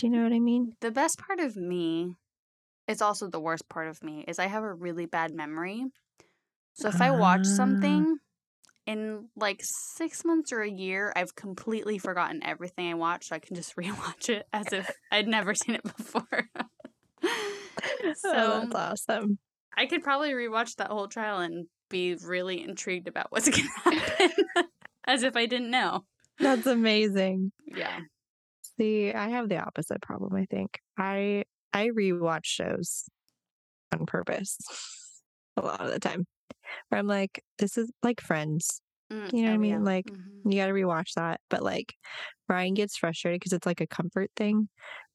Do 0.00 0.06
you 0.06 0.12
know 0.14 0.22
what 0.22 0.32
I 0.32 0.38
mean? 0.38 0.72
The 0.80 0.90
best 0.90 1.18
part 1.18 1.40
of 1.40 1.56
me, 1.56 2.14
it's 2.88 3.02
also 3.02 3.28
the 3.28 3.38
worst 3.38 3.68
part 3.68 3.86
of 3.86 4.02
me, 4.02 4.24
is 4.26 4.38
I 4.38 4.46
have 4.46 4.62
a 4.62 4.72
really 4.72 5.04
bad 5.04 5.34
memory. 5.34 5.84
So 6.72 6.88
if 6.88 7.02
I 7.02 7.10
watch 7.10 7.42
Ah. 7.44 7.54
something 7.56 8.16
in 8.86 9.28
like 9.36 9.60
six 9.62 10.24
months 10.24 10.54
or 10.54 10.62
a 10.62 10.70
year, 10.70 11.12
I've 11.14 11.36
completely 11.36 11.98
forgotten 11.98 12.42
everything 12.42 12.88
I 12.88 12.94
watched. 12.94 13.26
So 13.26 13.36
I 13.36 13.40
can 13.40 13.54
just 13.54 13.76
rewatch 13.76 14.30
it 14.30 14.46
as 14.54 14.72
if 14.72 14.90
I'd 15.12 15.28
never 15.28 15.54
seen 15.54 15.74
it 15.74 15.82
before. 15.82 16.48
oh, 17.22 18.14
so 18.16 18.30
that's 18.32 18.74
awesome. 18.74 19.38
I 19.76 19.84
could 19.84 20.02
probably 20.02 20.32
rewatch 20.32 20.76
that 20.76 20.88
whole 20.88 21.08
trial 21.08 21.40
and 21.40 21.66
be 21.90 22.14
really 22.14 22.62
intrigued 22.64 23.06
about 23.06 23.26
what's 23.28 23.48
going 23.50 23.68
to 23.84 23.90
happen 23.90 24.30
as 25.06 25.24
if 25.24 25.36
I 25.36 25.44
didn't 25.44 25.70
know. 25.70 26.06
That's 26.38 26.64
amazing. 26.64 27.52
Yeah. 27.66 28.00
See, 28.80 29.12
I 29.12 29.28
have 29.28 29.48
the 29.48 29.58
opposite 29.58 30.00
problem, 30.02 30.34
I 30.34 30.46
think. 30.46 30.80
I 30.98 31.44
I 31.72 31.88
rewatch 31.88 32.46
shows 32.46 33.04
on 33.92 34.06
purpose 34.06 34.58
a 35.56 35.62
lot 35.62 35.80
of 35.80 35.90
the 35.92 36.00
time. 36.00 36.26
Where 36.88 37.00
I'm 37.00 37.06
like, 37.08 37.44
this 37.58 37.78
is 37.78 37.90
like 38.02 38.20
friends. 38.20 38.82
Mm, 39.10 39.32
You 39.32 39.42
know 39.42 39.48
what 39.50 39.54
I 39.54 39.58
oh, 39.58 39.58
mean? 39.58 39.84
yeah. 39.84 39.84
Like, 39.84 40.06
Mhm. 40.06 40.50
You 40.50 40.58
gotta 40.58 40.72
rewatch 40.72 41.14
that. 41.16 41.40
But 41.50 41.62
like 41.62 41.94
Ryan 42.48 42.74
gets 42.74 42.96
frustrated 42.98 43.40
because 43.40 43.52
it's 43.54 43.66
like 43.66 43.80
a 43.82 43.86
comfort 43.88 44.30
thing. 44.36 44.68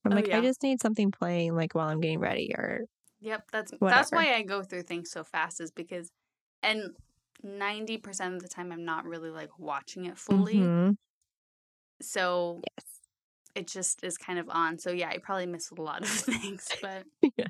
I'm 0.06 0.12
Oh, 0.12 0.16
like, 0.16 0.28
yeah. 0.28 0.40
I 0.40 0.42
just 0.42 0.64
need 0.64 0.82
something 0.82 1.12
playing 1.12 1.56
like 1.56 1.76
while 1.76 1.90
I'm 1.90 2.02
getting 2.02 2.20
ready 2.20 2.52
or 2.58 2.82
Yep, 3.20 3.52
that's 3.52 3.74
that's 3.88 4.12
why 4.12 4.34
I 4.34 4.44
go 4.44 4.62
through 4.64 4.84
things 4.84 5.12
so 5.12 5.24
fast 5.24 5.60
is 5.62 5.72
because 5.72 6.10
and 6.64 6.96
90% 7.44 8.36
of 8.36 8.42
the 8.42 8.48
time 8.50 8.72
I'm 8.72 8.86
not 8.86 9.06
really 9.06 9.32
like 9.32 9.58
watching 9.60 10.06
it 10.06 10.18
fully. 10.18 10.72
Mhm. 10.72 10.96
So 12.02 12.66
Yes. 12.78 12.95
It 13.56 13.68
just 13.68 14.04
is 14.04 14.18
kind 14.18 14.40
of 14.40 14.50
on. 14.50 14.78
So 14.80 14.92
yeah, 14.92 15.10
I 15.10 15.18
probably 15.18 15.46
miss 15.48 15.72
a 15.72 15.82
lot 15.82 16.04
of 16.04 16.10
things, 16.10 16.68
but 16.82 17.06
Yeah. 17.38 17.48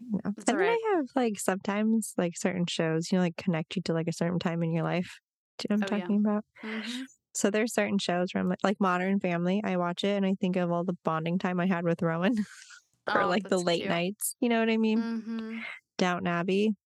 Yeah. 0.00 0.20
And 0.24 0.34
then 0.46 0.54
alright. 0.54 0.78
I 0.82 0.94
have 0.96 1.06
like 1.14 1.38
sometimes 1.38 2.14
like 2.16 2.36
certain 2.36 2.66
shows, 2.66 3.12
you 3.12 3.18
know, 3.18 3.24
like 3.24 3.36
connect 3.36 3.76
you 3.76 3.82
to 3.82 3.92
like 3.92 4.08
a 4.08 4.12
certain 4.12 4.38
time 4.38 4.62
in 4.62 4.72
your 4.72 4.84
life. 4.84 5.18
Do 5.58 5.66
you 5.68 5.76
know 5.76 5.80
what 5.80 5.92
I'm 5.92 5.92
Oh, 5.92 5.96
yeah. 5.96 6.00
talking 6.00 6.16
about? 6.24 6.44
mhm. 6.64 7.06
So 7.34 7.50
there's 7.50 7.74
certain 7.74 7.98
shows 7.98 8.34
where 8.34 8.42
I'm 8.42 8.48
like, 8.48 8.58
like 8.64 8.80
Modern 8.80 9.20
Family. 9.20 9.60
I 9.64 9.76
watch 9.76 10.04
it 10.04 10.16
and 10.16 10.26
I 10.26 10.34
think 10.40 10.56
of 10.56 10.72
all 10.72 10.84
the 10.84 10.96
bonding 11.04 11.38
time 11.38 11.60
I 11.60 11.66
had 11.66 11.84
with 11.84 12.02
Rowan, 12.02 12.34
or 13.14 13.22
Oh, 13.22 13.28
like 13.28 13.48
the 13.48 13.60
late 13.60 13.82
cute. 13.82 13.90
nights. 13.90 14.36
You 14.40 14.48
know 14.48 14.60
what 14.60 14.70
I 14.70 14.76
mean? 14.78 14.98
Mhm. 15.00 15.64
Downton 15.98 16.28
Abbey, 16.28 16.76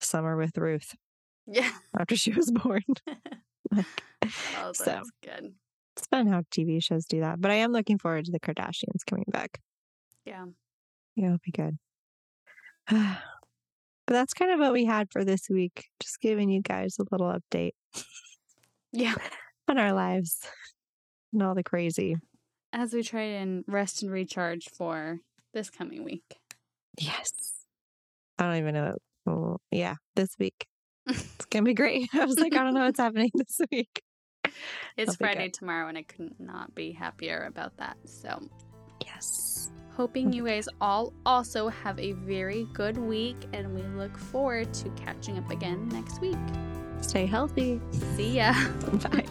Summer 0.00 0.36
with 0.36 0.56
Ruth 0.58 0.94
Yeah. 1.46 1.72
after 1.98 2.16
she 2.16 2.32
was 2.32 2.50
born. 2.50 2.82
like, 3.72 3.86
Oh, 4.52 4.72
that's 4.78 4.78
so 4.84 5.02
good. 5.22 5.54
It's 5.98 6.06
fun 6.06 6.26
how 6.28 6.42
TV 6.50 6.82
shows 6.82 7.06
do 7.06 7.20
that. 7.20 7.40
But 7.40 7.50
I 7.50 7.54
am 7.56 7.72
looking 7.72 7.98
forward 7.98 8.24
to 8.26 8.32
the 8.32 8.40
Kardashians 8.40 9.04
coming 9.08 9.24
back. 9.28 9.58
Yeah. 10.24 10.46
Yeah, 11.16 11.26
it'll 11.26 11.38
be 11.44 11.50
good. 11.50 11.76
but 12.88 13.18
that's 14.06 14.32
kind 14.32 14.52
of 14.52 14.60
what 14.60 14.72
we 14.72 14.84
had 14.84 15.08
for 15.10 15.24
this 15.24 15.48
week. 15.50 15.86
Just 16.00 16.20
giving 16.20 16.50
you 16.50 16.62
guys 16.62 16.96
a 16.98 17.04
little 17.10 17.34
update 17.34 17.72
Yeah. 18.92 19.14
on 19.66 19.78
our 19.78 19.92
lives 19.92 20.38
and 21.32 21.42
all 21.42 21.54
the 21.54 21.64
crazy. 21.64 22.16
As 22.72 22.92
we 22.92 23.02
try 23.02 23.22
and 23.22 23.64
rest 23.66 24.02
and 24.02 24.12
recharge 24.12 24.68
for 24.76 25.18
this 25.52 25.70
coming 25.70 26.04
week. 26.04 26.36
Yes. 27.00 27.30
I 28.38 28.44
don't 28.44 28.56
even 28.56 28.74
know. 28.74 29.56
Yeah, 29.70 29.96
this 30.16 30.30
week. 30.38 30.66
It's 31.06 31.46
going 31.46 31.64
to 31.64 31.68
be 31.68 31.74
great. 31.74 32.08
I 32.14 32.24
was 32.26 32.38
like, 32.38 32.54
I 32.54 32.62
don't 32.62 32.74
know 32.74 32.84
what's 32.84 33.00
happening 33.00 33.30
this 33.34 33.60
week. 33.72 34.02
It's 34.96 35.16
Friday 35.16 35.48
tomorrow, 35.48 35.88
and 35.88 35.96
I 35.98 36.02
could 36.02 36.34
not 36.38 36.74
be 36.74 36.92
happier 36.92 37.44
about 37.48 37.76
that. 37.78 37.96
So, 38.04 38.48
Yes. 39.04 39.70
hoping 39.96 40.32
you 40.32 40.46
guys 40.46 40.68
all 40.80 41.12
also 41.24 41.68
have 41.68 41.98
a 41.98 42.12
very 42.12 42.66
good 42.72 42.96
week, 42.96 43.36
and 43.52 43.74
we 43.74 43.82
look 43.96 44.16
forward 44.16 44.72
to 44.74 44.90
catching 44.90 45.38
up 45.38 45.50
again 45.50 45.88
next 45.88 46.20
week. 46.20 46.36
Stay 47.00 47.26
healthy. 47.26 47.80
See 48.16 48.36
ya. 48.36 48.52
Bye. 49.10 49.24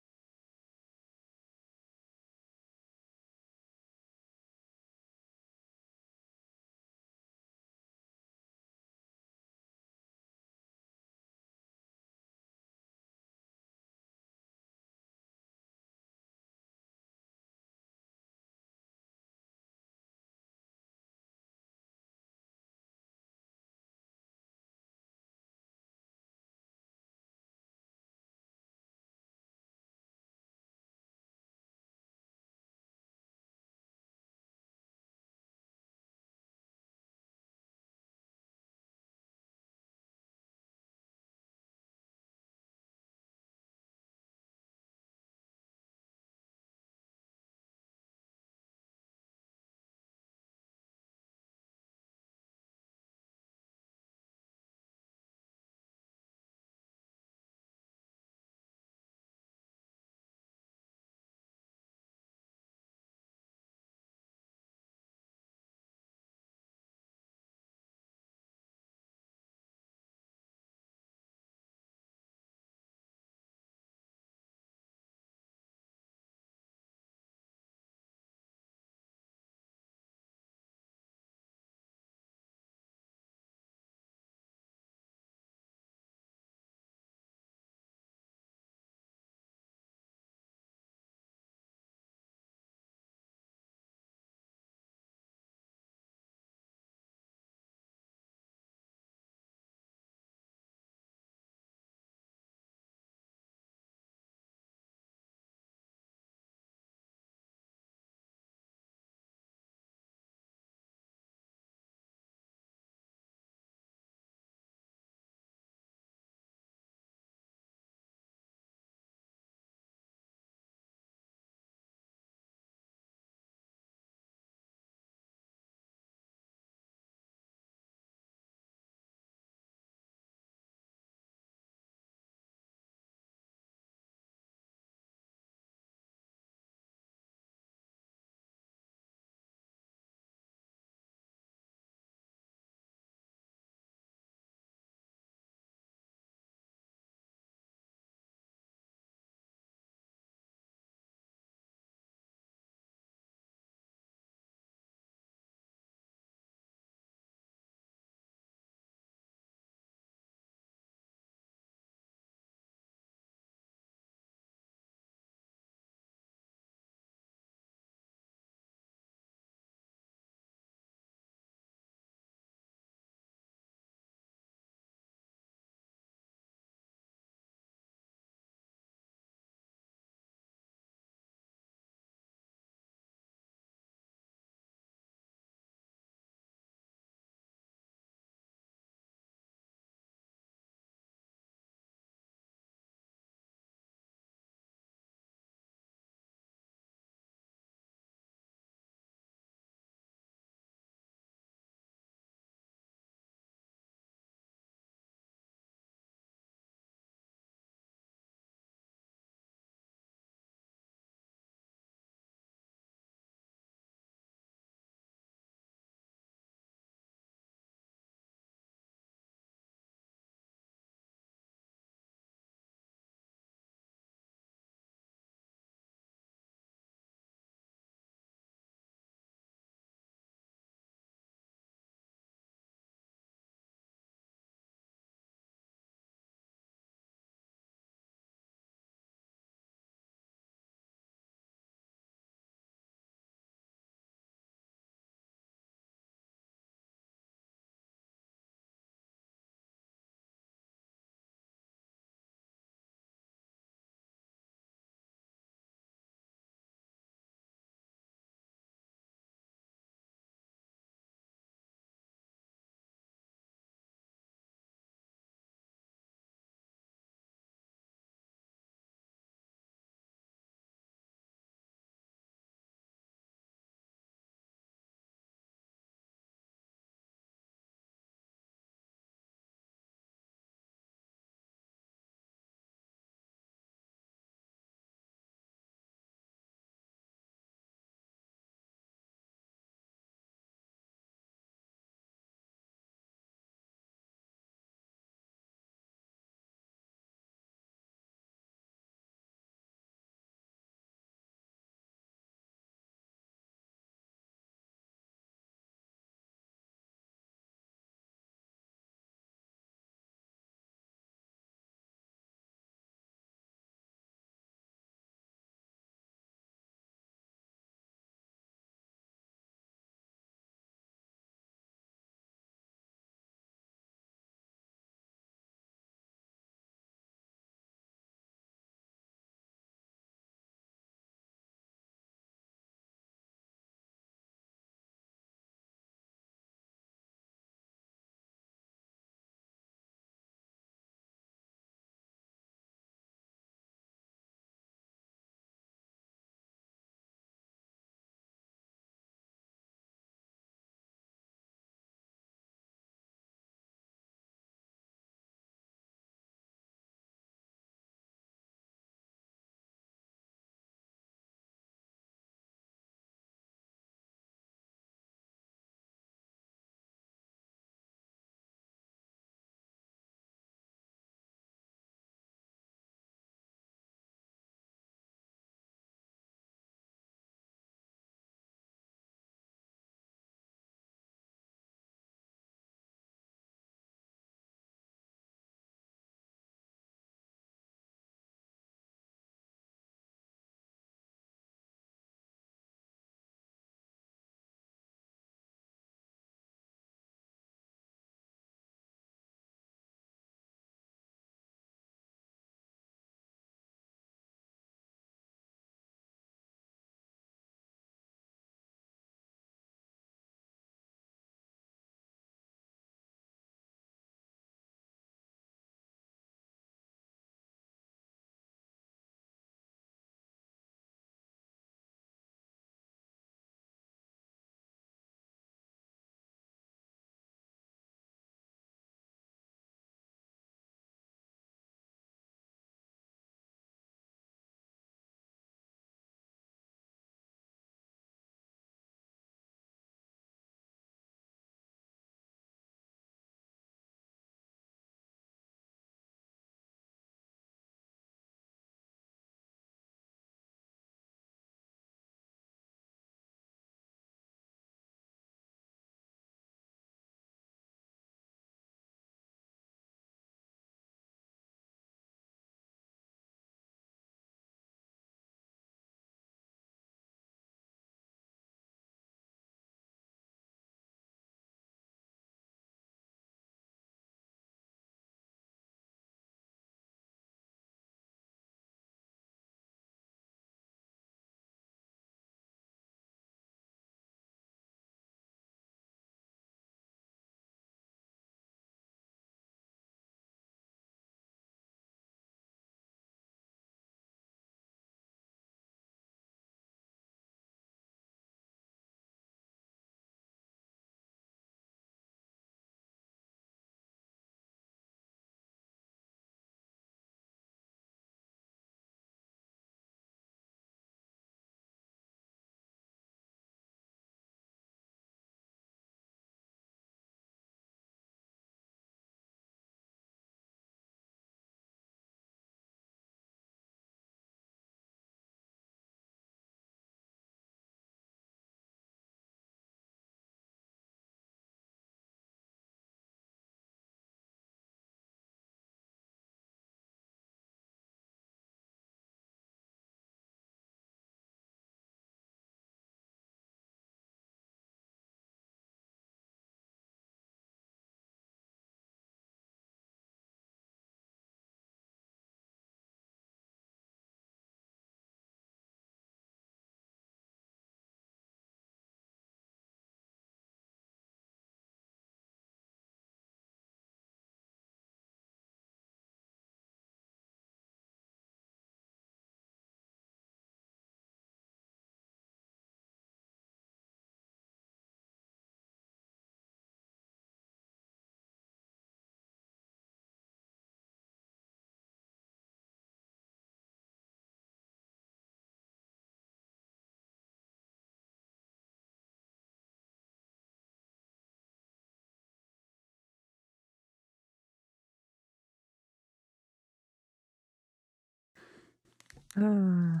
Oh, 599.36 600.00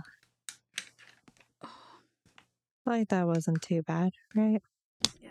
like 2.86 3.08
that 3.08 3.26
wasn't 3.26 3.62
too 3.62 3.82
bad, 3.82 4.12
right? 4.34 4.62
Yeah. 5.22 5.30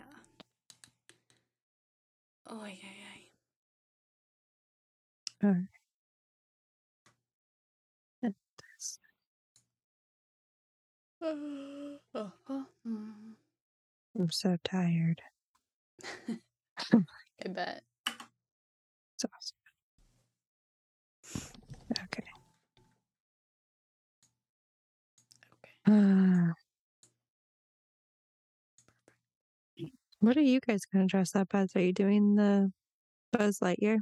Oh, 2.46 2.64
yeah, 2.66 2.72
yeah. 5.42 5.54
That's- 8.22 8.98
Uh-huh. 11.22 12.64
I'm 14.18 14.30
so 14.30 14.56
tired. 14.64 15.20
I 16.92 17.48
bet. 17.48 17.82
It's 19.14 19.24
awesome. 19.24 19.56
Okay. 22.04 22.33
What 30.20 30.36
are 30.36 30.40
you 30.40 30.60
guys 30.60 30.82
gonna 30.90 31.06
dress 31.06 31.34
up 31.36 31.54
as? 31.54 31.76
Are 31.76 31.80
you 31.80 31.92
doing 31.92 32.34
the 32.34 32.72
Buzz 33.32 33.58
Lightyear? 33.60 33.98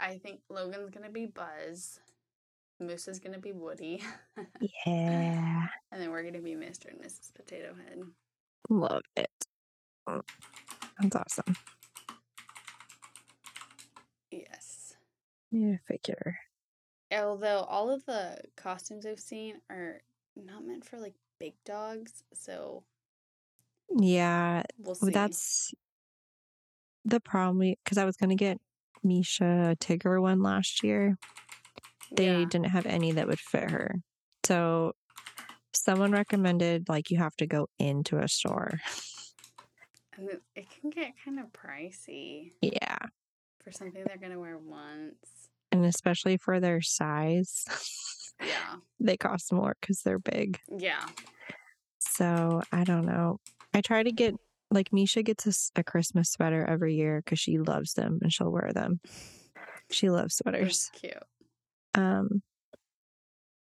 I 0.00 0.18
think 0.18 0.40
Logan's 0.50 0.90
gonna 0.90 1.10
be 1.10 1.26
Buzz. 1.26 2.00
Moose 2.80 3.08
is 3.08 3.20
gonna 3.20 3.38
be 3.38 3.52
Woody. 3.52 4.02
Yeah. 4.86 5.66
and 5.92 6.02
then 6.02 6.10
we're 6.10 6.24
gonna 6.24 6.40
be 6.40 6.54
Mr. 6.54 6.90
and 6.90 7.00
Mrs. 7.00 7.32
Potato 7.34 7.74
Head. 7.74 8.02
Love 8.68 9.02
it. 9.16 9.30
Mm. 10.08 10.22
That's 11.00 11.16
awesome. 11.16 11.56
Yes. 14.30 14.96
Yeah, 15.50 15.76
figure. 15.86 16.38
Although 17.12 17.60
all 17.68 17.90
of 17.90 18.04
the 18.06 18.38
costumes 18.56 19.04
I've 19.04 19.20
seen 19.20 19.60
are 19.70 20.00
not 20.36 20.64
meant 20.64 20.84
for 20.84 20.98
like 20.98 21.14
big 21.38 21.54
dogs, 21.64 22.24
so 22.32 22.84
Yeah, 23.94 24.62
we'll 24.78 24.94
see. 24.94 25.10
that's 25.10 25.72
the 27.04 27.20
problem. 27.20 27.74
Because 27.84 27.98
I 27.98 28.04
was 28.04 28.16
gonna 28.16 28.36
get 28.36 28.58
Misha 29.02 29.70
a 29.72 29.76
Tigger 29.76 30.20
one 30.20 30.42
last 30.42 30.82
year. 30.82 31.18
They 32.14 32.26
yeah. 32.26 32.44
didn't 32.44 32.66
have 32.70 32.86
any 32.86 33.12
that 33.12 33.26
would 33.26 33.40
fit 33.40 33.70
her. 33.70 33.96
So 34.44 34.92
someone 35.74 36.12
recommended 36.12 36.88
like 36.88 37.10
you 37.10 37.18
have 37.18 37.34
to 37.36 37.46
go 37.46 37.68
into 37.78 38.18
a 38.18 38.28
store. 38.28 38.80
And 40.16 40.28
it, 40.28 40.42
it 40.54 40.66
can 40.70 40.90
get 40.90 41.14
kind 41.24 41.40
of 41.40 41.46
pricey 41.52 42.52
Yeah. 42.60 42.98
for 43.64 43.72
something 43.72 44.04
they're 44.06 44.18
gonna 44.18 44.38
wear 44.38 44.58
once. 44.58 45.48
And 45.72 45.86
especially 45.86 46.36
for 46.36 46.60
their 46.60 46.82
size, 46.82 47.64
Yeah. 48.46 48.76
they 49.00 49.16
cost 49.16 49.52
more 49.52 49.76
because 49.80 50.02
they're 50.02 50.18
big. 50.18 50.58
Yeah. 50.68 51.04
So 52.00 52.62
I 52.72 52.84
don't 52.84 53.06
know. 53.06 53.38
I 53.74 53.80
try 53.80 54.02
to 54.02 54.12
get 54.12 54.34
like 54.70 54.92
Misha 54.92 55.22
gets 55.22 55.70
a 55.76 55.84
Christmas 55.84 56.30
sweater 56.30 56.64
every 56.64 56.94
year 56.94 57.20
because 57.24 57.38
she 57.38 57.58
loves 57.58 57.94
them 57.94 58.18
and 58.22 58.32
she'll 58.32 58.50
wear 58.50 58.72
them. 58.72 59.00
She 59.90 60.10
loves 60.10 60.36
sweaters. 60.36 60.90
That's 60.92 61.00
cute. 61.00 61.22
Um, 61.94 62.42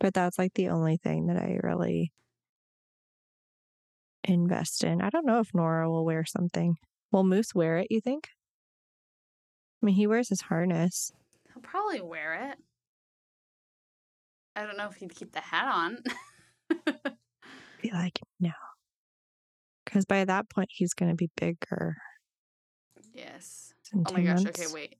but 0.00 0.14
that's 0.14 0.38
like 0.38 0.54
the 0.54 0.68
only 0.68 0.96
thing 0.96 1.26
that 1.28 1.36
I 1.36 1.58
really 1.62 2.12
invest 4.24 4.84
in. 4.84 5.00
I 5.00 5.10
don't 5.10 5.26
know 5.26 5.40
if 5.40 5.54
Nora 5.54 5.88
will 5.88 6.04
wear 6.04 6.24
something. 6.24 6.76
Will 7.12 7.24
Moose 7.24 7.54
wear 7.54 7.78
it, 7.78 7.86
you 7.90 8.00
think? 8.00 8.28
I 9.82 9.86
mean, 9.86 9.94
he 9.94 10.06
wears 10.06 10.28
his 10.28 10.40
harness. 10.40 11.12
He'll 11.52 11.62
probably 11.62 12.00
wear 12.00 12.50
it. 12.50 12.58
I 14.56 14.64
don't 14.64 14.78
know 14.78 14.88
if 14.88 14.96
he'd 14.96 15.14
keep 15.14 15.32
the 15.32 15.40
hat 15.40 15.68
on. 15.72 15.98
Be 17.82 17.90
like, 17.92 18.18
no. 18.40 18.50
Because 19.84 20.06
by 20.06 20.24
that 20.24 20.48
point, 20.48 20.70
he's 20.72 20.94
going 20.94 21.10
to 21.10 21.14
be 21.14 21.30
bigger. 21.36 21.96
yes. 23.12 23.74
in 23.92 24.02
Oh 24.08 24.12
my 24.12 24.22
gosh. 24.22 24.42
months. 24.42 24.60
Okay, 24.60 24.72
wait. 24.72 24.96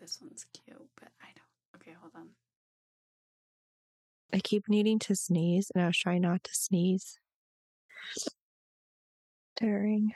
This 0.00 0.18
one's 0.22 0.46
cute, 0.54 0.88
but 0.98 1.08
I 1.20 1.26
don't. 1.34 1.82
Okay, 1.82 1.96
hold 2.00 2.12
on. 2.14 2.28
I 4.32 4.38
keep 4.38 4.68
needing 4.68 4.98
to 5.00 5.16
sneeze, 5.16 5.72
and 5.74 5.82
I 5.82 5.88
was 5.88 5.98
trying 5.98 6.22
not 6.22 6.44
to 6.44 6.54
sneeze 6.54 7.18
during. 9.56 10.12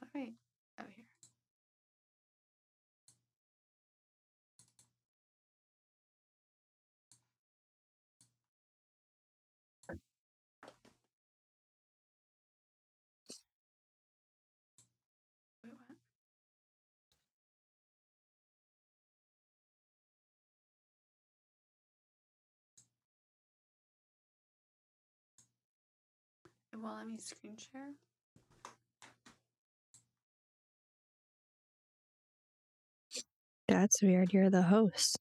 How 0.00 0.06
do 0.14 0.20
Won't 26.82 26.96
let 26.96 27.06
me 27.08 27.18
screen 27.18 27.56
share. 27.56 27.90
That's 33.68 34.02
weird. 34.02 34.32
You're 34.32 34.50
the 34.50 34.62
host. 34.62 35.18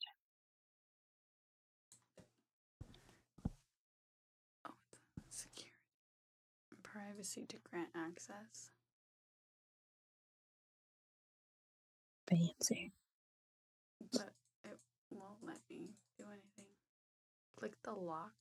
Oh, 4.65 4.71
security. 5.29 5.75
Privacy 6.81 7.45
to 7.47 7.57
grant 7.69 7.89
access. 7.95 8.69
Fancy. 12.29 12.93
But 14.13 14.33
it 14.63 14.77
won't 15.11 15.43
let 15.45 15.59
me 15.69 15.89
do 16.17 16.23
anything. 16.31 16.71
Click 17.57 17.73
the 17.83 17.91
lock. 17.91 18.33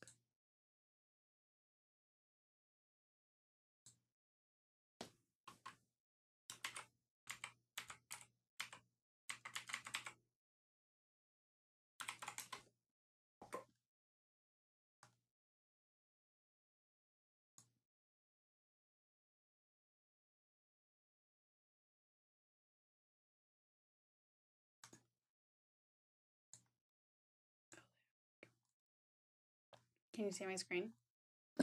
Can 30.19 30.25
you 30.25 30.33
see 30.33 30.45
my 30.45 30.57
screen? 30.57 30.89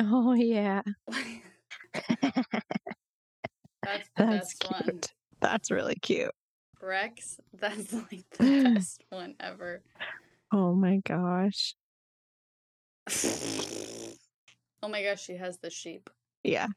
Oh, 0.00 0.32
yeah. 0.32 0.80
That's 1.12 1.28
the 4.16 4.24
That's 4.24 4.54
best 4.54 4.66
one. 4.70 4.82
cute. 4.82 5.12
That's 5.42 5.70
really 5.70 5.96
cute. 5.96 6.30
Rex, 6.80 7.38
that's 7.52 7.92
like 7.92 8.24
the 8.38 8.62
best 8.74 9.04
one 9.10 9.34
ever. 9.40 9.82
Oh 10.54 10.74
my 10.74 11.02
gosh. 11.06 11.74
oh 14.82 14.88
my 14.88 15.02
gosh, 15.02 15.22
she 15.22 15.36
has 15.36 15.58
the 15.58 15.68
sheep. 15.68 16.08
Yeah. 16.42 16.68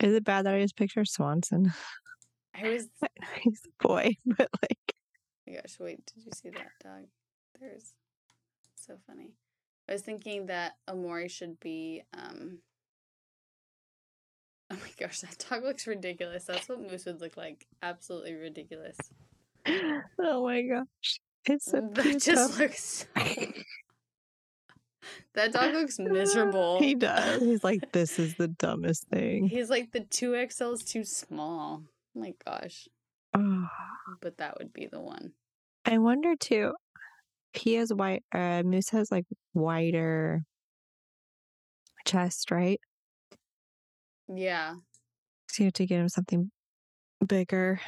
Is 0.00 0.12
it 0.12 0.24
bad 0.24 0.46
that 0.46 0.56
I 0.56 0.60
just 0.62 0.74
picture 0.74 1.04
Swanson? 1.04 1.72
I 2.52 2.68
was 2.68 2.88
oh 3.00 3.06
He's 3.40 3.62
a 3.64 3.86
boy, 3.86 4.16
but 4.26 4.48
like, 4.60 4.92
oh 4.92 5.46
my 5.46 5.54
gosh, 5.54 5.76
wait, 5.78 6.04
did 6.12 6.24
you 6.24 6.32
see 6.34 6.50
that 6.50 6.72
dog? 6.82 7.04
There's 7.60 7.92
so 8.74 8.96
funny. 9.06 9.34
I 9.88 9.92
was 9.92 10.02
thinking 10.02 10.46
that 10.46 10.72
Amori 10.88 11.28
should 11.28 11.58
be 11.60 12.02
um 12.14 12.58
Oh 14.70 14.76
my 14.76 14.90
gosh, 15.06 15.20
that 15.20 15.44
dog 15.50 15.62
looks 15.64 15.86
ridiculous. 15.86 16.44
That's 16.44 16.68
what 16.68 16.80
Moose 16.80 17.04
would 17.06 17.20
look 17.20 17.36
like. 17.36 17.66
Absolutely 17.82 18.34
ridiculous. 18.34 18.96
oh 19.66 20.44
my 20.44 20.62
gosh. 20.62 21.20
It's 21.46 21.64
so 21.66 21.80
that 21.94 22.20
just 22.20 22.56
though. 22.58 22.64
looks 22.64 23.06
That 25.34 25.52
dog 25.52 25.72
looks 25.74 25.98
miserable. 25.98 26.78
He 26.78 26.94
does. 26.94 27.42
He's 27.42 27.64
like, 27.64 27.92
this 27.92 28.18
is 28.18 28.34
the 28.36 28.48
dumbest 28.48 29.08
thing. 29.08 29.48
He's 29.48 29.68
like 29.70 29.92
the 29.92 30.00
2XL 30.00 30.74
is 30.74 30.84
too 30.84 31.04
small. 31.04 31.82
Oh 32.16 32.20
my 32.20 32.34
gosh. 32.46 32.88
Oh, 33.34 33.66
But 34.20 34.36
that 34.38 34.58
would 34.58 34.72
be 34.72 34.86
the 34.86 35.00
one. 35.00 35.32
I 35.84 35.98
wonder 35.98 36.36
too. 36.36 36.74
He 37.54 37.74
has 37.74 37.92
white. 37.92 38.24
Uh, 38.34 38.62
Moose 38.64 38.90
has 38.90 39.10
like 39.10 39.26
wider 39.54 40.42
chest, 42.06 42.50
right? 42.50 42.80
Yeah. 44.28 44.74
So 45.48 45.62
you 45.62 45.66
have 45.66 45.74
to 45.74 45.86
get 45.86 46.00
him 46.00 46.08
something 46.08 46.50
bigger. 47.26 47.80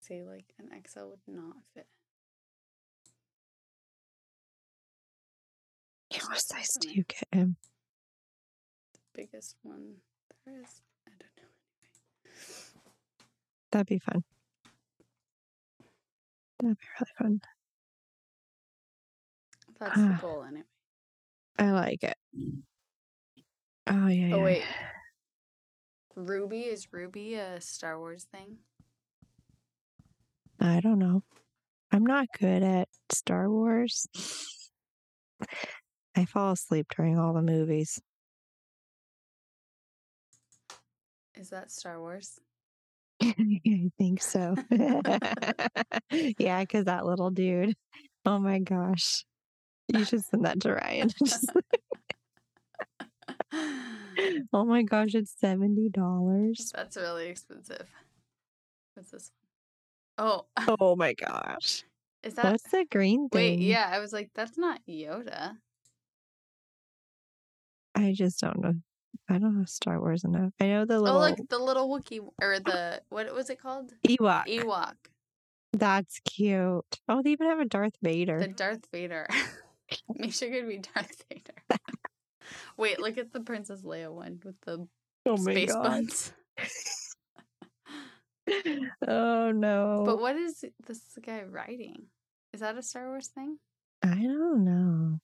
Say 0.00 0.24
like 0.24 0.46
an 0.58 0.68
XL 0.86 1.06
would 1.10 1.20
not 1.28 1.56
fit. 1.74 1.86
What 6.26 6.40
size 6.40 6.76
do 6.80 6.88
you 6.90 7.04
get 7.04 7.26
him? 7.32 7.56
The 8.94 9.22
biggest 9.22 9.56
one 9.62 9.94
there 10.44 10.60
is. 10.60 10.80
I 11.06 11.10
don't 11.10 11.30
know. 11.36 11.50
That'd 13.72 13.86
be 13.86 13.98
fun. 13.98 14.24
That'd 16.60 16.78
be 16.78 16.84
really 17.00 17.12
fun. 17.18 17.40
That's 19.84 19.96
the 19.96 20.14
Ah. 20.14 20.18
goal 20.20 20.44
anyway. 20.44 20.64
I 21.58 21.70
like 21.72 22.02
it. 22.02 22.16
Oh 23.86 24.06
yeah. 24.08 24.34
Oh 24.34 24.38
yeah. 24.38 24.42
wait. 24.42 24.62
Ruby 26.16 26.60
is 26.62 26.88
Ruby 26.92 27.34
a 27.34 27.60
Star 27.60 27.98
Wars 27.98 28.24
thing? 28.24 28.58
I 30.60 30.80
don't 30.80 30.98
know. 30.98 31.22
I'm 31.92 32.06
not 32.06 32.28
good 32.38 32.62
at 32.62 32.88
Star 33.12 33.50
Wars. 33.50 34.06
I 36.16 36.24
fall 36.24 36.52
asleep 36.52 36.86
during 36.96 37.18
all 37.18 37.34
the 37.34 37.42
movies. 37.42 38.00
Is 41.34 41.50
that 41.50 41.70
Star 41.70 42.00
Wars? 42.00 42.38
I 43.22 43.90
think 43.98 44.22
so. 44.22 44.54
yeah, 46.38 46.60
because 46.60 46.84
that 46.86 47.04
little 47.04 47.30
dude. 47.30 47.74
Oh 48.24 48.38
my 48.38 48.60
gosh. 48.60 49.24
You 49.88 50.04
should 50.04 50.24
send 50.24 50.44
that 50.44 50.60
to 50.60 50.74
Ryan. 50.74 51.10
Oh 54.52 54.64
my 54.64 54.82
gosh, 54.82 55.14
it's 55.14 55.34
$70. 55.42 56.72
That's 56.72 56.96
really 56.96 57.28
expensive. 57.28 57.86
What's 58.94 59.10
this 59.10 59.30
one? 60.16 60.26
Oh, 60.26 60.74
Oh 60.80 60.94
my 60.96 61.14
gosh. 61.14 61.84
is 62.22 62.34
that 62.34 62.44
What's 62.44 62.70
the 62.70 62.86
green 62.90 63.28
thing? 63.28 63.58
Wait, 63.58 63.66
yeah, 63.66 63.90
I 63.92 63.98
was 63.98 64.12
like, 64.12 64.30
that's 64.34 64.56
not 64.56 64.80
Yoda. 64.88 65.56
I 67.96 68.12
just 68.12 68.40
don't 68.40 68.60
know. 68.60 68.74
I 69.28 69.38
don't 69.38 69.58
know 69.58 69.64
Star 69.64 70.00
Wars 70.00 70.24
enough. 70.24 70.52
I 70.60 70.66
know 70.66 70.84
the 70.84 70.96
oh, 70.96 71.00
little. 71.00 71.22
Oh, 71.22 71.28
look, 71.28 71.48
the 71.48 71.58
little 71.58 71.88
Wookiee 71.88 72.28
or 72.40 72.60
the 72.60 73.00
what 73.08 73.32
was 73.34 73.50
it 73.50 73.60
called? 73.60 73.92
Ewok. 74.06 74.46
Ewok, 74.46 74.94
That's 75.72 76.20
cute. 76.24 76.84
Oh, 77.08 77.22
they 77.22 77.30
even 77.30 77.48
have 77.48 77.60
a 77.60 77.64
Darth 77.64 77.96
Vader. 78.02 78.38
the 78.40 78.48
Darth 78.48 78.86
Vader. 78.92 79.28
Misha 80.14 80.48
could 80.48 80.68
be 80.68 80.78
Darth 80.78 81.24
Vader. 81.30 81.78
Wait, 82.76 83.00
look 83.00 83.18
at 83.18 83.32
the 83.32 83.40
Princess 83.40 83.82
Leia 83.82 84.12
one 84.12 84.40
with 84.44 84.60
the 84.62 84.86
oh 85.26 85.36
space 85.36 85.72
buns. 85.72 86.32
oh 89.08 89.50
no. 89.52 90.02
But 90.04 90.20
what 90.20 90.36
is 90.36 90.64
this 90.86 91.00
guy 91.24 91.42
writing? 91.42 92.06
Is 92.52 92.60
that 92.60 92.76
a 92.76 92.82
Star 92.82 93.08
Wars 93.08 93.28
thing? 93.28 93.58
I 94.02 94.14
don't 94.14 94.64
know. 94.64 95.18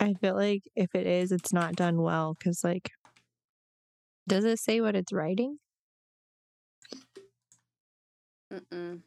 I 0.00 0.14
feel 0.14 0.34
like 0.34 0.62
if 0.76 0.94
it 0.94 1.06
is, 1.06 1.32
it's 1.32 1.52
not 1.52 1.76
done 1.76 2.02
well 2.02 2.34
because, 2.38 2.62
like, 2.62 2.90
does 4.28 4.44
it 4.44 4.58
say 4.58 4.80
what 4.80 4.96
it's 4.96 5.12
writing? 5.12 5.58
Mm-mm. 8.52 9.00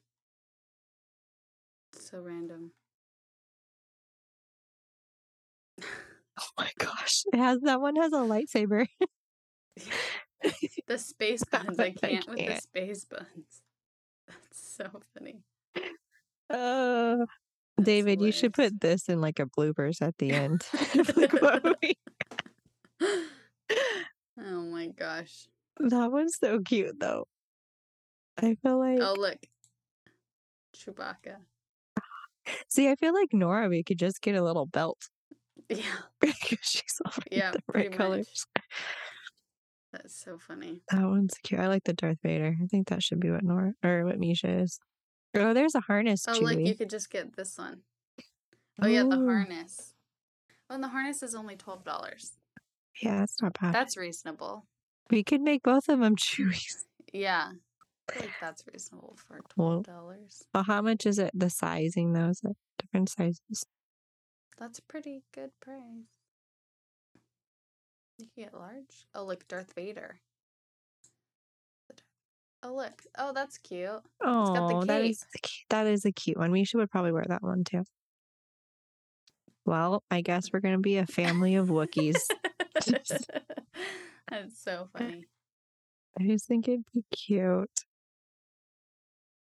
So 1.93 2.19
random. 2.19 2.72
Oh 6.39 6.47
my 6.57 6.69
gosh. 6.77 7.23
It 7.34 7.38
has 7.38 7.59
that 7.61 7.81
one 7.81 7.95
has 7.95 8.11
a 8.14 8.18
lightsaber. 8.18 8.88
The 10.88 10.97
space 10.97 11.43
buns. 11.43 11.80
I 11.80 11.85
I 11.85 11.91
can't 11.91 12.27
with 12.27 12.38
the 12.38 12.43
can't. 12.45 12.61
space 12.64 13.05
buns. 13.05 13.61
That's 14.27 14.76
so 14.77 14.89
funny. 15.14 15.41
Uh, 16.49 17.18
That's 17.18 17.30
David, 17.84 18.22
you 18.22 18.31
should 18.31 18.53
put 18.53 18.80
this 18.80 19.09
in 19.09 19.19
like 19.19 19.39
a 19.39 19.45
bloopers 19.47 20.01
at 20.01 20.18
the 20.18 20.31
end. 20.31 20.65
Like, 21.15 21.34
what 21.34 21.64
we- 21.81 21.97
oh 24.39 24.61
my 24.72 24.88
gosh. 24.88 25.47
that 25.80 26.11
one's 26.11 26.38
so 26.39 26.59
cute 26.59 26.99
though. 26.99 27.27
I 28.38 28.55
feel 28.61 28.80
like 28.80 28.99
Oh 29.01 29.15
look. 29.18 29.38
Chewbacca. 30.76 31.38
see, 32.69 32.89
I 32.89 32.95
feel 32.95 33.14
like 33.14 33.34
Nora, 33.34 33.68
we 33.69 33.84
could 33.84 33.99
just 33.99 34.22
get 34.22 34.35
a 34.35 34.43
little 34.43 34.65
belt 34.68 35.09
Yeah. 35.69 35.84
because 36.22 36.60
she's 36.61 37.02
all 37.06 37.14
Yeah, 37.31 37.52
the 37.52 37.61
right 37.73 37.91
colors. 37.91 38.45
That's 39.94 40.15
so 40.22 40.38
funny. 40.38 40.81
That 40.91 41.03
one's 41.03 41.34
cute. 41.44 41.60
I 41.61 41.68
like 41.68 41.84
the 41.85 41.94
Darth 41.94 42.18
Vader. 42.22 42.56
I 42.61 42.65
think 42.68 42.89
that 42.89 43.02
should 43.02 43.19
be 43.19 43.31
what 43.31 43.44
Nora 43.44 43.73
or 43.84 44.06
what 44.06 44.19
Misha 44.19 44.49
is. 44.60 44.80
Oh, 45.35 45.53
there's 45.53 45.76
a 45.76 45.80
harness, 45.81 46.26
Oh 46.27 46.34
Chewie. 46.34 46.41
look, 46.41 46.60
you 46.60 46.76
could 46.76 46.89
just 46.89 47.10
get 47.10 47.35
this 47.35 47.57
one. 47.57 47.81
Oh 48.81 48.88
yeah, 48.88 49.03
the 49.03 49.15
oh. 49.15 49.26
harness. 49.26 49.94
Oh, 50.69 50.76
and 50.76 50.84
the 50.84 50.89
harness 50.89 51.23
is 51.23 51.34
only 51.34 51.56
twelve 51.56 51.84
dollars. 51.84 52.34
Yeah, 53.02 53.19
that's 53.19 53.41
not 53.41 53.57
bad. 53.60 53.73
That's 53.73 53.95
reasonable. 53.98 54.65
we 55.10 55.23
could 55.23 55.41
make 55.41 55.64
both 55.64 55.88
of 55.89 55.99
them 55.99 56.15
Chewies. 56.15 56.84
Yeah. 57.14 57.52
Like 58.15 58.31
that's 58.41 58.64
reasonable 58.72 59.18
for 59.27 59.39
twelve 59.49 59.85
dollars. 59.85 60.44
Well, 60.53 60.64
how 60.64 60.81
much 60.81 61.06
is 61.06 61.18
it? 61.19 61.31
The 61.34 61.49
sizing 61.49 62.14
though 62.14 62.30
is 62.30 62.41
it 62.44 62.56
different 62.80 63.10
sizes? 63.10 63.65
That's 64.58 64.80
a 64.80 64.84
pretty 64.84 65.24
good 65.34 65.52
price. 65.60 66.08
You 68.18 68.26
can 68.34 68.46
get 68.46 68.54
large. 68.54 69.08
Oh 69.14 69.24
look, 69.24 69.48
Darth 69.48 69.74
Vader. 69.74 70.20
Oh 72.64 72.74
look. 72.74 73.04
Oh, 73.18 73.34
that's 73.34 73.60
cute. 73.60 74.02
Oh, 74.22 74.84
that 74.86 75.04
is 75.04 75.24
that 75.70 75.86
is 75.86 76.06
a 76.06 76.12
cute 76.12 76.38
one. 76.38 76.52
Misha 76.52 76.78
would 76.78 76.90
probably 76.90 77.12
wear 77.12 77.26
that 77.28 77.44
one 77.44 77.64
too. 77.64 77.84
Well, 79.66 80.04
I 80.10 80.22
guess 80.22 80.52
we're 80.52 80.62
gonna 80.62 80.80
be 80.80 80.98
a 80.98 81.06
family 81.06 81.56
of 81.56 81.68
Wookiees. 81.68 82.18
That's 84.30 84.62
so 84.62 84.90
funny. 84.98 85.26
I 86.20 86.24
just 86.24 86.48
think 86.48 86.68
it'd 86.68 86.84
be 86.94 87.04
cute. 87.12 87.70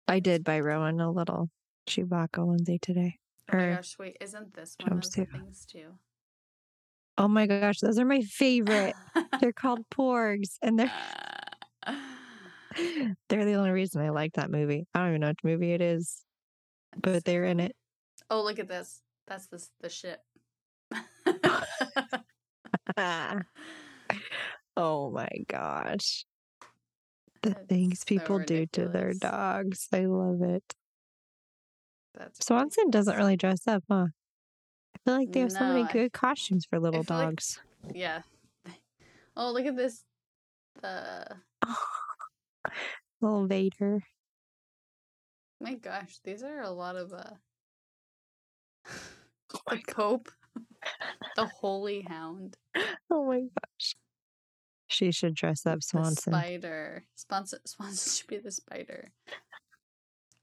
I 0.07 0.19
did 0.19 0.43
buy 0.43 0.59
Rowan 0.59 0.99
a 0.99 1.09
little 1.09 1.49
Chewbacca 1.87 2.39
onesie 2.39 2.81
today. 2.81 3.17
Oh 3.51 3.57
my 3.57 3.75
gosh, 3.75 3.95
wait, 3.99 4.17
isn't 4.21 4.53
this 4.53 4.75
one 4.81 4.93
of 4.93 5.01
the 5.01 5.25
things 5.25 5.65
too? 5.65 5.99
Oh 7.17 7.27
my 7.27 7.47
gosh, 7.47 7.79
those 7.79 7.97
are 7.97 8.05
my 8.05 8.21
favorite. 8.21 8.95
They're 9.39 9.53
called 9.55 9.85
porgs, 9.89 10.57
and 10.61 10.79
they're 10.79 10.91
they're 13.29 13.45
the 13.45 13.53
only 13.53 13.71
reason 13.71 14.01
I 14.01 14.09
like 14.09 14.33
that 14.33 14.51
movie. 14.51 14.85
I 14.93 14.99
don't 14.99 15.09
even 15.09 15.21
know 15.21 15.29
which 15.29 15.43
movie 15.43 15.73
it 15.73 15.81
is, 15.81 16.23
but 17.01 17.23
they're 17.23 17.45
in 17.45 17.59
it. 17.59 17.75
Oh, 18.29 18.43
look 18.43 18.59
at 18.59 18.67
this. 18.67 19.01
That's 19.27 19.47
the 19.47 19.65
the 19.81 19.89
ship. 19.89 20.19
oh 24.77 25.11
my 25.11 25.29
gosh. 25.47 26.25
The 27.41 27.53
things 27.69 27.99
so 27.99 28.05
people 28.07 28.39
do 28.39 28.65
to 28.73 28.87
their 28.87 29.13
dogs. 29.13 29.87
I 29.93 30.05
love 30.05 30.41
it. 30.41 30.63
That's 32.17 32.45
Swanson 32.45 32.89
doesn't 32.89 33.17
really 33.17 33.35
dress 33.37 33.67
up, 33.67 33.83
huh? 33.89 34.07
I 34.95 34.97
feel 35.05 35.13
like 35.17 35.31
they 35.33 35.41
have 35.41 35.51
so 35.51 35.59
No, 35.59 35.73
many 35.73 35.83
I- 35.83 35.91
good 35.91 36.13
costumes 36.13 36.65
for 36.65 36.79
little 36.79 37.03
feel 37.03 37.17
like- 37.17 37.25
dogs. 37.29 37.59
Yeah. 37.93 38.21
Oh, 39.37 39.51
look 39.51 39.65
at 39.65 39.75
this. 39.75 40.03
The 40.81 41.27
little 43.21 43.47
Vader. 43.47 43.99
my 45.59 45.73
gosh, 45.75 46.19
these 46.23 46.41
are 46.41 46.61
a 46.61 46.69
lot 46.71 46.95
of 46.95 47.11
uh. 47.13 47.31
Oh 48.87 49.59
the 49.75 49.81
Pope, 49.93 50.29
the 51.35 51.45
Holy 51.45 52.01
Hound, 52.01 52.55
Oh 53.11 53.25
my 53.25 53.39
gosh. 53.41 53.95
She 54.87 55.11
should 55.11 55.33
dress 55.35 55.65
up 55.65 55.79
the 55.79 55.81
Swanson. 55.81 56.33
spider. 56.33 57.03
Swanson, 57.15 57.59
Swanson 57.65 58.11
should 58.13 58.27
be 58.27 58.37
the 58.37 58.51
spider. 58.51 59.11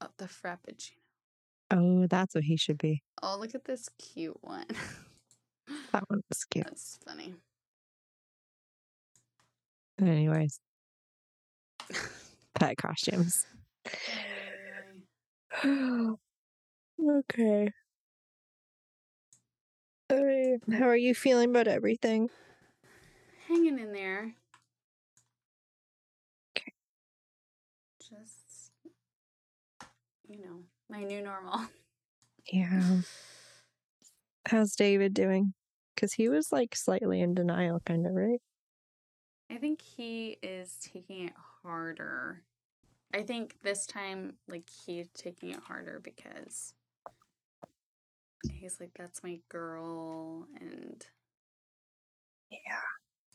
Oh, 0.01 0.07
the 0.17 0.25
Frappuccino. 0.25 0.91
Oh, 1.73 2.05
that's 2.07 2.35
what 2.35 2.43
he 2.43 2.55
should 2.55 2.77
be. 2.77 3.01
Oh, 3.21 3.37
look 3.39 3.55
at 3.55 3.65
this 3.65 3.89
cute 3.97 4.37
one. 4.41 4.67
That 5.91 6.03
one 6.09 6.21
was 6.27 6.43
cute. 6.43 6.65
That's 6.65 6.99
funny. 7.05 7.35
Anyways, 10.01 10.59
pet 12.55 12.77
costumes. 12.77 13.45
okay. 15.65 16.17
How 20.09 20.87
are 20.87 20.95
you 20.97 21.15
feeling 21.15 21.51
about 21.51 21.67
everything? 21.67 22.29
Hanging 23.47 23.79
in 23.79 23.93
there. 23.93 24.33
Okay. 26.57 26.73
Just, 27.99 28.71
you 30.27 30.39
know, 30.39 30.63
my 30.93 31.03
new 31.03 31.21
normal. 31.21 31.59
Yeah. 32.51 32.97
How's 34.45 34.75
David 34.75 35.13
doing? 35.13 35.53
Because 35.95 36.11
he 36.11 36.27
was 36.27 36.51
like 36.51 36.75
slightly 36.75 37.21
in 37.21 37.33
denial, 37.33 37.79
kind 37.85 38.05
of, 38.05 38.13
right? 38.13 38.41
I 39.49 39.55
think 39.55 39.81
he 39.81 40.37
is 40.43 40.75
taking 40.81 41.27
it 41.27 41.33
harder. 41.63 42.41
I 43.13 43.21
think 43.23 43.55
this 43.63 43.85
time, 43.85 44.33
like, 44.49 44.69
he's 44.85 45.07
taking 45.13 45.51
it 45.51 45.59
harder 45.59 46.01
because 46.03 46.73
he's 48.51 48.79
like, 48.81 48.91
"That's 48.95 49.23
my 49.23 49.39
girl," 49.47 50.47
and 50.59 51.05
Yeah. 52.51 52.81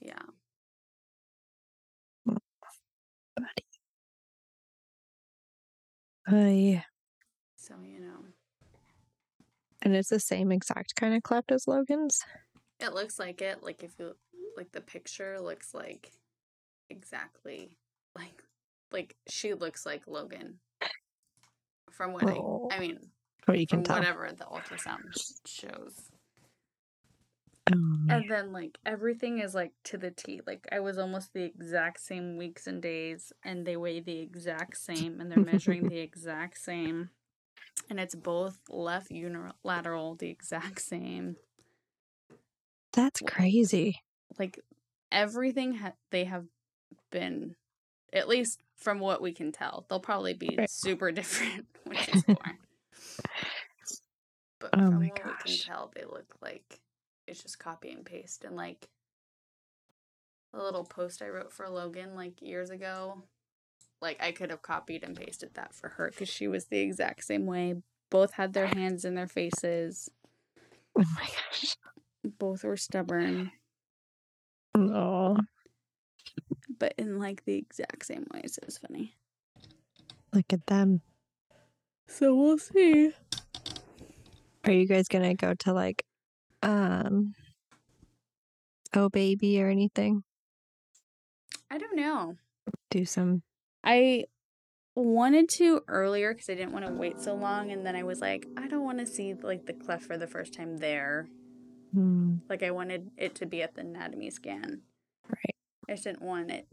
yeah, 0.01 0.23
Oh, 6.31 6.49
yeah. 6.51 6.83
You 9.85 9.89
And 9.91 9.97
it's 9.97 10.09
the 10.11 10.21
same 10.21 10.53
exact 10.53 10.95
kind 10.97 11.15
of 11.15 11.23
cleft 11.23 11.53
as 11.53 11.67
Logan's. 11.69 12.21
it 12.81 12.95
looks 12.95 13.19
like 13.19 13.41
it. 13.43 13.63
Like 13.63 13.83
if 13.83 13.93
you 13.99 14.15
like 14.57 14.73
the 14.73 14.81
picture, 14.81 15.41
looks 15.41 15.75
like 15.75 16.13
exactly 16.91 17.77
like 18.17 18.43
like 18.93 19.15
she 19.29 19.55
looks 19.55 19.85
like 19.85 20.03
Logan. 20.07 20.59
From 21.91 22.13
what 22.13 22.25
Oh. 22.25 22.69
I, 22.73 22.77
I 22.77 22.81
mean, 22.81 22.99
What 23.47 23.59
you 23.59 23.67
from 23.69 23.79
can 23.79 23.85
tell. 23.85 23.99
whatever 23.99 24.31
the 24.33 24.45
ultrasound 24.45 25.13
shows. 25.47 26.11
Oh. 27.71 27.75
And 28.11 28.25
then 28.31 28.53
like 28.53 28.79
everything 28.87 29.41
is 29.41 29.55
like 29.55 29.73
to 29.85 29.99
the 29.99 30.11
T. 30.11 30.41
Like 30.47 30.67
I 30.73 30.81
was 30.81 30.97
almost 30.99 31.33
the 31.35 31.43
exact 31.43 32.01
same 32.01 32.37
weeks 32.39 32.67
and 32.67 32.81
days 32.81 33.33
and 33.45 33.67
they 33.67 33.77
weigh 33.77 34.01
the 34.01 34.19
exact 34.21 34.77
same 34.79 35.21
and 35.21 35.31
they're 35.31 35.45
measuring 35.45 35.89
the 35.89 35.99
exact 35.99 36.59
same. 36.59 37.11
And 37.91 37.99
it's 37.99 38.15
both 38.15 38.59
left 38.69 39.11
unilateral 39.11 40.15
the 40.17 40.29
exact 40.29 40.81
same. 40.83 41.37
That's 42.93 43.21
crazy. 43.21 44.01
Like 44.39 44.61
everything 45.11 45.75
ha- 45.75 45.93
they 46.11 46.25
have 46.25 46.45
been 47.11 47.55
at 48.13 48.29
least 48.29 48.61
from 48.77 48.99
what 49.01 49.23
we 49.23 49.33
can 49.33 49.53
tell. 49.53 49.87
They'll 49.89 50.01
probably 50.01 50.35
be 50.35 50.55
Right. 50.59 50.71
super 50.71 51.11
different 51.13 51.67
when 51.85 51.97
she's 52.03 52.25
born. 52.25 52.59
But 54.61 54.71
Oh 54.75 54.79
from 54.91 55.01
my 55.01 55.07
what 55.09 55.25
we 55.47 55.53
can 55.53 55.59
tell, 55.67 55.91
they 55.95 56.05
look 56.05 56.35
like 56.43 56.81
it's 57.27 57.43
just 57.43 57.59
copy 57.59 57.91
and 57.91 58.05
paste. 58.05 58.45
And 58.45 58.57
like 58.57 58.89
a 60.53 60.63
little 60.63 60.85
post 60.85 61.23
I 61.23 61.29
wrote 61.29 61.53
for 61.53 61.69
Logan 61.69 62.15
like 62.15 62.43
years 62.43 62.71
ago, 62.71 63.23
like 64.01 64.23
I 64.23 64.33
could 64.33 64.51
have 64.51 64.63
copied 64.63 65.03
and 65.05 65.17
pasted 65.17 65.55
that 65.55 65.75
for 65.75 65.89
her 65.91 66.11
because 66.11 66.29
she 66.29 66.49
was 66.49 66.67
the 66.67 66.79
exact 66.79 67.25
same 67.25 67.47
way. 67.47 67.75
Both 68.11 68.33
had 68.35 68.53
their 68.53 68.67
hands 68.67 69.05
in 69.05 69.15
their 69.15 69.27
faces. 69.27 70.11
Oh 70.99 71.05
my 71.15 71.27
gosh. 71.27 71.77
Both 72.39 72.65
were 72.65 72.77
stubborn, 72.77 73.53
Oh, 74.75 75.37
but 76.79 76.95
in 76.99 77.19
like 77.19 77.45
the 77.45 77.55
exact 77.57 78.07
same 78.07 78.27
ways. 78.33 78.59
It 78.61 78.67
was 78.67 78.79
funny. 78.79 79.15
look 80.33 80.53
at 80.53 80.67
them. 80.67 81.01
So 82.07 82.35
we'll 82.35 82.59
see. 82.59 83.13
Are 84.65 84.73
you 84.73 84.87
guys 84.87 85.09
gonna 85.09 85.35
go 85.35 85.55
to 85.55 85.73
like, 85.73 86.05
um, 86.63 87.35
oh 88.95 89.09
baby 89.09 89.61
or 89.63 89.69
anything? 89.69 90.23
I 91.71 91.79
don't 91.79 91.97
know. 91.97 92.37
Do 92.91 93.05
some. 93.05 93.43
I 93.85 94.25
wanted 94.95 95.49
to 95.51 95.83
earlier 95.89 96.33
because 96.35 96.49
I 96.51 96.55
didn't 96.55 96.73
want 96.73 96.87
to 96.87 96.93
wait 96.93 97.21
so 97.21 97.35
long, 97.35 97.71
and 97.71 97.87
then 97.87 97.95
I 97.97 98.03
was 98.03 98.21
like, 98.21 98.47
I 98.57 98.67
don't 98.69 98.85
want 98.85 98.99
to 98.99 99.07
see 99.07 99.35
like 99.35 99.67
the 99.67 99.73
cleft 99.73 100.05
for 100.05 100.17
the 100.19 100.27
first 100.27 100.53
time 100.55 100.79
there. 100.79 101.29
Hmm, 101.93 102.37
Like 102.49 102.63
I 102.63 102.71
wanted 102.71 103.11
it 103.17 103.35
to 103.37 103.47
be 103.47 103.63
at 103.63 103.75
the 103.75 103.81
anatomy 103.83 104.31
scan. 104.31 104.83
right. 105.29 105.55
I 105.89 105.93
just 105.93 106.05
didn't 106.05 106.23
want 106.23 106.51
it. 106.51 106.67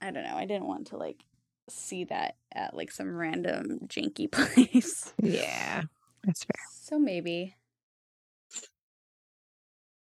I 0.00 0.10
don't 0.10 0.24
know. 0.24 0.36
I 0.36 0.46
didn't 0.46 0.66
want 0.66 0.88
to 0.88 0.96
like 0.96 1.22
see 1.68 2.04
that 2.04 2.36
at 2.52 2.74
like 2.74 2.90
some 2.90 3.14
random 3.14 3.80
janky 3.86 4.30
place. 4.32 5.12
Yeah, 5.22 5.82
that's 6.24 6.44
fair. 6.44 6.64
So 6.80 6.98
maybe. 6.98 7.54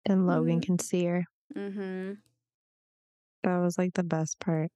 And 0.06 0.28
Logan 0.28 0.60
Mhm. 0.60 0.66
can 0.66 0.80
see 0.80 1.06
her. 1.06 1.24
Mm-hmm. 1.56 2.14
That 3.44 3.58
was 3.60 3.78
like 3.78 3.94
the 3.94 4.04
best 4.04 4.40
part. 4.40 4.70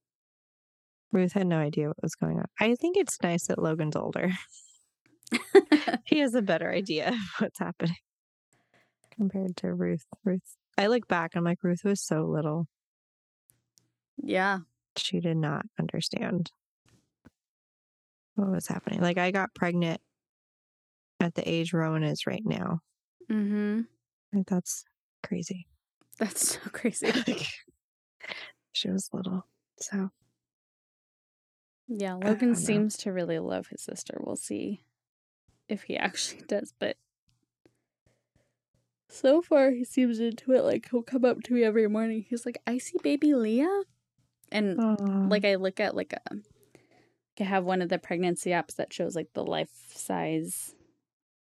Ruth 1.11 1.33
had 1.33 1.47
no 1.47 1.57
idea 1.57 1.87
what 1.87 2.01
was 2.01 2.15
going 2.15 2.37
on. 2.37 2.45
I 2.59 2.75
think 2.75 2.97
it's 2.97 3.17
nice 3.23 3.47
that 3.47 3.61
Logan's 3.61 3.95
older. 3.95 4.31
he 6.05 6.19
has 6.19 6.35
a 6.35 6.41
better 6.41 6.71
idea 6.71 7.09
of 7.09 7.15
what's 7.39 7.59
happening 7.59 7.95
compared 9.15 9.57
to 9.57 9.73
Ruth. 9.73 10.05
Ruth, 10.23 10.55
I 10.77 10.87
look 10.87 11.07
back, 11.07 11.31
I'm 11.35 11.43
like, 11.43 11.63
Ruth 11.63 11.83
was 11.83 12.01
so 12.01 12.23
little. 12.23 12.67
yeah. 14.21 14.59
She 14.95 15.19
did 15.19 15.37
not 15.37 15.63
understand 15.79 16.51
what 18.33 18.49
was 18.49 18.67
happening. 18.67 18.99
Like, 18.99 19.19
I 19.19 19.29
got 19.29 19.53
pregnant 19.53 20.01
at 21.19 21.35
the 21.35 21.47
age 21.47 21.71
Rowan 21.71 22.03
is 22.03 22.25
right 22.25 22.41
now. 22.43 22.79
Mm-hmm. 23.31 23.81
Like, 24.33 24.47
that's 24.47 24.85
crazy. 25.21 25.67
That's 26.19 26.53
so 26.55 26.59
crazy. 26.71 27.11
she 28.71 28.89
was 28.89 29.09
little. 29.13 29.45
So, 29.79 30.09
Yeah, 31.87 32.15
Logan 32.15 32.55
seems 32.55 32.97
to 32.97 33.11
really 33.13 33.39
love 33.39 33.67
his 33.67 33.81
sister. 33.81 34.19
We'll 34.21 34.35
see 34.35 34.83
if 35.69 35.83
he 35.83 35.95
actually 35.97 36.41
does, 36.47 36.73
but 36.77 36.97
so 39.09 39.41
far 39.41 39.71
he 39.71 39.83
seems 39.85 40.19
into 40.19 40.51
it. 40.51 40.63
Like 40.63 40.89
he'll 40.91 41.01
come 41.01 41.23
up 41.25 41.41
to 41.43 41.53
me 41.53 41.63
every 41.63 41.87
morning. 41.87 42.25
He's 42.27 42.45
like, 42.45 42.57
"I 42.67 42.77
see 42.77 42.97
baby 43.03 43.33
Leah," 43.33 43.83
and 44.51 44.79
Aw. 44.79 45.27
like 45.29 45.45
I 45.45 45.55
look 45.55 45.79
at 45.79 45.95
like 45.95 46.13
a, 46.13 46.35
I 47.39 47.43
have 47.43 47.63
one 47.63 47.81
of 47.81 47.89
the 47.89 47.99
pregnancy 47.99 48.49
apps 48.49 48.75
that 48.75 48.91
shows 48.91 49.15
like 49.15 49.29
the 49.33 49.43
life 49.45 49.71
size, 49.93 50.75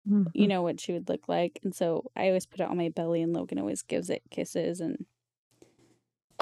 Mhm. 0.09 0.27
you 0.33 0.47
know 0.47 0.63
what 0.63 0.79
she 0.81 0.93
would 0.93 1.09
look 1.09 1.29
like, 1.29 1.59
and 1.65 1.75
so 1.75 2.11
I 2.15 2.29
always 2.29 2.47
put 2.47 2.61
it 2.61 2.69
on 2.69 2.77
my 2.77 2.89
belly, 2.91 3.21
and 3.23 3.33
Logan 3.33 3.59
always 3.59 3.83
gives 3.83 4.11
it 4.11 4.23
kisses 4.31 4.81
and 4.81 5.07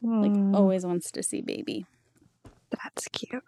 like 0.02 0.32
always 0.54 0.84
wants 0.84 1.10
to 1.12 1.22
see 1.22 1.40
baby. 1.40 1.86
that's 2.70 3.08
cute. 3.08 3.42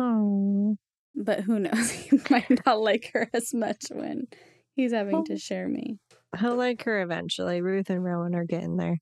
Oh, 0.00 0.76
But 1.14 1.40
who 1.40 1.58
knows? 1.60 1.90
He 2.10 2.18
might 2.30 2.64
not 2.66 2.80
like 2.80 3.10
her 3.12 3.28
as 3.34 3.52
much 3.54 3.84
when 3.90 4.26
he's 4.74 4.92
having 4.92 5.24
to 5.26 5.36
share 5.36 5.68
me. 5.68 5.98
he'll 6.38 6.56
like 6.56 6.82
her 6.84 7.02
eventually. 7.02 7.60
Ruth 7.60 7.90
and 7.90 8.02
Rowan 8.02 8.34
are 8.34 8.44
getting 8.44 8.76
there. 8.76 8.98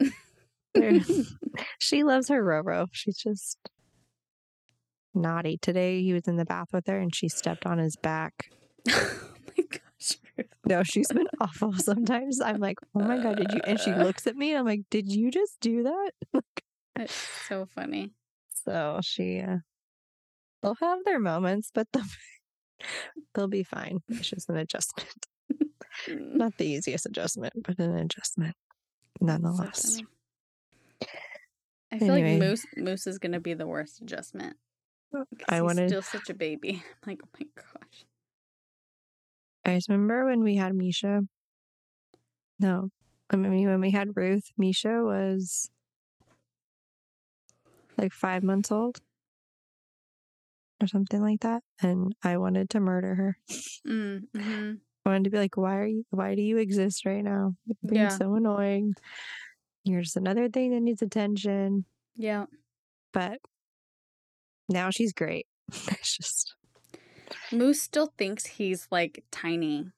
She 1.78 2.04
loves 2.04 2.28
her 2.28 2.42
Roro. 2.42 2.86
She's 2.92 3.16
just 3.16 3.58
naughty. 5.14 5.58
Today 5.60 6.02
he 6.02 6.12
was 6.12 6.26
in 6.28 6.36
the 6.36 6.44
bath 6.44 6.68
with 6.72 6.86
her 6.86 6.98
and 6.98 7.14
she 7.14 7.28
stepped 7.28 7.66
on 7.66 7.78
his 7.78 7.96
back. 7.96 8.50
oh 8.88 9.20
my 9.56 9.64
gosh, 9.68 10.16
Ruth. 10.36 10.46
No, 10.66 10.82
she's 10.82 11.08
been 11.08 11.26
awful. 11.40 11.72
Sometimes 11.74 12.40
I'm 12.40 12.60
like, 12.60 12.78
oh 12.94 13.00
my 13.00 13.18
god, 13.22 13.36
did 13.38 13.52
you? 13.52 13.60
And 13.64 13.78
she 13.80 13.92
looks 13.92 14.26
at 14.26 14.36
me 14.36 14.50
and 14.50 14.60
I'm 14.60 14.66
like, 14.66 14.82
did 14.90 15.10
you 15.12 15.30
just 15.30 15.58
do 15.60 15.82
that? 15.84 16.42
It's 16.96 17.28
so 17.48 17.66
funny. 17.74 18.12
So 18.64 19.00
she, 19.02 19.40
uh, 19.40 19.58
they'll 20.62 20.76
have 20.80 21.04
their 21.04 21.18
moments, 21.18 21.70
but 21.74 21.86
they'll, 21.92 22.04
they'll 23.34 23.48
be 23.48 23.62
fine. 23.64 24.00
It's 24.08 24.28
just 24.28 24.48
an 24.48 24.56
adjustment. 24.56 25.26
Mm, 26.08 26.36
Not 26.36 26.56
the 26.56 26.64
easiest 26.64 27.04
adjustment, 27.04 27.52
but 27.62 27.78
an 27.78 27.94
adjustment 27.96 28.54
nonetheless. 29.20 29.96
funny. 29.96 30.06
I 31.92 31.98
feel 31.98 32.12
Anyway. 32.12 32.38
like 32.38 32.40
Moose 32.48 32.66
Moose 32.76 33.06
is 33.08 33.18
gonna 33.18 33.40
be 33.40 33.52
the 33.52 33.66
worst 33.66 34.00
adjustment. 34.00 34.56
I 35.48 35.60
wanted- 35.60 35.88
still 35.90 36.00
such 36.00 36.30
a 36.30 36.34
baby. 36.34 36.82
I'm 36.86 36.96
like, 37.06 37.20
oh 37.22 37.28
my 37.38 37.46
gosh. 37.54 38.04
I 39.66 39.74
just 39.74 39.88
remember 39.90 40.24
when 40.26 40.42
we 40.42 40.56
had 40.56 40.74
Misha. 40.74 41.22
No, 42.60 42.88
I 43.28 43.36
mean 43.36 43.66
when 43.68 43.80
we 43.80 43.90
had 43.90 44.16
Ruth, 44.16 44.52
Misha 44.56 45.02
was 45.02 45.70
like 47.98 48.12
five 48.12 48.42
months 48.42 48.70
old 48.72 49.00
or 50.82 50.86
something 50.86 51.22
like 51.22 51.40
that, 51.40 51.62
and 51.82 52.14
I 52.22 52.38
wanted 52.38 52.70
to 52.70 52.80
murder 52.80 53.14
her. 53.14 53.38
Mm, 53.86 54.28
hmm 54.34 54.82
I 55.04 55.10
wanted 55.10 55.24
to 55.24 55.30
be 55.30 55.38
like, 55.38 55.56
"Why 55.56 55.76
are 55.78 55.86
you? 55.86 56.04
Why 56.10 56.34
do 56.34 56.42
you 56.42 56.58
exist 56.58 57.04
right 57.06 57.22
now? 57.24 57.54
You're 57.66 57.76
being 57.86 57.96
Yeah. 57.96 58.10
so 58.10 58.34
annoying. 58.34 58.94
You're 59.84 60.02
just 60.02 60.16
another 60.16 60.48
thing 60.48 60.72
that 60.72 60.80
needs 60.80 61.02
attention." 61.02 61.86
Yeah. 62.14 62.46
But 63.12 63.40
now 64.68 64.90
she's 64.90 65.12
great. 65.12 65.46
it's 65.88 66.16
just 66.16 66.54
Moose 67.50 67.80
still 67.82 68.12
thinks 68.18 68.46
he's 68.46 68.88
like 68.90 69.24
tiny. 69.30 69.92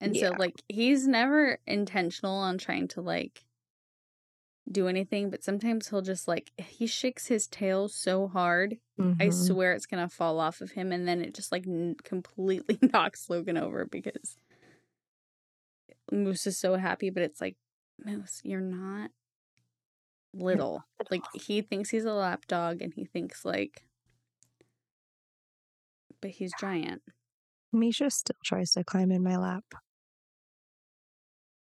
And 0.00 0.16
so 0.16 0.32
like 0.32 0.62
he's 0.68 1.06
never 1.06 1.58
intentional 1.66 2.34
on 2.36 2.58
trying 2.58 2.88
to 2.88 3.00
like 3.00 3.44
do 4.70 4.86
anything, 4.88 5.30
but 5.30 5.42
sometimes 5.42 5.88
he'll 5.88 6.02
just 6.02 6.28
like 6.28 6.52
he 6.58 6.86
shakes 6.86 7.26
his 7.26 7.46
tail 7.46 7.88
so 7.88 8.28
hard 8.28 8.78
I 9.20 9.28
Mhm. 9.28 9.32
swear 9.32 9.72
it's 9.72 9.86
gonna 9.86 10.08
fall 10.08 10.40
off 10.40 10.60
of 10.60 10.72
him, 10.72 10.92
and 10.92 11.06
then 11.08 11.20
it 11.22 11.34
just 11.34 11.52
like 11.52 11.66
n- 11.66 11.96
completely 12.02 12.78
knocks 12.94 13.30
Logan 13.30 13.56
over 13.56 13.84
because 13.84 14.36
Moose 16.10 16.46
is 16.46 16.58
so 16.58 16.74
happy, 16.76 17.10
but 17.10 17.22
it's 17.22 17.40
like 17.40 17.56
Moose, 18.04 18.40
you're 18.44 18.60
not 18.60 19.10
little. 20.34 20.82
Like 21.10 21.22
he 21.34 21.62
thinks 21.62 21.90
he's 21.90 22.04
a 22.04 22.12
lap 22.12 22.46
dog, 22.46 22.82
and 22.82 22.92
he 22.94 23.04
thinks 23.04 23.44
like, 23.44 23.84
but 26.20 26.30
he's 26.30 26.52
giant. 26.60 27.02
Misha 27.72 28.10
still 28.10 28.36
tries 28.44 28.72
to 28.72 28.84
climb 28.84 29.10
in 29.12 29.22
my 29.22 29.36
lap. 29.36 29.64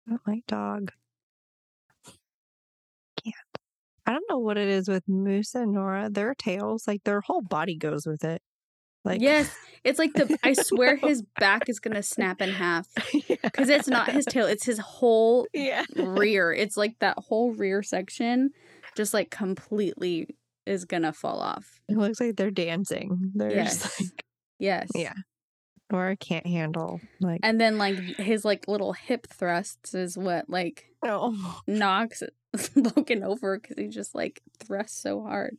Not 0.07 0.20
my 0.27 0.43
dog. 0.47 0.93
I 4.07 4.12
don't 4.12 4.24
know 4.28 4.39
what 4.39 4.57
it 4.57 4.69
is 4.69 4.89
with 4.89 5.09
Moose 5.09 5.55
and 5.55 5.73
Nora. 5.73 6.09
Their 6.11 6.35
tails, 6.35 6.87
like 6.87 7.03
their 7.05 7.20
whole 7.20 7.43
body 7.43 7.77
goes 7.77 8.07
with 8.07 8.24
it. 8.24 8.41
Like 9.05 9.20
yes, 9.20 9.55
it's 9.85 9.99
like 9.99 10.12
the. 10.15 10.37
I 10.43 10.53
swear 10.55 10.97
his 10.97 11.23
back 11.39 11.69
is 11.69 11.78
gonna 11.81 12.03
snap 12.03 12.41
in 12.41 12.51
half 12.51 12.89
because 13.28 13.69
it's 13.69 13.89
not 13.89 14.11
his 14.11 14.24
tail; 14.24 14.47
it's 14.47 14.65
his 14.66 14.78
whole 14.78 15.47
yeah. 15.53 15.85
rear. 15.97 16.53
It's 16.53 16.77
like 16.77 16.99
that 16.99 17.16
whole 17.19 17.53
rear 17.53 17.83
section, 17.83 18.51
just 18.97 19.15
like 19.15 19.31
completely 19.31 20.28
is 20.66 20.85
gonna 20.85 21.12
fall 21.12 21.41
off. 21.41 21.81
It 21.89 21.97
looks 21.97 22.20
like 22.20 22.37
they're 22.37 22.51
dancing. 22.51 23.33
They're 23.35 23.65
just 23.65 23.83
Yes. 23.85 24.01
like 24.01 24.24
Yes. 24.59 24.89
yeah. 24.95 25.12
Nora 25.93 26.16
can't 26.16 26.47
handle 26.47 27.01
like 27.20 27.41
And 27.45 27.61
then 27.61 27.78
like 27.78 27.97
his 27.97 28.45
like 28.45 28.66
little 28.66 28.93
hip 28.93 29.28
thrusts 29.28 29.95
is 29.95 30.19
what 30.19 30.51
like 30.51 30.87
oh 31.05 31.61
knocks 31.69 32.24
Logan 32.77 33.23
over 33.23 33.59
because 33.59 33.77
he 33.78 33.89
just 33.89 34.15
like 34.15 34.41
thrusts 34.59 35.01
so 35.01 35.23
hard. 35.23 35.57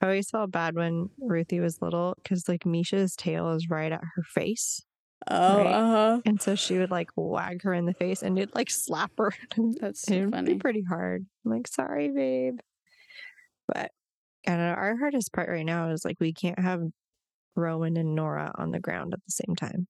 I 0.00 0.06
always 0.06 0.30
felt 0.30 0.50
bad 0.50 0.74
when 0.74 1.10
Ruthie 1.20 1.60
was 1.60 1.80
little 1.80 2.14
because 2.22 2.48
like 2.48 2.66
Misha's 2.66 3.14
tail 3.14 3.52
is 3.52 3.70
right 3.70 3.92
at 3.92 4.00
her 4.16 4.22
face. 4.34 4.82
Oh, 5.28 5.58
Right. 5.58 5.66
uh 5.72 5.86
huh. 5.86 6.20
And 6.24 6.42
so 6.42 6.56
she 6.56 6.78
would 6.78 6.90
like 6.90 7.10
wag 7.14 7.62
her 7.62 7.72
in 7.72 7.86
the 7.86 7.94
face 7.94 8.22
and 8.22 8.36
it'd 8.36 8.54
like 8.54 8.70
slap 8.70 9.12
her. 9.18 9.32
That's 9.80 10.02
so 10.02 10.28
funny. 10.30 10.54
be 10.54 10.58
pretty 10.58 10.82
hard. 10.82 11.24
I'm 11.44 11.50
like, 11.52 11.68
sorry, 11.68 12.08
babe. 12.10 12.58
But 13.68 13.92
I 14.46 14.50
don't 14.50 14.58
know. 14.58 14.72
Our 14.74 14.96
hardest 14.98 15.32
part 15.32 15.48
right 15.48 15.64
now 15.64 15.90
is 15.90 16.04
like 16.04 16.16
we 16.18 16.32
can't 16.32 16.58
have 16.58 16.80
Rowan 17.54 17.96
and 17.96 18.16
Nora 18.16 18.50
on 18.56 18.72
the 18.72 18.80
ground 18.80 19.12
at 19.14 19.20
the 19.24 19.30
same 19.46 19.54
time. 19.54 19.86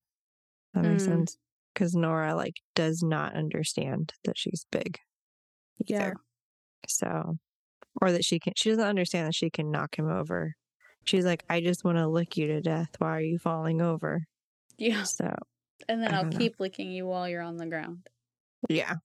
That 0.75 0.83
makes 0.83 1.03
Mm. 1.03 1.07
sense. 1.07 1.37
Because 1.73 1.95
Nora 1.95 2.35
like 2.35 2.57
does 2.75 3.01
not 3.01 3.33
understand 3.35 4.13
that 4.25 4.37
she's 4.37 4.67
big. 4.71 4.99
Yeah. 5.85 6.13
So 6.87 7.37
or 8.01 8.11
that 8.11 8.25
she 8.25 8.39
can 8.39 8.53
she 8.55 8.69
doesn't 8.69 8.83
understand 8.85 9.27
that 9.27 9.35
she 9.35 9.49
can 9.49 9.71
knock 9.71 9.97
him 9.97 10.09
over. 10.09 10.53
She's 11.05 11.25
like, 11.25 11.43
I 11.49 11.61
just 11.61 11.83
want 11.83 11.97
to 11.97 12.07
lick 12.07 12.37
you 12.37 12.47
to 12.47 12.61
death. 12.61 12.89
Why 12.99 13.17
are 13.17 13.21
you 13.21 13.37
falling 13.39 13.81
over? 13.81 14.21
Yeah. 14.77 15.03
So 15.03 15.33
And 15.87 16.01
then 16.01 16.13
I'll 16.13 16.23
don't 16.23 16.33
know. 16.33 16.37
keep 16.39 16.59
licking 16.59 16.91
you 16.91 17.05
while 17.05 17.27
you're 17.27 17.41
on 17.41 17.57
the 17.57 17.65
ground. 17.67 18.07
Yeah. 18.69 18.95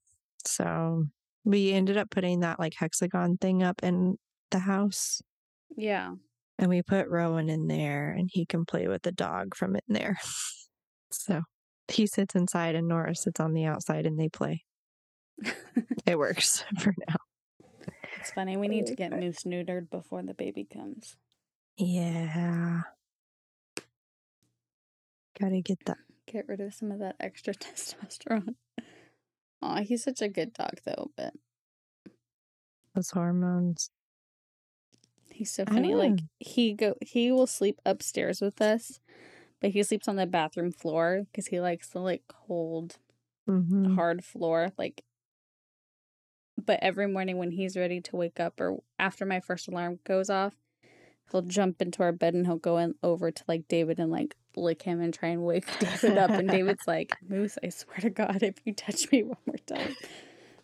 So 0.45 1.05
we 1.45 1.73
ended 1.73 1.97
up 1.97 2.11
putting 2.11 2.41
that 2.41 2.59
like 2.61 2.75
hexagon 2.77 3.37
thing 3.39 3.63
up 3.63 3.83
in 3.83 4.17
the 4.51 4.61
house 4.61 5.21
Yeah. 5.77 6.15
and 6.59 6.69
we 6.69 6.83
put 6.83 7.09
Rowan 7.09 7.49
in 7.51 7.67
there 7.67 8.11
and 8.11 8.29
he 8.33 8.47
can 8.47 8.65
play 8.65 8.87
with 8.89 9.03
the 9.03 9.13
dog 9.13 9.55
from 9.57 9.75
in 9.77 9.83
there. 9.89 10.19
so 11.11 11.43
he 11.89 12.07
sits 12.07 12.35
inside 12.35 12.75
and 12.75 12.87
Nora 12.89 13.15
sits 13.17 13.41
on 13.41 13.53
the 13.55 13.65
outside 13.65 14.07
and 14.07 14.19
they 14.19 14.29
play. 14.29 14.65
It 16.07 16.19
works 16.19 16.65
for 16.79 16.95
now. 17.09 17.17
It's 18.17 18.31
funny. 18.31 18.57
We 18.57 18.69
need 18.69 18.87
to 18.87 18.95
get 18.95 19.13
Moose 19.13 19.45
neutered 19.45 19.91
before 19.91 20.23
the 20.23 20.35
baby 20.35 20.65
comes. 20.65 21.17
Yeah. 21.77 22.83
Gotta 25.39 25.61
get 25.63 25.79
that. 25.87 25.99
Get 26.27 26.49
rid 26.49 26.61
of 26.61 26.75
some 26.75 26.93
of 26.93 26.99
that 26.99 27.17
extra 27.21 27.55
testosterone. 27.55 28.57
Aw, 29.63 29.83
he's 29.83 30.03
such 30.05 30.21
a 30.23 30.29
good 30.29 30.53
dog 30.53 30.81
though, 30.85 31.11
but 31.17 31.35
Those 32.95 33.11
hormones. 33.11 33.91
he's 35.31 35.51
so 35.51 35.65
funny. 35.65 35.95
Like 35.95 36.21
he 36.39 36.73
go 36.73 36.95
he 37.01 37.31
will 37.33 37.47
sleep 37.47 37.81
upstairs 37.87 38.41
with 38.41 38.61
us, 38.61 39.01
but 39.61 39.71
he 39.71 39.83
sleeps 39.83 40.09
on 40.09 40.17
the 40.17 40.27
bathroom 40.27 40.73
floor 40.73 41.25
because 41.31 41.49
he 41.49 41.61
likes 41.61 41.89
the 41.91 42.01
like 42.01 42.23
cold 42.29 42.99
hmm 43.47 43.95
hard 43.95 44.25
floor 44.25 44.71
like 44.79 45.03
but 46.67 46.79
every 46.83 47.07
morning 47.07 47.39
when 47.39 47.51
he's 47.53 47.77
ready 47.77 48.01
to 48.01 48.17
wake 48.17 48.41
up 48.41 48.61
or 48.61 48.79
after 48.99 49.25
my 49.25 49.41
first 49.41 49.69
alarm 49.69 49.99
goes 50.05 50.29
off 50.31 50.55
he'll 51.31 51.43
jump 51.43 51.81
into 51.83 52.03
our 52.03 52.13
bed 52.13 52.35
and 52.35 52.47
he'll 52.47 52.57
go 52.57 52.79
in 52.79 52.95
over 53.03 53.31
to 53.31 53.43
like 53.47 53.67
david 53.69 53.99
and 53.99 54.11
like 54.11 54.35
lick 54.57 54.83
him 54.83 55.01
and 55.01 55.15
try 55.15 55.29
and 55.29 55.45
wake 55.45 55.67
david 55.79 56.19
up 56.19 56.31
and 56.31 56.49
david's 56.49 56.87
like 56.87 57.13
moose 57.29 57.57
i 57.63 57.69
swear 57.69 57.99
to 57.99 58.11
god 58.11 58.43
if 58.43 58.57
you 58.65 58.73
touch 58.73 59.11
me 59.13 59.23
one 59.23 59.37
more 59.47 59.57
time 59.67 59.95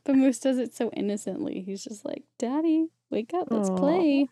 but 0.04 0.16
moose 0.16 0.38
does 0.40 0.58
it 0.58 0.74
so 0.74 0.90
innocently 0.92 1.62
he's 1.64 1.84
just 1.84 2.04
like 2.04 2.24
daddy 2.38 2.86
wake 3.10 3.32
up 3.34 3.46
let's 3.50 3.68
Aw. 3.70 3.76
play 3.76 4.26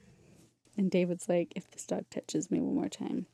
and 0.76 0.90
david's 0.90 1.28
like 1.28 1.52
if 1.54 1.70
this 1.70 1.86
dog 1.86 2.04
touches 2.10 2.50
me 2.50 2.60
one 2.60 2.74
more 2.74 2.88
time 2.88 3.26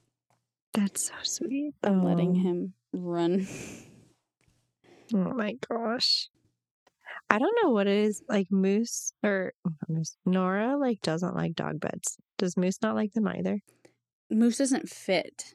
That's 0.75 1.07
so 1.07 1.15
sweet. 1.23 1.75
i'm 1.83 2.05
letting 2.05 2.37
Oh. 2.37 2.41
him 2.43 2.75
run 2.93 3.47
Oh 5.15 5.33
my 5.33 5.57
gosh. 5.67 6.29
I 7.31 7.39
don't 7.39 7.57
know 7.63 7.71
what 7.71 7.87
it 7.87 7.97
is. 7.97 8.23
Like 8.29 8.47
Moose 8.51 9.13
or 9.23 9.53
oh, 9.67 9.73
Moose, 9.89 10.17
Nora 10.25 10.77
like 10.79 11.01
doesn't 11.03 11.35
like 11.37 11.55
dog 11.55 11.79
beds. 11.81 12.17
Does 12.39 12.57
Moose 12.57 12.79
not 12.83 12.95
like 12.95 13.13
them 13.13 13.29
either? 13.29 13.61
moose 14.31 14.59
doesn't 14.59 14.91
fit 14.91 15.55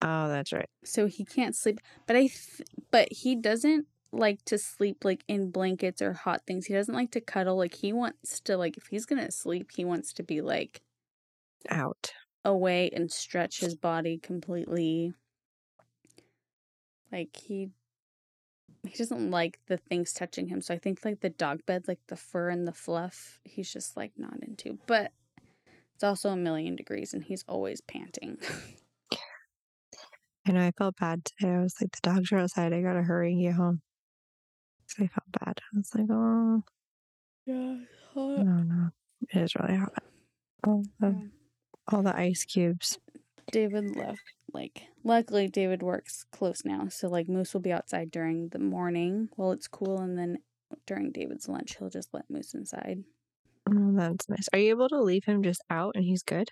Oh, 0.00 0.28
that's 0.28 0.50
right. 0.50 0.68
so 0.82 1.04
he 1.06 1.26
can't 1.26 1.54
sleep 1.54 1.78
but 2.06 2.16
i 2.16 2.20
th- 2.20 2.62
but 2.90 3.08
he 3.12 3.36
doesn't 3.36 3.86
like 4.12 4.42
to 4.46 4.56
sleep 4.56 5.04
like 5.04 5.22
in 5.28 5.50
blankets 5.50 6.00
or 6.00 6.14
hot 6.14 6.40
things 6.46 6.64
he 6.64 6.72
doesn't 6.72 6.94
like 6.94 7.10
to 7.10 7.20
cuddle 7.20 7.58
like 7.58 7.74
he 7.74 7.92
wants 7.92 8.40
to 8.40 8.56
like 8.56 8.78
if 8.78 8.86
he's 8.86 9.04
gonna 9.04 9.30
sleep 9.30 9.72
he 9.76 9.84
wants 9.84 10.14
to 10.14 10.22
be 10.22 10.40
like 10.40 10.80
Out. 11.68 12.12
away 12.46 12.88
and 12.94 13.12
stretch 13.12 13.60
his 13.60 13.74
body 13.74 14.16
completely 14.16 15.12
like 17.12 17.36
he 17.36 17.68
he 18.84 18.96
doesn't 18.96 19.30
like 19.30 19.58
the 19.66 19.76
things 19.76 20.12
touching 20.12 20.48
him 20.48 20.60
so 20.60 20.72
i 20.72 20.78
think 20.78 21.04
like 21.04 21.20
the 21.20 21.30
dog 21.30 21.64
bed 21.66 21.84
like 21.86 22.00
the 22.08 22.16
fur 22.16 22.48
and 22.48 22.66
the 22.66 22.72
fluff 22.72 23.38
he's 23.44 23.72
just 23.72 23.96
like 23.96 24.12
not 24.16 24.42
into 24.42 24.78
but 24.86 25.12
it's 25.94 26.04
also 26.04 26.30
a 26.30 26.36
million 26.36 26.76
degrees 26.76 27.12
and 27.12 27.24
he's 27.24 27.44
always 27.48 27.80
panting 27.80 28.38
I 30.46 30.52
know 30.52 30.66
I 30.66 30.72
felt 30.76 30.96
bad 30.96 31.22
today. 31.26 31.52
I 31.52 31.60
was 31.60 31.76
like, 31.80 31.92
the 31.92 31.98
dogs 32.02 32.32
are 32.32 32.38
outside. 32.38 32.72
I 32.72 32.80
gotta 32.80 33.02
hurry 33.02 33.32
and 33.32 33.42
get 33.42 33.52
home. 33.52 33.82
So 34.86 35.04
I 35.04 35.06
felt 35.06 35.44
bad. 35.44 35.58
I 35.58 35.76
was 35.76 35.94
like, 35.94 36.06
oh 36.10 36.62
yeah 37.46 37.76
hot. 38.14 38.44
no, 38.44 38.62
no. 38.62 38.88
It 39.28 39.38
is 39.38 39.54
really 39.54 39.76
hot. 39.78 40.02
All 40.66 40.82
the, 40.98 41.30
all 41.92 42.02
the 42.02 42.16
ice 42.16 42.44
cubes. 42.44 42.98
David 43.52 43.96
left. 43.96 44.18
Like, 44.52 44.82
luckily, 45.04 45.48
David 45.48 45.82
works 45.82 46.24
close 46.32 46.64
now. 46.64 46.88
So, 46.88 47.08
like, 47.08 47.28
Moose 47.28 47.52
will 47.54 47.60
be 47.60 47.72
outside 47.72 48.10
during 48.10 48.48
the 48.48 48.58
morning 48.58 49.28
while 49.36 49.52
it's 49.52 49.68
cool. 49.68 49.98
And 50.00 50.18
then 50.18 50.38
during 50.86 51.10
David's 51.12 51.48
lunch, 51.48 51.76
he'll 51.78 51.90
just 51.90 52.08
let 52.12 52.30
Moose 52.30 52.54
inside. 52.54 53.04
Oh, 53.68 53.92
that's 53.94 54.28
nice. 54.28 54.48
Are 54.52 54.58
you 54.58 54.70
able 54.70 54.88
to 54.88 55.00
leave 55.00 55.24
him 55.24 55.42
just 55.42 55.62
out 55.70 55.92
and 55.94 56.04
he's 56.04 56.22
good 56.22 56.48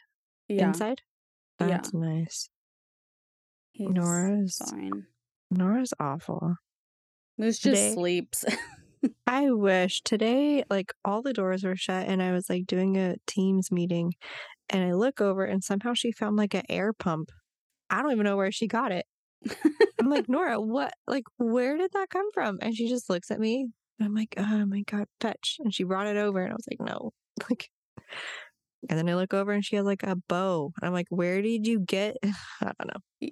Yeah. 0.49 0.69
inside? 0.69 1.01
Yeah. 1.61 1.67
That's 1.69 1.93
nice. 1.93 2.49
He's 3.73 3.89
Nora's 3.89 4.59
fine. 4.71 5.07
Nora's 5.51 5.95
awful. 5.99 6.57
Moose 7.39 7.59
just 7.59 7.77
Today- 7.83 7.95
sleeps. 7.95 8.45
I 9.29 9.53
wish 9.53 10.03
today, 10.03 10.65
like 10.69 10.93
all 11.05 11.23
the 11.23 11.33
doors 11.33 11.63
were 11.63 11.77
shut, 11.77 12.09
and 12.09 12.21
I 12.21 12.33
was 12.33 12.51
like 12.51 12.67
doing 12.67 12.97
a 12.97 13.15
Teams 13.29 13.71
meeting, 13.71 14.15
and 14.71 14.83
I 14.83 14.93
look 14.95 15.21
over, 15.21 15.45
and 15.45 15.63
somehow 15.63 15.95
she 15.95 16.11
found 16.11 16.35
like 16.37 16.53
an 16.55 16.65
air 16.69 16.93
pump. 16.93 17.31
I 17.91 18.03
don't 18.03 18.13
even 18.13 18.25
know 18.25 18.37
where 18.37 18.53
she 18.53 18.67
got 18.67 18.93
it. 18.93 19.07
I'm 20.01 20.11
like, 20.11 20.29
Nora, 20.29 20.61
what? 20.61 20.93
Like, 21.07 21.25
where 21.39 21.77
did 21.77 21.93
that 21.93 22.11
come 22.11 22.31
from? 22.33 22.59
And 22.61 22.75
she 22.75 22.89
just 22.89 23.09
looks 23.09 23.31
at 23.31 23.41
me. 23.41 23.69
And 23.99 24.07
I'm 24.07 24.15
like, 24.15 24.35
oh 24.37 24.65
my 24.67 24.83
God, 24.83 25.07
fetch. 25.21 25.57
And 25.61 25.75
she 25.75 25.85
brought 25.85 26.07
it 26.07 26.17
over, 26.17 26.43
and 26.43 26.53
I 26.53 26.57
was 26.57 26.67
like, 26.71 26.81
no. 26.81 27.13
Like, 27.49 27.71
and 28.89 28.99
then 28.99 29.09
I 29.09 29.15
look 29.15 29.33
over, 29.33 29.53
and 29.53 29.65
she 29.65 29.77
has 29.77 29.85
like 29.85 30.03
a 30.03 30.17
bow. 30.17 30.73
And 30.81 30.87
I'm 30.89 30.93
like, 30.93 31.07
where 31.09 31.41
did 31.41 31.67
you 31.67 31.79
get? 31.79 32.17
I 32.23 32.73
don't 32.79 32.95
know. 32.95 33.31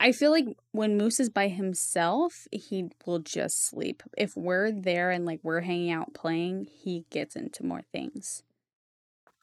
I 0.00 0.12
feel 0.12 0.32
like 0.32 0.46
when 0.72 0.96
Moose 0.98 1.20
is 1.20 1.30
by 1.30 1.48
himself, 1.48 2.46
he 2.50 2.90
will 3.06 3.20
just 3.20 3.64
sleep. 3.64 4.02
If 4.18 4.36
we're 4.36 4.72
there 4.72 5.10
and 5.10 5.24
like 5.24 5.40
we're 5.42 5.60
hanging 5.60 5.92
out 5.92 6.14
playing, 6.14 6.66
he 6.82 7.06
gets 7.10 7.36
into 7.36 7.64
more 7.64 7.82
things. 7.92 8.42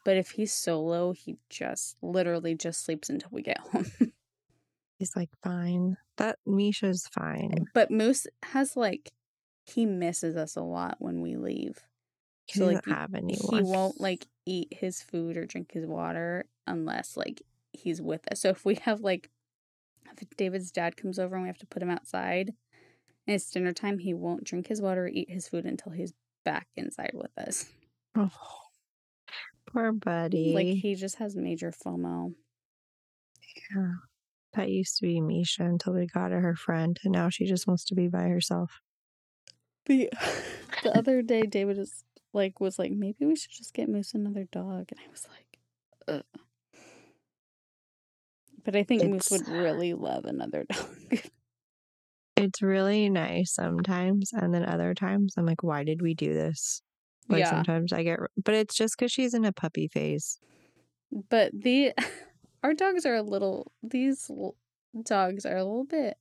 But 0.03 0.17
if 0.17 0.31
he's 0.31 0.51
solo, 0.51 1.13
he 1.13 1.37
just 1.49 1.95
literally 2.01 2.55
just 2.55 2.83
sleeps 2.83 3.09
until 3.09 3.29
we 3.31 3.41
get 3.41 3.59
home. 3.59 4.10
He's 5.01 5.15
like, 5.15 5.31
fine. 5.41 5.97
That 6.17 6.37
Misha's 6.47 7.07
fine. 7.07 7.65
but 7.73 7.89
Moose 7.89 8.27
has 8.43 8.77
like 8.77 9.11
he 9.65 9.87
misses 9.87 10.35
us 10.35 10.55
a 10.55 10.61
lot 10.61 10.97
when 10.99 11.21
we 11.21 11.37
leave. 11.37 11.79
He 12.45 12.59
So, 12.59 12.67
like, 12.67 12.83
doesn't 12.83 12.93
have 12.93 13.09
He 13.27 13.63
won't 13.63 13.99
like 13.99 14.27
eat 14.45 14.67
his 14.69 15.01
food 15.01 15.37
or 15.37 15.47
drink 15.47 15.71
his 15.71 15.87
water 15.87 16.45
unless 16.67 17.17
like 17.17 17.41
he's 17.73 17.99
with 17.99 18.31
us. 18.31 18.41
So 18.41 18.49
if 18.49 18.63
we 18.63 18.75
have 18.75 19.01
like 19.01 19.31
if 20.21 20.29
David's 20.37 20.71
dad 20.71 20.97
comes 20.97 21.17
over 21.17 21.33
and 21.33 21.41
we 21.41 21.49
have 21.49 21.57
to 21.57 21.65
put 21.65 21.81
him 21.81 21.89
outside 21.89 22.53
and 23.25 23.33
it's 23.33 23.49
dinner 23.49 23.73
time, 23.73 23.97
he 23.97 24.13
won't 24.13 24.43
drink 24.43 24.67
his 24.67 24.83
water 24.83 25.05
or 25.05 25.07
eat 25.07 25.31
his 25.31 25.47
food 25.47 25.65
until 25.65 25.93
he's 25.93 26.13
back 26.45 26.67
inside 26.75 27.13
with 27.15 27.35
us. 27.39 27.65
Oh, 28.15 28.29
poor 29.65 29.93
buddy. 29.93 30.53
Like 30.53 30.67
he 30.67 30.93
just 30.93 31.15
has 31.15 31.35
major 31.35 31.71
FOMO. 31.71 32.35
Yeah. 33.73 33.93
That 34.53 34.69
used 34.69 34.97
to 34.97 35.03
be 35.03 35.21
Misha 35.21 35.63
until 35.63 35.93
we 35.93 36.07
got 36.07 36.31
her 36.31 36.41
her 36.41 36.55
friend, 36.55 36.99
and 37.03 37.13
now 37.13 37.29
she 37.29 37.45
just 37.45 37.67
wants 37.67 37.85
to 37.85 37.95
be 37.95 38.07
by 38.07 38.23
herself. 38.23 38.81
The 39.85 40.09
the 40.83 40.97
other 40.97 41.21
day, 41.21 41.43
David 41.43 41.77
was 41.77 42.03
like, 42.33 42.59
was 42.59 42.77
like, 42.79 42.91
maybe 42.91 43.25
we 43.25 43.35
should 43.35 43.51
just 43.51 43.73
get 43.73 43.89
Moose 43.89 44.13
another 44.13 44.47
dog, 44.51 44.89
and 44.91 44.99
I 44.99 45.09
was 45.09 45.27
like, 45.29 45.59
Ugh. 46.07 46.41
But 48.63 48.75
I 48.75 48.83
think 48.83 49.03
Moose 49.03 49.31
would 49.31 49.47
really 49.47 49.93
love 49.93 50.25
another 50.25 50.65
dog. 50.71 51.19
It's 52.37 52.61
really 52.61 53.09
nice 53.09 53.53
sometimes, 53.53 54.31
and 54.33 54.53
then 54.53 54.65
other 54.65 54.93
times 54.93 55.35
I'm 55.37 55.45
like, 55.45 55.63
why 55.63 55.83
did 55.83 56.01
we 56.01 56.13
do 56.13 56.33
this? 56.33 56.81
Like 57.29 57.39
yeah, 57.39 57.51
sometimes 57.51 57.93
I 57.93 58.03
get, 58.03 58.19
but 58.43 58.55
it's 58.55 58.75
just 58.75 58.97
because 58.97 59.11
she's 59.11 59.33
in 59.33 59.45
a 59.45 59.51
puppy 59.51 59.87
phase. 59.87 60.39
but 61.29 61.51
the 61.53 61.93
our 62.63 62.73
dogs 62.73 63.05
are 63.05 63.15
a 63.15 63.21
little. 63.23 63.71
These 63.83 64.27
l- 64.29 64.55
dogs 65.03 65.45
are 65.45 65.57
a 65.57 65.63
little 65.63 65.85
bit 65.85 66.17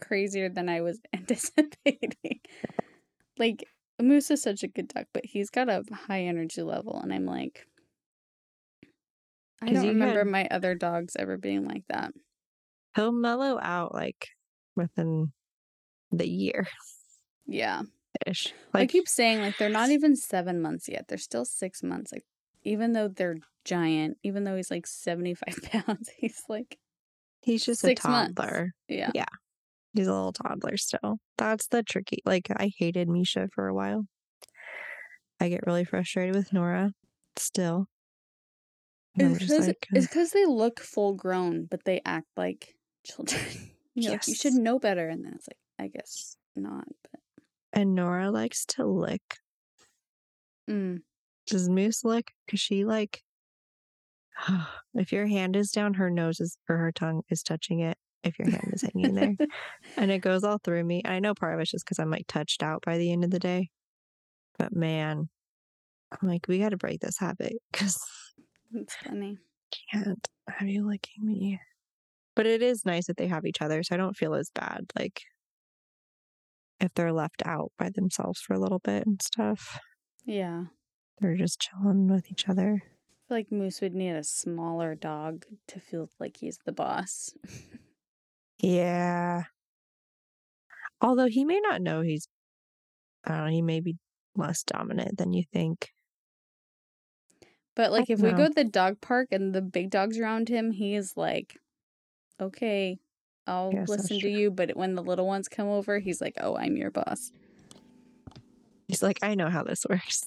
crazier 0.00 0.48
than 0.48 0.68
I 0.68 0.80
was 0.80 1.00
anticipating. 1.14 2.40
like 3.38 3.64
Moose 4.00 4.30
is 4.30 4.42
such 4.42 4.62
a 4.62 4.68
good 4.68 4.88
dog, 4.88 5.06
but 5.12 5.24
he's 5.24 5.50
got 5.50 5.68
a 5.68 5.82
high 5.92 6.22
energy 6.22 6.62
level, 6.62 6.98
and 7.00 7.12
I'm 7.12 7.26
like, 7.26 7.66
I 9.60 9.66
don't 9.70 9.84
you 9.84 9.90
remember 9.90 10.20
had- 10.20 10.26
my 10.28 10.46
other 10.50 10.74
dogs 10.74 11.14
ever 11.16 11.36
being 11.36 11.66
like 11.66 11.84
that. 11.88 12.12
He'll 12.96 13.12
mellow 13.12 13.58
out 13.60 13.94
like 13.94 14.28
within 14.76 15.32
the 16.10 16.28
year 16.28 16.66
Yeah. 17.46 17.82
ish. 18.26 18.52
Like, 18.74 18.82
I 18.82 18.86
keep 18.86 19.08
saying 19.08 19.40
like 19.40 19.56
they're 19.56 19.68
not 19.70 19.88
even 19.90 20.14
seven 20.16 20.60
months 20.60 20.88
yet. 20.88 21.06
They're 21.08 21.16
still 21.16 21.44
six 21.46 21.82
months. 21.82 22.12
Like 22.12 22.24
even 22.62 22.92
though 22.92 23.08
they're 23.08 23.38
giant, 23.64 24.18
even 24.22 24.44
though 24.44 24.56
he's 24.56 24.70
like 24.70 24.86
seventy 24.86 25.34
five 25.34 25.58
pounds, 25.86 26.10
he's 26.16 26.42
like 26.48 26.78
he's 27.42 27.64
just 27.64 27.84
a 27.84 27.88
months. 27.88 28.34
toddler. 28.34 28.72
yeah. 28.88 29.10
Yeah. 29.14 29.24
He's 29.94 30.06
a 30.06 30.12
little 30.12 30.32
toddler 30.32 30.76
still. 30.76 31.18
That's 31.36 31.66
the 31.68 31.82
tricky. 31.82 32.22
Like 32.24 32.48
I 32.56 32.70
hated 32.78 33.08
Misha 33.08 33.48
for 33.54 33.66
a 33.68 33.74
while. 33.74 34.06
I 35.40 35.48
get 35.48 35.66
really 35.66 35.84
frustrated 35.84 36.34
with 36.34 36.52
Nora 36.52 36.92
still. 37.36 37.86
And 39.18 39.32
It's 39.32 39.40
because 39.44 39.66
like, 39.66 39.86
it's 39.92 40.32
they 40.32 40.46
look 40.46 40.80
full 40.80 41.14
grown, 41.14 41.66
but 41.70 41.84
they 41.84 42.00
act 42.04 42.28
like 42.36 42.74
children. 43.04 43.42
You're 43.94 44.12
like, 44.12 44.26
you 44.26 44.34
should 44.34 44.54
know 44.54 44.78
better, 44.78 45.06
and 45.08 45.22
then 45.24 45.34
it's 45.34 45.46
like, 45.48 45.58
I 45.78 45.88
guess 45.88 46.36
not. 46.56 46.86
But 47.10 47.20
and 47.74 47.94
Nora 47.94 48.30
likes 48.30 48.64
to 48.66 48.86
lick. 48.86 49.38
mm, 50.70 51.00
Does 51.52 51.68
Moose 51.68 52.02
lick? 52.02 52.32
Cause 52.48 52.60
she 52.60 52.86
like, 52.86 53.22
if 54.94 55.12
your 55.12 55.26
hand 55.26 55.54
is 55.54 55.70
down, 55.70 55.92
her 55.94 56.08
nose 56.08 56.40
is 56.40 56.56
or 56.66 56.78
her 56.78 56.90
tongue 56.90 57.24
is 57.28 57.42
touching 57.42 57.80
it. 57.80 57.98
If 58.24 58.38
your 58.38 58.48
hand 58.48 58.70
is 58.72 58.80
hanging 58.80 59.14
there, 59.14 59.34
and 59.98 60.10
it 60.10 60.20
goes 60.20 60.44
all 60.44 60.56
through 60.64 60.82
me. 60.82 61.02
And 61.04 61.12
I 61.12 61.18
know 61.18 61.34
part 61.34 61.52
of 61.52 61.60
it's 61.60 61.70
just 61.70 61.84
because 61.84 61.98
I'm 61.98 62.08
like 62.08 62.26
touched 62.26 62.62
out 62.62 62.82
by 62.86 62.96
the 62.96 63.12
end 63.12 63.22
of 63.22 63.30
the 63.30 63.38
day. 63.38 63.68
But 64.58 64.74
man, 64.74 65.28
I'm 66.10 66.26
like, 66.26 66.48
we 66.48 66.58
got 66.58 66.70
to 66.70 66.78
break 66.78 67.00
this 67.00 67.18
habit 67.18 67.52
because 67.70 68.02
it's 68.72 68.94
funny. 68.94 69.36
can't 69.92 70.26
have 70.48 70.68
you 70.68 70.86
licking 70.88 71.26
me. 71.26 71.60
But 72.34 72.46
it 72.46 72.62
is 72.62 72.86
nice 72.86 73.08
that 73.08 73.18
they 73.18 73.26
have 73.26 73.44
each 73.44 73.60
other, 73.60 73.82
so 73.82 73.94
I 73.94 73.98
don't 73.98 74.16
feel 74.16 74.34
as 74.34 74.50
bad. 74.54 74.86
Like 74.98 75.20
if 76.80 76.94
they're 76.94 77.12
left 77.12 77.42
out 77.44 77.72
by 77.78 77.90
themselves 77.90 78.40
for 78.40 78.54
a 78.54 78.58
little 78.58 78.78
bit 78.78 79.06
and 79.06 79.20
stuff, 79.20 79.78
Yeah, 80.24 80.64
they're 81.18 81.36
just 81.36 81.60
chilling 81.60 82.06
with 82.08 82.30
each 82.30 82.48
other. 82.48 82.82
I 83.24 83.28
feel 83.28 83.36
like 83.38 83.50
Moose 83.52 83.80
would 83.80 83.94
need 83.94 84.10
a 84.14 84.22
smaller 84.22 84.94
dog 84.94 85.46
to 85.68 85.80
feel 85.80 86.08
like 86.20 86.36
he's 86.36 86.58
the 86.58 86.72
boss. 86.72 87.34
Yeah. 88.62 89.44
Although 91.02 91.26
he 91.26 91.44
may 91.44 91.60
not 91.60 91.82
know 91.82 92.00
he's, 92.00 92.28
I 93.24 93.30
don't 93.36 93.46
know, 93.46 93.52
he 93.52 93.62
may 93.62 93.80
be 93.80 93.98
less 94.36 94.62
dominant 94.64 95.18
than 95.18 95.32
you 95.34 95.44
think. 95.52 95.92
But 97.74 97.90
like 97.92 98.10
if 98.10 98.22
we 98.22 98.32
go 98.32 98.48
to 98.48 98.54
the 98.54 98.64
dog 98.64 99.00
park 99.00 99.28
and 99.32 99.54
the 99.54 99.62
big 99.62 99.90
dogs 99.90 100.18
around 100.18 100.48
him, 100.48 100.72
he's 100.72 101.16
like, 101.16 101.56
"Okay, 102.40 103.00
I'll 103.46 103.80
Yes, 103.80 103.88
listen 103.88 104.20
to 104.22 104.28
you." 104.30 104.50
But 104.52 104.76
when 104.76 104.94
the 104.96 105.02
little 105.04 105.26
ones 105.26 105.48
come 105.48 105.68
over, 105.68 105.98
he's 106.00 106.20
like, 106.22 106.36
"Oh, 106.40 106.56
I'm 106.56 106.76
your 106.76 106.90
boss." 106.92 107.32
He's 108.92 109.02
like, 109.02 109.20
I 109.22 109.34
know 109.36 109.48
how 109.48 109.62
this 109.62 109.86
works. 109.88 110.26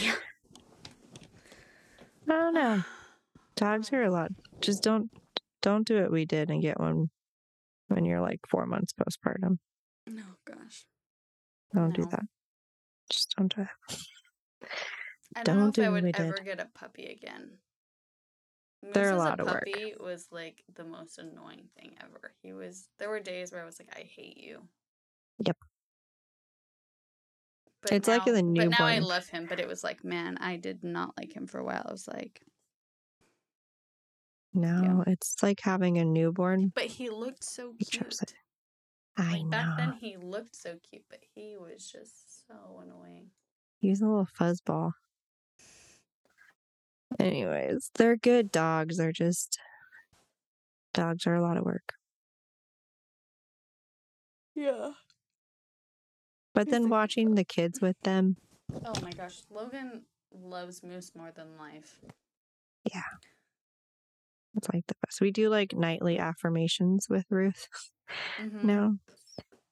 Yeah. 0.00 0.14
I 2.28 2.32
don't 2.32 2.54
know. 2.54 2.84
Dogs 3.56 3.92
are 3.92 4.04
a 4.04 4.12
lot. 4.12 4.30
Just 4.60 4.84
don't, 4.84 5.10
don't 5.60 5.84
do 5.84 6.00
what 6.00 6.12
we 6.12 6.24
did 6.24 6.50
and 6.50 6.62
get 6.62 6.78
one 6.78 7.10
when 7.88 8.04
you're 8.04 8.20
like 8.20 8.38
four 8.48 8.64
months 8.66 8.92
postpartum. 8.92 9.58
Oh 10.08 10.36
gosh. 10.44 10.86
Don't 11.74 11.92
do 11.92 12.04
that. 12.12 12.22
Just 13.10 13.34
don't 13.36 13.52
do 13.52 13.62
it. 13.62 13.98
I 15.34 15.42
don't 15.42 15.56
don't, 15.56 15.64
know 15.64 15.70
do 15.72 15.82
if 15.82 15.88
I 15.88 15.90
would 15.90 16.16
ever 16.16 16.36
did. 16.36 16.44
get 16.44 16.60
a 16.60 16.68
puppy 16.78 17.06
again. 17.06 17.58
They're 18.92 19.10
a 19.10 19.14
Moose 19.14 19.20
as 19.20 19.28
lot 19.30 19.40
of 19.40 19.46
work. 19.46 19.64
puppy 19.66 19.94
was 19.98 20.28
like 20.30 20.62
the 20.72 20.84
most 20.84 21.18
annoying 21.18 21.70
thing 21.76 21.96
ever. 22.00 22.34
He 22.40 22.52
was. 22.52 22.88
There 23.00 23.10
were 23.10 23.18
days 23.18 23.50
where 23.50 23.62
I 23.62 23.64
was 23.64 23.80
like, 23.80 23.88
"I 23.96 24.02
hate 24.02 24.36
you." 24.36 24.60
Yep. 25.44 25.56
But 27.84 27.92
It's 27.92 28.08
like 28.08 28.26
now- 28.26 28.32
the 28.32 28.42
newborn. 28.42 28.70
But 28.70 28.78
now 28.80 28.86
I 28.86 28.98
love 28.98 29.28
him. 29.28 29.46
But 29.48 29.60
it 29.60 29.68
was 29.68 29.84
like, 29.84 30.02
man, 30.04 30.36
I 30.40 30.56
did 30.56 30.82
not 30.82 31.14
like 31.16 31.34
him 31.36 31.46
for 31.46 31.58
a 31.60 31.64
while. 31.64 31.84
I 31.86 31.92
was 31.92 32.08
like, 32.08 32.40
No, 34.52 35.04
it's 35.06 35.42
like 35.42 35.60
having 35.62 35.98
a 35.98 36.04
newborn. 36.04 36.72
but 36.74 36.84
he 36.86 37.10
looked 37.10 37.44
so 37.44 37.74
He 37.78 37.84
cute. 37.84 38.20
I 39.16 39.32
Like 39.38 39.50
back 39.50 39.76
then, 39.76 39.92
he 40.00 40.16
looked 40.16 40.56
so 40.56 40.76
cute, 40.90 41.04
but 41.08 41.20
he 41.34 41.56
was 41.56 41.88
just 41.90 42.46
so 42.48 42.82
annoying. 42.82 43.30
He's 43.80 44.00
a 44.00 44.06
little 44.06 44.26
fuzzball. 44.38 44.92
Anyways, 47.20 47.90
they're 47.94 48.16
good 48.16 48.50
dogs. 48.50 48.96
They're 48.96 49.12
just 49.12 49.58
dogs 50.94 51.26
are 51.28 51.34
a 51.34 51.42
lot 51.42 51.56
of 51.58 51.64
work. 51.64 51.92
Yeah. 54.56 54.90
But 56.54 56.70
then 56.70 56.88
watching 56.88 57.34
the 57.34 57.44
kids 57.44 57.80
with 57.80 57.96
them, 58.02 58.36
Oh 58.84 58.94
my 59.02 59.12
gosh, 59.12 59.42
Logan 59.50 60.02
loves 60.32 60.82
Moose 60.82 61.12
more 61.14 61.30
than 61.34 61.56
life. 61.58 61.98
Yeah. 62.92 63.02
It's 64.56 64.68
like 64.72 64.86
the 64.86 64.94
best. 65.04 65.20
We 65.20 65.30
do 65.30 65.48
like 65.48 65.74
nightly 65.74 66.18
affirmations 66.18 67.06
with 67.08 67.24
Ruth 67.30 67.68
Mhm. 68.38 68.64
now. 68.64 68.94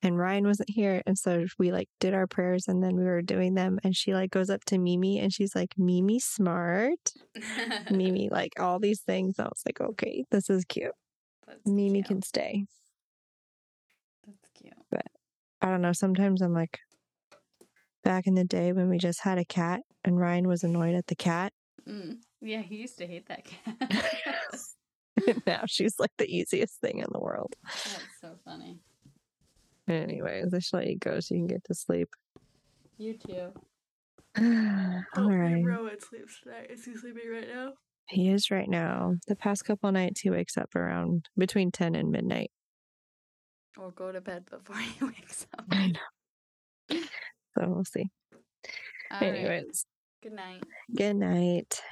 And 0.04 0.18
Ryan 0.18 0.44
wasn't 0.48 0.70
here, 0.70 1.00
and 1.06 1.16
so 1.16 1.46
we 1.60 1.70
like 1.70 1.88
did 2.00 2.12
our 2.12 2.26
prayers, 2.26 2.66
and 2.66 2.82
then 2.82 2.96
we 2.96 3.04
were 3.04 3.22
doing 3.22 3.54
them, 3.54 3.78
and 3.84 3.94
she 3.94 4.14
like 4.14 4.30
goes 4.32 4.50
up 4.50 4.64
to 4.66 4.78
Mimi, 4.78 5.20
and 5.20 5.32
she's 5.32 5.54
like, 5.54 5.74
"Mimi, 5.78 6.18
smart, 6.18 6.98
Mimi, 7.90 8.28
like 8.28 8.58
all 8.58 8.80
these 8.80 9.00
things." 9.02 9.38
I 9.38 9.44
was 9.44 9.62
like, 9.64 9.80
"Okay, 9.80 10.24
this 10.32 10.50
is 10.50 10.64
cute. 10.64 10.90
That's 11.46 11.60
Mimi 11.64 12.00
cute. 12.02 12.06
can 12.06 12.22
stay." 12.22 12.66
That's 15.62 15.68
cute. 15.68 15.68
I 15.68 15.72
don't 15.72 15.82
know. 15.82 15.92
Sometimes 15.92 16.42
I'm 16.42 16.54
like, 16.54 16.78
back 18.02 18.26
in 18.26 18.34
the 18.34 18.44
day 18.44 18.72
when 18.72 18.88
we 18.88 18.98
just 18.98 19.20
had 19.20 19.38
a 19.38 19.44
cat 19.44 19.80
and 20.04 20.18
Ryan 20.18 20.48
was 20.48 20.64
annoyed 20.64 20.94
at 20.94 21.06
the 21.06 21.14
cat. 21.14 21.52
Mm. 21.88 22.18
Yeah, 22.40 22.62
he 22.62 22.76
used 22.76 22.98
to 22.98 23.06
hate 23.06 23.28
that 23.28 23.44
cat. 23.44 24.00
now 25.46 25.62
she's 25.66 25.98
like 25.98 26.12
the 26.18 26.26
easiest 26.26 26.80
thing 26.80 26.98
in 26.98 27.06
the 27.12 27.20
world. 27.20 27.54
That's 27.64 28.20
so 28.20 28.36
funny. 28.44 28.78
Anyways, 29.88 30.54
I 30.54 30.58
should 30.58 30.76
let 30.76 30.86
you 30.86 30.98
go 30.98 31.20
so 31.20 31.34
you 31.34 31.40
can 31.40 31.48
get 31.48 31.64
to 31.64 31.74
sleep. 31.74 32.08
You 32.98 33.18
too. 33.18 33.52
All 35.16 35.30
right. 35.30 35.62
Rowan 35.64 36.00
sleeps 36.00 36.40
tonight. 36.42 36.68
Is 36.70 36.84
he 36.84 36.94
sleeping 36.94 37.30
right 37.30 37.48
now? 37.52 37.72
He 38.08 38.28
is 38.30 38.50
right 38.50 38.68
now. 38.68 39.14
The 39.26 39.36
past 39.36 39.64
couple 39.64 39.90
nights, 39.92 40.20
he 40.20 40.30
wakes 40.30 40.56
up 40.56 40.74
around 40.74 41.28
between 41.36 41.70
10 41.70 41.94
and 41.94 42.10
midnight. 42.10 42.50
Or 43.78 43.90
go 43.90 44.12
to 44.12 44.20
bed 44.20 44.44
before 44.50 44.76
he 44.98 45.04
wakes 45.04 45.46
up. 45.58 45.64
I 45.70 45.88
know. 45.88 46.98
So 47.58 47.68
we'll 47.68 47.84
see. 47.84 48.10
All 49.10 49.20
right. 49.20 49.34
Anyways, 49.34 49.84
Good 50.22 50.32
night. 50.32 50.62
good 50.94 51.16
night. 51.16 51.82